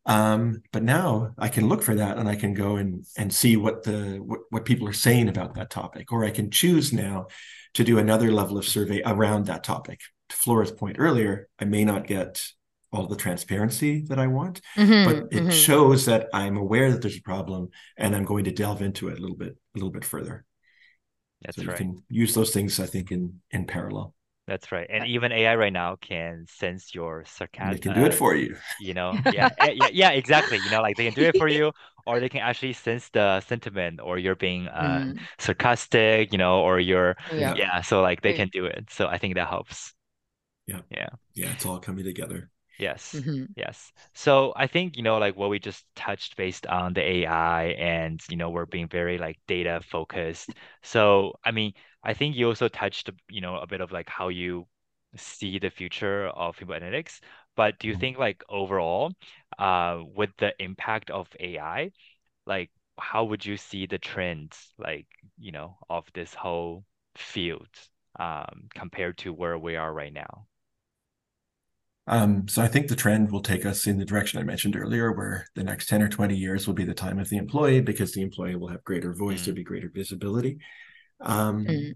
Um, 0.05 0.63
but 0.73 0.81
now 0.81 1.33
I 1.37 1.47
can 1.49 1.69
look 1.69 1.83
for 1.83 1.93
that 1.95 2.17
and 2.17 2.27
I 2.27 2.35
can 2.35 2.53
go 2.55 2.77
and 2.77 3.05
and 3.17 3.31
see 3.31 3.55
what 3.57 3.83
the 3.83 4.17
what, 4.17 4.39
what 4.49 4.65
people 4.65 4.87
are 4.87 4.93
saying 4.93 5.29
about 5.29 5.53
that 5.55 5.69
topic, 5.69 6.11
or 6.11 6.25
I 6.25 6.31
can 6.31 6.49
choose 6.49 6.91
now 6.91 7.27
to 7.75 7.83
do 7.83 7.99
another 7.99 8.31
level 8.31 8.57
of 8.57 8.65
survey 8.65 9.01
around 9.05 9.45
that 9.45 9.63
topic. 9.63 9.99
To 10.31 10.37
Flora's 10.37 10.71
point 10.71 10.97
earlier, 10.99 11.49
I 11.59 11.65
may 11.65 11.85
not 11.85 12.07
get 12.07 12.43
all 12.91 13.07
the 13.07 13.15
transparency 13.15 14.01
that 14.09 14.19
I 14.19 14.27
want, 14.27 14.61
Mhm, 14.75 15.03
but 15.03 15.27
it 15.31 15.51
mhm. 15.51 15.51
shows 15.53 16.05
that 16.05 16.29
I'm 16.33 16.57
aware 16.57 16.91
that 16.91 17.01
there's 17.01 17.17
a 17.17 17.21
problem 17.21 17.69
and 17.97 18.15
I'm 18.15 18.25
going 18.25 18.45
to 18.45 18.51
delve 18.51 18.81
into 18.81 19.09
it 19.09 19.17
a 19.19 19.21
little 19.21 19.37
bit 19.37 19.53
a 19.75 19.77
little 19.77 19.91
bit 19.91 20.05
further. 20.05 20.45
That's 21.43 21.57
so 21.57 21.67
right. 21.67 21.67
you 21.69 21.73
can 21.73 22.03
use 22.09 22.33
those 22.33 22.51
things, 22.51 22.79
I 22.79 22.85
think, 22.87 23.11
in 23.11 23.41
in 23.51 23.65
parallel. 23.65 24.13
That's 24.47 24.71
right. 24.71 24.87
And 24.89 25.05
even 25.05 25.31
AI 25.31 25.55
right 25.55 25.71
now 25.71 25.95
can 25.95 26.45
sense 26.47 26.93
your 26.93 27.23
sarcasm. 27.25 27.77
they 27.77 27.77
can 27.79 27.93
do 27.93 28.05
it 28.05 28.13
for 28.13 28.35
you. 28.35 28.55
you 28.79 28.93
know 28.93 29.19
yeah 29.27 29.51
eh, 29.59 29.71
yeah 29.75 29.89
yeah 29.93 30.11
exactly 30.11 30.57
you 30.59 30.69
know 30.69 30.81
like 30.81 30.97
they 30.97 31.05
can 31.05 31.13
do 31.13 31.23
it 31.23 31.35
for 31.37 31.47
you 31.49 31.71
or 32.07 32.19
they 32.19 32.29
can 32.29 32.41
actually 32.41 32.73
sense 32.73 33.09
the 33.11 33.39
sentiment 33.41 33.99
or 34.01 34.17
you're 34.19 34.35
being 34.35 34.67
uh 34.69 35.05
Mm. 35.05 35.27
sarcastic 35.39 36.31
you 36.33 36.37
know 36.39 36.61
or 36.61 36.79
you're 36.79 37.15
Yeah. 37.31 37.55
yeah 37.55 37.81
so 37.81 38.01
like 38.01 38.21
they 38.21 38.33
can 38.33 38.49
do 38.49 38.65
it 38.65 38.89
so 38.91 39.07
I 39.07 39.17
think 39.19 39.35
that 39.35 39.49
helps 39.49 39.93
Yeah. 40.71 40.81
yeah 40.89 41.09
Yeah, 41.33 41.51
it's 41.53 41.65
all 41.65 41.79
coming 41.79 42.05
together. 42.05 42.49
yes 42.77 43.23
Mhm. 43.23 43.55
yes 43.55 43.91
so 44.13 44.53
I 44.55 44.67
think 44.67 44.95
you 44.97 45.03
know 45.03 45.17
like 45.17 45.35
what 45.35 45.49
we 45.49 45.59
just 45.59 45.85
touched 45.95 46.35
based 46.37 46.65
on 46.67 46.93
the 46.93 47.01
AI 47.01 47.63
and 47.77 48.19
you 48.29 48.37
know 48.37 48.49
we're 48.49 48.65
being 48.65 48.87
very 48.87 49.17
like 49.17 49.39
data 49.47 49.81
focused 49.89 50.55
so 50.81 51.33
I 51.43 51.51
mean 51.51 51.73
I 52.03 52.13
think 52.13 52.35
you 52.35 52.47
also 52.47 52.67
touched 52.69 53.09
you 53.29 53.41
know 53.41 53.57
a 53.57 53.67
bit 53.67 53.81
of 53.81 53.91
like 53.91 54.09
how 54.09 54.29
you 54.29 54.67
see 55.15 55.59
the 55.59 55.69
future 55.69 56.27
of 56.27 56.57
people 56.57 56.73
analytics 56.73 57.19
but 57.55 57.77
do 57.79 57.87
you 57.87 57.93
Mhm. 57.93 57.95
think 57.95 58.17
like 58.17 58.41
overall 58.49 59.11
uh 59.59 59.99
with 60.15 60.29
the 60.37 60.53
impact 60.63 61.09
of 61.11 61.27
AI 61.39 61.91
like 62.45 62.71
how 62.97 63.25
would 63.25 63.45
you 63.45 63.57
see 63.57 63.85
the 63.85 63.97
trends 63.99 64.73
like 64.79 65.07
you 65.37 65.51
know 65.51 65.77
of 65.89 66.05
this 66.13 66.33
whole 66.33 66.85
field 67.15 67.67
um 68.19 68.69
compared 68.73 69.17
to 69.19 69.33
where 69.33 69.57
we 69.59 69.75
are 69.75 69.93
right 69.93 70.13
now 70.13 70.47
Um, 72.07 72.47
so 72.47 72.61
I 72.61 72.67
think 72.67 72.87
the 72.87 72.95
trend 72.95 73.31
will 73.31 73.41
take 73.41 73.65
us 73.65 73.87
in 73.87 73.97
the 73.99 74.05
direction 74.05 74.39
I 74.39 74.43
mentioned 74.43 74.75
earlier, 74.75 75.11
where 75.11 75.45
the 75.55 75.63
next 75.63 75.87
10 75.87 76.01
or 76.01 76.09
20 76.09 76.35
years 76.35 76.65
will 76.67 76.73
be 76.73 76.83
the 76.83 76.93
time 76.93 77.19
of 77.19 77.29
the 77.29 77.37
employee 77.37 77.81
because 77.81 78.11
the 78.11 78.21
employee 78.21 78.55
will 78.55 78.69
have 78.69 78.83
greater 78.83 79.13
voice, 79.13 79.41
Mm. 79.41 79.45
there'll 79.45 79.55
be 79.55 79.63
greater 79.63 79.91
visibility. 79.93 80.57
Um, 81.19 81.65
Mm. 81.65 81.93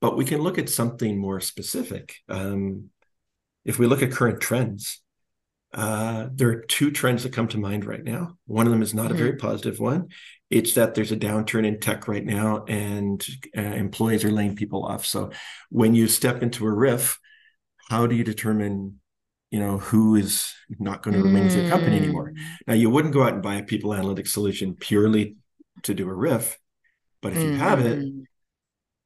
But 0.00 0.16
we 0.18 0.26
can 0.26 0.42
look 0.42 0.58
at 0.58 0.68
something 0.68 1.16
more 1.16 1.40
specific. 1.40 2.16
Um, 2.28 2.90
if 3.64 3.78
we 3.78 3.86
look 3.86 4.02
at 4.02 4.10
current 4.10 4.40
trends, 4.40 5.00
uh, 5.72 6.28
there 6.34 6.50
are 6.50 6.64
two 6.66 6.90
trends 6.90 7.22
that 7.22 7.32
come 7.32 7.48
to 7.48 7.58
mind 7.58 7.86
right 7.86 8.04
now. 8.04 8.36
One 8.44 8.66
of 8.66 8.72
them 8.72 8.82
is 8.82 8.92
not 8.92 9.10
a 9.10 9.14
very 9.14 9.36
positive 9.36 9.80
one. 9.80 10.08
It's 10.50 10.74
that 10.74 10.94
there's 10.94 11.10
a 11.12 11.16
downturn 11.16 11.64
in 11.64 11.80
tech 11.80 12.06
right 12.06 12.24
now, 12.24 12.64
and 12.68 13.24
uh, 13.56 13.60
employees 13.62 14.24
are 14.24 14.30
laying 14.30 14.56
people 14.56 14.84
off. 14.84 15.06
So 15.06 15.30
when 15.70 15.94
you 15.94 16.06
step 16.06 16.42
into 16.42 16.66
a 16.66 16.70
RIF, 16.72 17.18
how 17.88 18.06
do 18.06 18.14
you 18.14 18.24
determine, 18.24 19.00
you 19.54 19.60
know, 19.60 19.78
who 19.78 20.16
is 20.16 20.52
not 20.80 21.02
going 21.02 21.14
to 21.14 21.22
remain 21.22 21.44
with 21.44 21.54
your 21.56 21.64
company 21.74 21.96
anymore? 21.96 22.28
Mm. 22.30 22.44
Now, 22.68 22.74
you 22.74 22.90
wouldn't 22.90 23.14
go 23.14 23.22
out 23.22 23.34
and 23.34 23.42
buy 23.42 23.56
a 23.56 23.62
people 23.62 23.90
analytics 23.92 24.28
solution 24.28 24.74
purely 24.74 25.36
to 25.82 25.94
do 25.94 26.08
a 26.08 26.14
RIF, 26.14 26.58
but 27.22 27.32
if 27.32 27.44
you 27.44 27.52
have 27.52 27.80
it, 27.80 27.98
Mhm. 27.98 28.26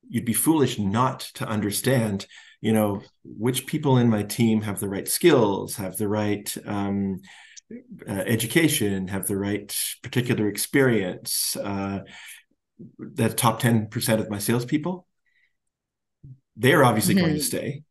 you'd 0.09 0.25
be 0.25 0.33
foolish 0.33 0.79
not 0.79 1.21
to 1.35 1.47
understand 1.47 2.27
you 2.61 2.73
know 2.73 3.03
which 3.25 3.67
people 3.67 3.99
in 3.99 4.09
my 4.09 4.23
team 4.23 4.63
have 4.63 4.81
the 4.81 4.89
right 4.89 5.07
skills 5.07 5.77
have 5.77 5.97
the 5.97 6.09
right 6.09 6.57
um, 6.67 7.21
uh, 8.09 8.13
education 8.27 9.09
have 9.09 9.27
the 9.27 9.37
right 9.37 9.77
particular 10.03 10.49
experience 10.49 11.57
uh, 11.57 12.01
the 12.99 13.29
top 13.29 13.61
10% 13.61 14.21
of 14.21 14.31
my 14.31 14.39
salespeople 14.39 15.07
they're 16.57 16.85
obviously 16.85 17.15
going 17.15 17.35
to 17.35 17.41
Mhm. 17.41 17.45
stay 17.45 17.83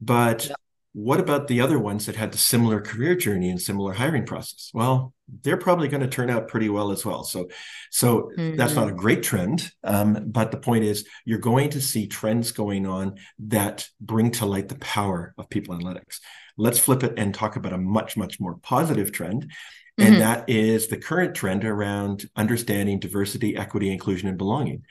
but 0.00 0.46
Yep. 0.48 0.56
What 0.94 1.20
about 1.20 1.48
the 1.48 1.60
other 1.60 1.78
ones 1.78 2.06
that 2.06 2.16
had 2.16 2.32
the 2.32 2.38
similar 2.38 2.80
career 2.80 3.14
journey 3.14 3.50
and 3.50 3.60
similar 3.60 3.92
hiring 3.92 4.24
process? 4.24 4.70
Well 4.74 5.12
they're 5.42 5.56
probably 5.56 5.88
going 5.88 6.02
to 6.02 6.06
turn 6.08 6.28
out 6.28 6.48
pretty 6.48 6.68
well 6.68 6.90
as 6.92 7.04
well. 7.04 7.24
So 7.24 7.48
so 7.90 8.30
that's 8.36 8.74
not 8.76 8.88
a 8.88 8.92
great 8.92 9.22
trend 9.22 9.70
um, 9.82 10.24
but 10.26 10.50
the 10.50 10.58
point 10.58 10.84
is 10.84 11.06
you're 11.24 11.38
going 11.38 11.70
to 11.70 11.80
see 11.80 12.06
trends 12.06 12.52
going 12.52 12.86
on 12.86 13.18
that 13.40 13.88
bring 14.00 14.30
to 14.32 14.46
light 14.46 14.68
the 14.68 14.74
power 14.76 15.34
of 15.38 15.48
people 15.50 15.74
analytics. 15.76 16.20
Let's 16.56 16.78
flip 16.78 17.02
it 17.02 17.14
and 17.16 17.34
talk 17.34 17.56
about 17.56 17.72
a 17.72 17.78
much 17.78 18.16
much 18.16 18.38
more 18.38 18.56
positive 18.58 19.12
trend 19.12 19.50
and 19.98 20.16
Mhm. 20.16 20.18
that 20.18 20.50
is 20.50 20.88
the 20.88 20.96
current 20.96 21.34
trend 21.34 21.64
around 21.64 22.26
understanding 22.36 22.98
diversity 22.98 23.56
equity 23.56 23.90
inclusion 23.92 24.28
and 24.28 24.38
belonging. 24.38 24.82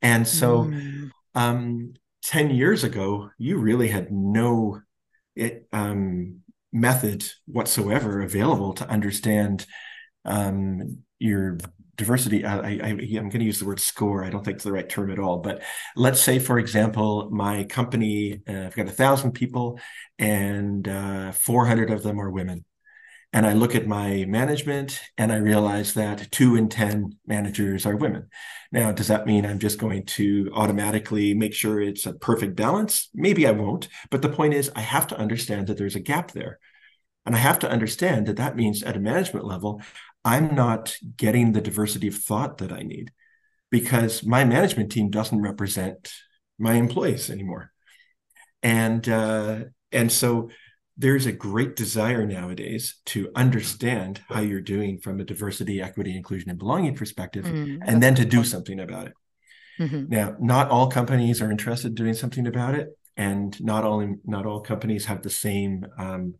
And 0.00 0.26
so 0.26 0.64
Mm. 0.64 1.10
um, 1.34 1.94
10 2.22 2.50
years 2.50 2.84
ago, 2.84 3.30
you 3.38 3.58
really 3.58 3.88
had 3.88 4.12
no 4.12 4.80
it, 5.36 5.66
um, 5.72 6.40
method 6.72 7.24
whatsoever 7.46 8.20
available 8.20 8.74
to 8.74 8.88
understand 8.88 9.64
um, 10.24 10.98
your 11.18 11.58
diversity. 11.96 12.44
I, 12.44 12.58
I, 12.58 12.76
I'm 12.90 13.08
going 13.08 13.30
to 13.30 13.44
use 13.44 13.58
the 13.60 13.66
word 13.66 13.80
score. 13.80 14.24
I 14.24 14.30
don't 14.30 14.44
think 14.44 14.56
it's 14.56 14.64
the 14.64 14.72
right 14.72 14.88
term 14.88 15.10
at 15.10 15.18
all. 15.18 15.38
But 15.38 15.62
let's 15.96 16.20
say, 16.20 16.38
for 16.38 16.58
example, 16.58 17.28
my 17.30 17.64
company, 17.64 18.40
uh, 18.48 18.64
I've 18.66 18.74
got 18.74 18.88
a 18.88 18.92
thousand 18.92 19.32
people 19.32 19.78
and 20.18 20.86
uh, 20.88 21.32
400 21.32 21.90
of 21.90 22.02
them 22.02 22.20
are 22.20 22.30
women. 22.30 22.64
And 23.34 23.44
I 23.46 23.52
look 23.52 23.74
at 23.74 23.88
my 23.88 24.24
management 24.28 25.00
and 25.18 25.32
I 25.32 25.38
realize 25.38 25.94
that 25.94 26.30
two 26.30 26.54
in 26.54 26.68
10 26.68 27.18
managers 27.26 27.84
are 27.84 27.96
women. 27.96 28.28
Now, 28.70 28.92
does 28.92 29.08
that 29.08 29.26
mean 29.26 29.44
I'm 29.44 29.58
just 29.58 29.76
going 29.76 30.06
to 30.06 30.52
automatically 30.54 31.34
make 31.34 31.52
sure 31.52 31.80
it's 31.80 32.06
a 32.06 32.12
perfect 32.12 32.54
balance? 32.54 33.08
Maybe 33.12 33.44
I 33.44 33.50
won't. 33.50 33.88
But 34.08 34.22
the 34.22 34.28
point 34.28 34.54
is, 34.54 34.70
I 34.76 34.82
have 34.82 35.08
to 35.08 35.18
understand 35.18 35.66
that 35.66 35.76
there's 35.76 35.96
a 35.96 36.00
gap 36.00 36.30
there. 36.30 36.60
And 37.26 37.34
I 37.34 37.38
have 37.38 37.58
to 37.58 37.68
understand 37.68 38.26
that 38.26 38.36
that 38.36 38.54
means 38.54 38.84
at 38.84 38.96
a 38.96 39.00
management 39.00 39.46
level, 39.46 39.82
I'm 40.24 40.54
not 40.54 40.96
getting 41.16 41.52
the 41.52 41.60
diversity 41.60 42.06
of 42.06 42.14
thought 42.14 42.58
that 42.58 42.72
I 42.72 42.82
need 42.82 43.10
because 43.68 44.24
my 44.24 44.44
management 44.44 44.92
team 44.92 45.10
doesn't 45.10 45.42
represent 45.42 46.12
my 46.56 46.74
employees 46.74 47.30
anymore. 47.30 47.72
And 48.62 49.08
uh, 49.08 49.64
and 49.90 50.12
so 50.12 50.50
there's 50.96 51.26
a 51.26 51.32
great 51.32 51.74
desire 51.76 52.24
nowadays 52.24 53.00
to 53.06 53.30
understand 53.34 54.20
how 54.28 54.40
you're 54.40 54.60
doing 54.60 54.98
from 54.98 55.20
a 55.20 55.24
diversity, 55.24 55.82
equity, 55.82 56.16
inclusion, 56.16 56.50
and 56.50 56.58
belonging 56.58 56.94
perspective, 56.94 57.44
Mm, 57.44 57.78
and 57.84 58.02
then 58.02 58.14
to 58.14 58.24
do 58.24 58.44
something 58.44 58.78
about 58.80 59.08
it. 59.08 59.14
Mhm. 59.80 60.08
Now, 60.08 60.36
not 60.38 60.70
all 60.70 60.88
companies 60.88 61.42
are 61.42 61.50
interested 61.50 61.88
in 61.88 61.94
doing 61.94 62.14
something 62.14 62.46
about 62.46 62.74
it, 62.76 62.96
and 63.16 63.60
not 63.60 63.84
all 63.84 64.06
not 64.24 64.46
all 64.46 64.60
companies 64.60 65.06
have 65.06 65.22
the 65.22 65.30
same 65.30 65.84
um, 65.98 66.34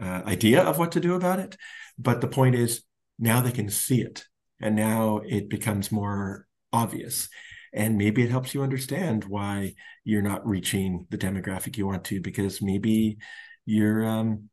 uh, 0.00 0.22
idea 0.24 0.62
of 0.62 0.78
what 0.78 0.92
to 0.92 1.00
do 1.00 1.14
about 1.14 1.38
it. 1.38 1.56
But 1.98 2.20
the 2.20 2.28
point 2.28 2.54
is, 2.54 2.82
now 3.18 3.40
they 3.40 3.52
can 3.52 3.68
see 3.68 4.00
it, 4.00 4.24
and 4.60 4.76
now 4.76 5.20
it 5.26 5.50
becomes 5.50 5.92
more 5.92 6.46
obvious. 6.72 7.28
And 7.74 7.98
maybe 7.98 8.22
it 8.22 8.30
helps 8.30 8.54
you 8.54 8.62
understand 8.62 9.24
why 9.24 9.74
you're 10.04 10.22
not 10.22 10.46
reaching 10.46 11.06
the 11.10 11.18
demographic 11.18 11.76
you 11.76 11.86
want 11.86 12.04
to, 12.04 12.20
because 12.20 12.62
maybe 12.62 13.18
you're 13.68 14.04
um, 14.06 14.48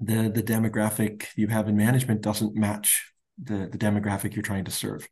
the 0.00 0.28
the 0.28 0.42
demographic 0.42 1.26
you 1.36 1.46
have 1.46 1.68
in 1.68 1.76
management 1.76 2.22
doesn't 2.22 2.56
match 2.56 3.12
the 3.42 3.68
the 3.70 3.78
demographic 3.78 4.34
you're 4.34 4.42
trying 4.42 4.64
to 4.64 4.70
serve. 4.72 5.08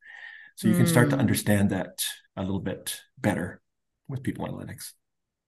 So 0.56 0.68
you 0.68 0.74
can 0.74 0.86
start 0.86 1.10
to 1.10 1.16
Mm. 1.16 1.20
understand 1.20 1.70
that 1.70 2.04
a 2.36 2.42
little 2.42 2.60
bit 2.60 3.00
better 3.18 3.62
with 4.08 4.22
people 4.22 4.46
analytics. 4.46 4.92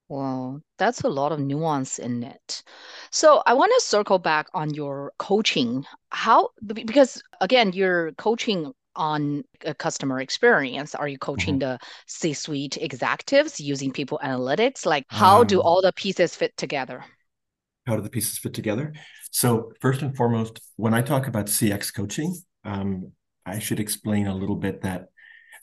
Well, 0.07 0.61
that's 0.77 1.01
a 1.01 1.09
lot 1.09 1.31
of 1.31 1.39
nuance 1.39 1.99
in 1.99 2.23
it. 2.23 2.63
So 3.11 3.43
I 3.45 3.53
want 3.53 3.71
to 3.75 3.85
circle 3.85 4.19
back 4.19 4.47
on 4.53 4.73
your 4.73 5.11
coaching. 5.17 5.85
How, 6.09 6.49
because 6.65 7.21
again, 7.41 7.73
you're 7.73 8.11
coaching 8.13 8.73
on 8.95 9.43
a 9.65 9.73
customer 9.73 10.19
experience? 10.21 10.95
Are 10.95 11.07
you 11.07 11.17
coaching 11.17 11.59
mm-hmm. 11.59 11.73
the 11.73 11.79
C 12.07 12.33
suite 12.33 12.77
executives 12.77 13.59
using 13.59 13.91
people 13.91 14.19
analytics? 14.23 14.85
Like, 14.85 15.05
how 15.09 15.41
um, 15.41 15.47
do 15.47 15.61
all 15.61 15.81
the 15.81 15.93
pieces 15.93 16.35
fit 16.35 16.55
together? 16.57 17.03
How 17.85 17.95
do 17.95 18.01
the 18.01 18.09
pieces 18.09 18.37
fit 18.37 18.53
together? 18.53 18.93
So, 19.31 19.71
first 19.81 20.01
and 20.01 20.15
foremost, 20.15 20.61
when 20.75 20.93
I 20.93 21.01
talk 21.01 21.27
about 21.27 21.47
CX 21.47 21.93
coaching, 21.93 22.35
um, 22.63 23.11
I 23.45 23.59
should 23.59 23.79
explain 23.79 24.27
a 24.27 24.35
little 24.35 24.55
bit 24.55 24.81
that 24.83 25.07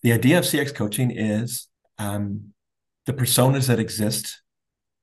the 0.02 0.12
idea 0.12 0.38
of 0.38 0.44
CX 0.44 0.74
coaching 0.74 1.10
is 1.10 1.68
um, 1.98 2.52
the 3.06 3.12
personas 3.12 3.68
that 3.68 3.78
exist 3.78 4.42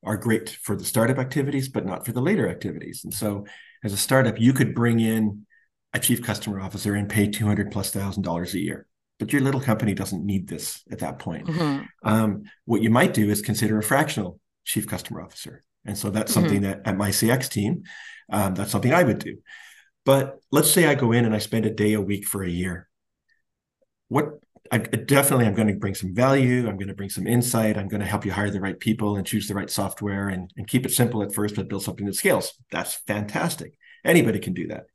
are 0.03 0.17
great 0.17 0.49
for 0.49 0.75
the 0.75 0.85
startup 0.85 1.17
activities, 1.17 1.69
but 1.69 1.85
not 1.85 2.05
for 2.05 2.11
the 2.11 2.21
later 2.21 2.47
activities. 2.47 3.01
And 3.03 3.13
so, 3.13 3.45
as 3.83 3.93
a 3.93 3.97
startup, 3.97 4.39
you 4.39 4.53
could 4.53 4.75
bring 4.75 4.99
in 4.99 5.45
a 5.93 5.99
chief 5.99 6.21
customer 6.21 6.59
officer 6.59 6.95
and 6.95 7.09
pay 7.09 7.27
200 7.27 7.71
plus 7.71 7.91
thousand 7.91 8.23
dollars 8.23 8.53
a 8.53 8.59
year 8.59 8.87
but 9.19 9.33
your 9.33 9.41
little 9.41 9.61
company 9.61 9.93
doesn't 9.93 10.25
need 10.25 10.47
this 10.47 10.83
at 10.91 10.99
that 10.99 11.19
point 11.19 11.47
mm-hmm. 11.47 11.83
um, 12.03 12.43
what 12.65 12.81
you 12.81 12.89
might 12.89 13.13
do 13.13 13.29
is 13.29 13.41
consider 13.41 13.77
a 13.77 13.83
fractional 13.83 14.39
chief 14.63 14.87
customer 14.87 15.21
officer 15.21 15.63
and 15.87 15.97
so 15.97 16.09
that's 16.09 16.31
mm-hmm. 16.31 16.41
something 16.41 16.61
that 16.61 16.81
at 16.85 16.97
my 16.97 17.09
cx 17.09 17.49
team 17.49 17.83
um, 18.31 18.53
that's 18.53 18.71
something 18.71 18.93
i 18.93 19.03
would 19.03 19.19
do 19.19 19.37
but 20.05 20.39
let's 20.51 20.69
say 20.69 20.85
i 20.87 20.95
go 20.95 21.11
in 21.11 21.25
and 21.25 21.33
i 21.33 21.39
spend 21.39 21.65
a 21.65 21.73
day 21.73 21.93
a 21.93 22.01
week 22.01 22.25
for 22.25 22.43
a 22.43 22.49
year 22.49 22.87
what 24.09 24.39
I, 24.69 24.79
definitely 24.79 25.45
i'm 25.45 25.55
going 25.55 25.69
to 25.69 25.75
bring 25.75 25.95
some 25.95 26.13
value 26.13 26.67
i'm 26.67 26.77
going 26.77 26.89
to 26.89 26.93
bring 26.93 27.09
some 27.09 27.25
insight 27.25 27.77
i'm 27.77 27.87
going 27.87 28.01
to 28.01 28.05
help 28.05 28.25
you 28.25 28.31
hire 28.33 28.51
the 28.51 28.59
right 28.59 28.79
people 28.79 29.15
and 29.15 29.25
choose 29.25 29.47
the 29.47 29.55
right 29.55 29.69
software 29.69 30.27
and, 30.27 30.51
and 30.57 30.67
keep 30.67 30.85
it 30.85 30.91
simple 30.91 31.23
at 31.23 31.33
first 31.33 31.55
but 31.55 31.69
build 31.69 31.83
something 31.83 32.05
that 32.05 32.15
scales 32.15 32.53
that's 32.69 32.95
fantastic 33.07 33.77
anybody 34.03 34.39
can 34.39 34.53
do 34.53 34.67
that 34.67 34.87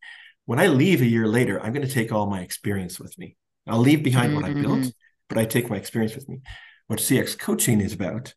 when 0.45 0.59
I 0.59 0.67
leave 0.67 1.01
a 1.01 1.07
year 1.07 1.27
later, 1.27 1.61
I'm 1.61 1.73
going 1.73 1.87
to 1.87 1.93
take 1.93 2.13
all 2.13 2.27
my 2.27 2.41
experience 2.41 2.99
with 2.99 3.17
me. 3.19 3.37
I'll 3.67 3.79
leave 3.79 4.03
behind 4.03 4.33
mm-hmm. 4.33 4.43
what 4.43 4.51
I 4.51 4.55
built, 4.55 4.81
mm-hmm. 4.81 4.89
but 5.29 5.39
I 5.39 5.45
take 5.45 5.71
my 5.71 5.77
experience 5.77 6.15
with 6.15 6.29
me. 6.29 6.41
What 6.89 6.99
CX 6.99 7.39
coaching 7.39 7.81
is 7.81 7.93
about 7.93 8.35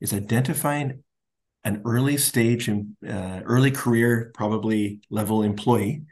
is 0.00 0.12
identifying 0.12 1.02
an 1.64 1.82
early 1.84 2.16
stage 2.16 2.68
and 2.68 2.96
uh, 3.08 3.40
early 3.44 3.70
career, 3.70 4.30
probably 4.34 5.00
level 5.10 5.42
employee 5.42 6.02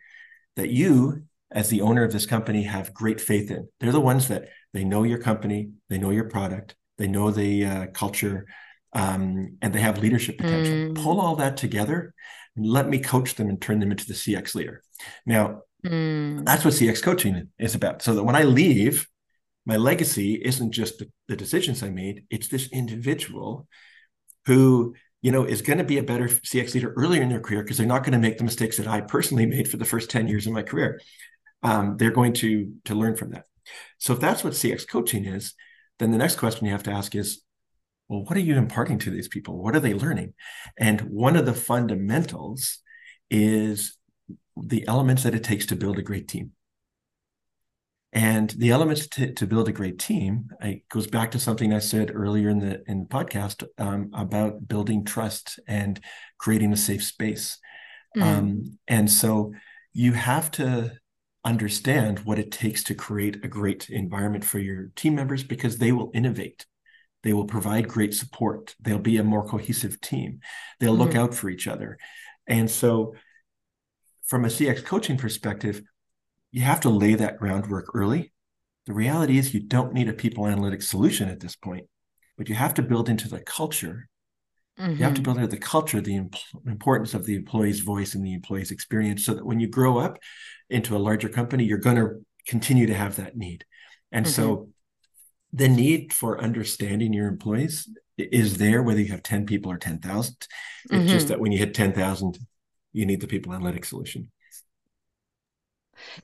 that 0.57 0.71
you, 0.71 1.23
as 1.51 1.69
the 1.69 1.81
owner 1.81 2.05
of 2.05 2.13
this 2.13 2.27
company, 2.27 2.63
have 2.63 2.95
great 2.95 3.21
faith 3.21 3.51
in. 3.51 3.69
They're 3.81 3.93
the 3.93 4.01
ones 4.01 4.29
that 4.29 4.49
they 4.73 4.85
know 4.85 5.03
your 5.03 5.19
company, 5.19 5.71
they 5.89 5.99
know 5.99 6.11
your 6.11 6.29
product, 6.29 6.77
they 6.99 7.09
know 7.09 7.31
the 7.31 7.65
uh, 7.65 7.87
culture, 7.89 8.47
um, 8.93 9.57
and 9.63 9.73
they 9.73 9.81
have 9.81 9.99
leadership 9.99 10.39
potential. 10.39 10.75
Mm. 10.75 11.03
Pull 11.03 11.21
all 11.21 11.37
that 11.37 11.57
together 11.57 12.15
and 12.57 12.67
let 12.67 12.89
me 12.89 12.99
coach 12.99 13.35
them 13.35 13.49
and 13.49 13.61
turn 13.61 13.81
them 13.81 13.91
into 13.91 14.07
the 14.07 14.15
CX 14.15 14.55
leader. 14.55 14.83
Now, 15.27 15.63
mm. 15.85 16.45
that's 16.45 16.65
what 16.65 16.75
CX 16.75 17.03
coaching 17.03 17.49
is 17.59 17.75
about. 17.75 18.03
So 18.03 18.15
that 18.15 18.25
when 18.25 18.37
I 18.37 18.45
leave, 18.45 19.09
my 19.67 19.77
legacy 19.77 20.35
isn't 20.35 20.73
just 20.73 20.99
the, 20.99 21.11
the 21.29 21.37
decisions 21.37 21.83
I 21.83 21.91
made, 21.91 22.25
it's 22.31 22.49
this 22.49 22.69
individual 22.73 23.69
who 24.47 24.95
you 25.23 25.33
know 25.33 25.45
is 25.45 25.63
going 25.63 25.79
to 25.79 25.85
be 25.85 25.99
a 25.99 26.03
better 26.03 26.29
CX 26.29 26.75
leader 26.75 26.93
earlier 26.97 27.23
in 27.23 27.29
their 27.29 27.41
career 27.41 27.63
because 27.63 27.77
they're 27.77 27.87
not 27.87 28.03
going 28.03 28.13
to 28.13 28.19
make 28.19 28.39
the 28.39 28.45
mistakes 28.45 28.77
that 28.79 28.87
I 28.87 29.01
personally 29.01 29.47
made 29.47 29.69
for 29.69 29.77
the 29.77 29.85
first 29.85 30.11
10 30.11 30.29
years 30.29 30.47
of 30.47 30.53
my 30.53 30.63
career. 30.63 31.01
Um, 31.63 31.97
they're 31.97 32.11
going 32.11 32.33
to 32.35 32.73
to 32.87 32.95
learn 32.95 33.17
from 33.17 33.31
that. 33.31 33.45
So 33.99 34.13
if 34.13 34.21
that's 34.21 34.43
what 34.43 34.55
CX 34.55 34.89
coaching 34.89 35.25
is, 35.27 35.55
then 35.99 36.11
the 36.11 36.19
next 36.19 36.37
question 36.37 36.67
you 36.67 36.73
have 36.73 36.83
to 36.85 36.93
ask 36.93 37.15
is 37.15 37.43
well, 38.09 38.25
what 38.25 38.37
are 38.37 38.41
you 38.41 38.57
imparting 38.57 38.99
to 38.99 39.11
these 39.11 39.29
people? 39.29 39.63
What 39.63 39.77
are 39.77 39.81
they 39.81 39.95
learning? 39.95 40.35
And 40.77 41.01
one 41.03 41.37
of 41.37 41.47
the 41.47 41.55
fundamentals 41.55 42.81
is 43.31 43.97
the 44.57 44.87
elements 44.89 45.23
that 45.23 45.35
it 45.35 45.45
takes 45.45 45.67
to 45.67 45.77
build 45.77 45.99
a 45.99 46.03
great 46.03 46.27
team. 46.27 46.51
And 48.13 48.51
the 48.51 48.71
elements 48.71 49.07
to, 49.09 49.33
to 49.35 49.47
build 49.47 49.69
a 49.69 49.73
great 49.73 50.01
team 50.01 50.51
it 50.61 50.89
goes 50.89 51.07
back 51.07 51.31
to 51.31 51.39
something 51.39 51.73
I 51.73 51.79
said 51.79 52.11
earlier 52.13 52.49
in 52.49 52.59
the 52.59 52.83
in 52.89 53.01
the 53.01 53.07
podcast 53.07 53.65
um, 53.79 54.11
about 54.13 54.67
building 54.67 55.05
trust 55.05 55.61
and 55.69 56.01
creating 56.39 56.73
a 56.73 56.77
safe 56.77 57.05
space. 57.05 57.59
Mm. 58.17 58.23
Um, 58.23 58.79
and 58.89 59.11
so 59.11 59.53
you 59.93 60.13
have 60.13 60.51
to 60.53 60.99
understand 61.45 62.21
what 62.21 62.39
it 62.39 62.51
takes 62.51 62.83
to 62.85 62.95
create 62.95 63.45
a 63.45 63.49
great 63.49 63.89
environment 63.89 64.45
for 64.45 64.59
your 64.59 64.91
team 64.97 65.15
members 65.15 65.45
because 65.45 65.79
they 65.79 65.93
will 65.93 66.11
innovate 66.13 66.67
they 67.23 67.33
will 67.33 67.45
provide 67.45 67.89
great 67.89 68.15
support. 68.15 68.75
They'll 68.81 68.99
be 68.99 69.19
a 69.19 69.25
more 69.25 69.45
cohesive 69.45 70.01
team. 70.01 70.41
They'll 70.79 70.93
mm-hmm. 70.93 71.03
look 71.03 71.15
out 71.15 71.35
for 71.35 71.51
each 71.51 71.67
other. 71.67 71.99
And 72.47 72.71
so, 72.71 73.15
from 74.27 74.45
a 74.45 74.49
CX 74.49 74.85
coaching 74.85 75.17
perspective, 75.17 75.83
you 76.53 76.63
have 76.63 76.81
to 76.81 76.91
lay 76.91 77.15
that 77.15 77.39
groundwork 77.39 77.91
early. 77.95 78.33
The 78.87 78.95
reality 78.95 79.39
is, 79.39 79.55
you 79.55 79.61
don't 79.61 79.93
need 79.93 80.09
a 80.09 80.13
people 80.13 80.45
analytics 80.45 80.85
solution 80.85 81.29
at 81.29 81.41
this 81.41 81.55
point, 81.55 81.87
but 82.37 82.49
you 82.49 82.55
have 82.55 82.75
to 82.75 82.83
build 82.83 83.09
into 83.09 83.29
the 83.29 83.41
culture. 83.41 84.09
Mm-hmm. 84.79 84.93
You 84.93 85.05
have 85.05 85.15
to 85.15 85.21
mm-hmm. 85.21 85.25
build 85.25 85.37
into 85.37 85.49
the 85.49 85.59
culture 85.59 86.01
the 86.01 86.17
imp- 86.17 86.37
importance 86.67 87.15
of 87.15 87.27
the 87.27 87.37
employee's 87.37 87.81
voice 87.81 88.15
and 88.15 88.25
the 88.25 88.35
employee's 88.35 88.71
experience 88.71 89.25
so 89.25 89.35
that 89.35 89.45
when 89.45 89.61
you 89.61 89.69
grow 89.69 89.99
up 89.99 90.19
into 90.71 90.97
a 90.97 90.99
larger 90.99 91.29
company, 91.29 91.65
you're 91.65 91.79
going 91.79 91.97
to 91.97 92.25
continue 92.47 92.87
to 92.87 92.95
have 92.95 93.17
that 93.17 93.37
need. 93.37 93.65
And 94.11 94.27
mm-hmm. 94.27 94.43
so, 94.43 94.69
the 95.53 95.69
need 95.69 96.13
for 96.13 96.41
understanding 96.41 97.13
your 97.13 97.27
employees 97.27 97.89
is 98.17 98.59
there 98.59 98.85
whether 98.85 99.01
you 99.01 99.11
have 99.11 99.23
10 99.23 99.47
people 99.47 99.73
or 99.73 99.79
10,000. 99.79 100.37
It's 100.85 100.93
mm-hmm. 100.93 101.09
just 101.09 101.29
that 101.29 101.41
when 101.41 101.51
you 101.51 101.59
hit 101.59 101.75
10,000, 101.75 102.39
you 102.93 103.05
need 103.05 103.21
the 103.21 103.27
people 103.27 103.53
analytics 103.53 103.87
solution. 103.87 104.31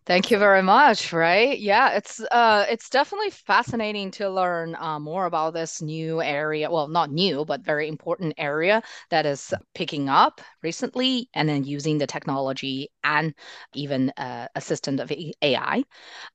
Thank 0.07 0.31
you 0.31 0.39
very 0.39 0.63
much. 0.63 1.13
Right? 1.13 1.59
Yeah, 1.59 1.91
it's 1.91 2.21
uh, 2.21 2.67
it's 2.69 2.89
definitely 2.91 3.31
fascinating 3.31 4.11
to 4.13 4.29
learn 4.31 4.75
uh, 4.77 4.99
more 4.99 5.27
about 5.27 5.55
this 5.55 5.83
new 5.83 6.23
area. 6.23 6.71
Well, 6.71 6.89
not 6.89 7.11
new, 7.11 7.45
but 7.45 7.61
very 7.63 7.89
important 7.89 8.35
area 8.39 8.83
that 9.11 9.27
is 9.27 9.53
picking 9.75 10.09
up 10.09 10.41
recently, 10.63 11.29
and 11.35 11.49
then 11.49 11.65
using 11.65 11.99
the 11.99 12.07
technology 12.07 12.89
and 13.05 13.35
even 13.75 14.11
uh, 14.17 14.49
assistant 14.55 15.01
of 15.01 15.13
AI. 15.13 15.85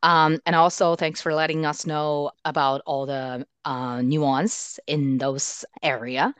Um, 0.03 0.39
and 0.45 0.55
also, 0.55 0.95
thanks 0.95 1.21
for 1.21 1.33
letting 1.33 1.65
us 1.65 1.85
know 1.85 2.31
about 2.45 2.81
all 2.85 3.05
the 3.05 3.45
uh, 3.65 4.01
nuance 4.01 4.79
in 4.87 5.17
those 5.17 5.65
area. 5.83 6.33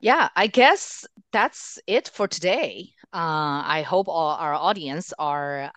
Yeah, 0.00 0.28
I 0.36 0.46
guess 0.46 1.06
that's 1.32 1.78
it 1.86 2.08
for 2.08 2.28
today. 2.28 2.90
Uh, 3.12 3.62
I 3.64 3.84
hope 3.86 4.08
all 4.08 4.36
our 4.36 4.54
audience 4.54 5.12
are 5.18 5.70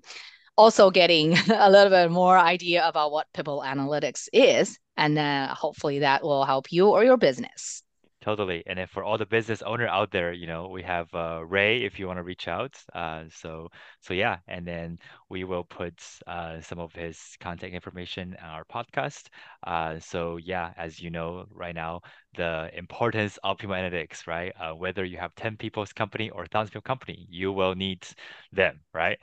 also 0.57 0.89
getting 0.89 1.37
a 1.53 1.69
little 1.69 1.89
bit 1.89 2.11
more 2.11 2.37
idea 2.37 2.87
about 2.87 3.11
what 3.11 3.27
people 3.33 3.63
analytics 3.65 4.27
is 4.33 4.77
and 4.97 5.17
uh, 5.17 5.53
hopefully 5.53 5.99
that 5.99 6.23
will 6.23 6.45
help 6.45 6.71
you 6.71 6.87
or 6.87 7.03
your 7.03 7.17
business. 7.17 7.81
Totally. 8.21 8.63
And 8.65 8.79
then 8.79 8.87
for 8.87 9.03
all 9.03 9.19
the 9.19 9.25
business 9.27 9.61
owner 9.61 9.87
out 9.87 10.09
there 10.09 10.33
you 10.33 10.47
know 10.47 10.67
we 10.69 10.81
have 10.81 11.13
uh, 11.13 11.45
ray 11.45 11.83
if 11.83 11.99
you 11.99 12.07
want 12.07 12.17
to 12.17 12.23
reach 12.23 12.47
out 12.47 12.75
uh, 12.93 13.25
so 13.31 13.69
so 14.01 14.15
yeah. 14.15 14.37
And 14.47 14.65
then 14.65 14.97
we 15.29 15.43
will 15.43 15.63
put 15.63 15.93
uh, 16.25 16.59
some 16.59 16.79
of 16.79 16.91
his 16.93 17.19
contact 17.39 17.73
information 17.73 18.35
on 18.41 18.49
our 18.49 18.65
podcast. 18.65 19.27
Uh, 19.67 19.99
so 19.99 20.37
yeah 20.37 20.71
as 20.75 20.99
you 20.99 21.11
know 21.11 21.45
right 21.51 21.75
now 21.75 22.01
the 22.35 22.71
importance 22.73 23.37
of 23.43 23.59
people 23.59 23.75
analytics 23.75 24.25
right? 24.25 24.53
Uh, 24.59 24.71
whether 24.71 25.05
you 25.05 25.17
have 25.17 25.35
10 25.35 25.57
people's 25.57 25.93
company 25.93 26.31
or 26.31 26.41
1000 26.41 26.69
people 26.69 26.81
company 26.81 27.27
you 27.29 27.51
will 27.51 27.75
need 27.75 28.07
them 28.51 28.79
right? 28.91 29.19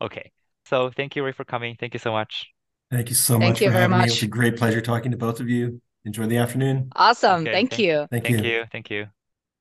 Okay 0.00 0.32
so 0.68 0.90
thank 0.90 1.16
you, 1.16 1.24
Ray, 1.24 1.32
for 1.32 1.44
coming. 1.44 1.76
Thank 1.78 1.94
you 1.94 2.00
so 2.00 2.12
much. 2.12 2.46
Thank 2.90 3.08
you 3.08 3.14
so 3.14 3.38
thank 3.38 3.54
much 3.54 3.60
you 3.60 3.68
for 3.68 3.72
having 3.72 3.96
much. 3.96 4.06
me. 4.06 4.12
It 4.12 4.16
was 4.16 4.22
a 4.22 4.26
great 4.28 4.56
pleasure 4.56 4.80
talking 4.80 5.10
to 5.10 5.16
both 5.16 5.40
of 5.40 5.48
you. 5.48 5.80
Enjoy 6.04 6.26
the 6.26 6.38
afternoon. 6.38 6.90
Awesome. 6.96 7.42
Okay, 7.42 7.52
thank, 7.52 7.70
thank, 7.70 7.80
you. 7.80 8.06
Thank, 8.10 8.24
thank 8.24 8.44
you. 8.44 8.50
you. 8.50 8.64
Thank 8.72 8.90
you. 8.90 9.06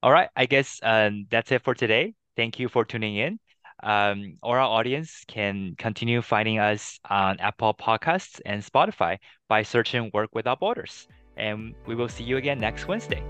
All 0.04 0.12
right. 0.12 0.30
I 0.36 0.46
guess 0.46 0.80
um, 0.84 1.26
that's 1.30 1.52
it 1.52 1.64
for 1.64 1.74
today. 1.74 2.14
Thank 2.36 2.60
you 2.60 2.70
for 2.70 2.86
tuning 2.86 3.18
in. 3.18 3.40
Um, 3.84 4.38
our 4.44 4.60
audience 4.60 5.24
can 5.28 5.76
continue 5.78 6.22
finding 6.22 6.60
us 6.60 7.00
on 7.10 7.40
Apple 7.40 7.74
Podcasts 7.74 8.40
and 8.46 8.64
Spotify 8.64 9.18
by 9.48 9.64
searching 9.64 10.10
Work 10.14 10.34
Without 10.34 10.60
Borders. 10.60 11.08
And 11.36 11.76
we 11.86 11.96
will 11.96 12.10
see 12.10 12.24
you 12.24 12.38
again 12.38 12.60
next 12.60 12.88
Wednesday. 12.88 13.24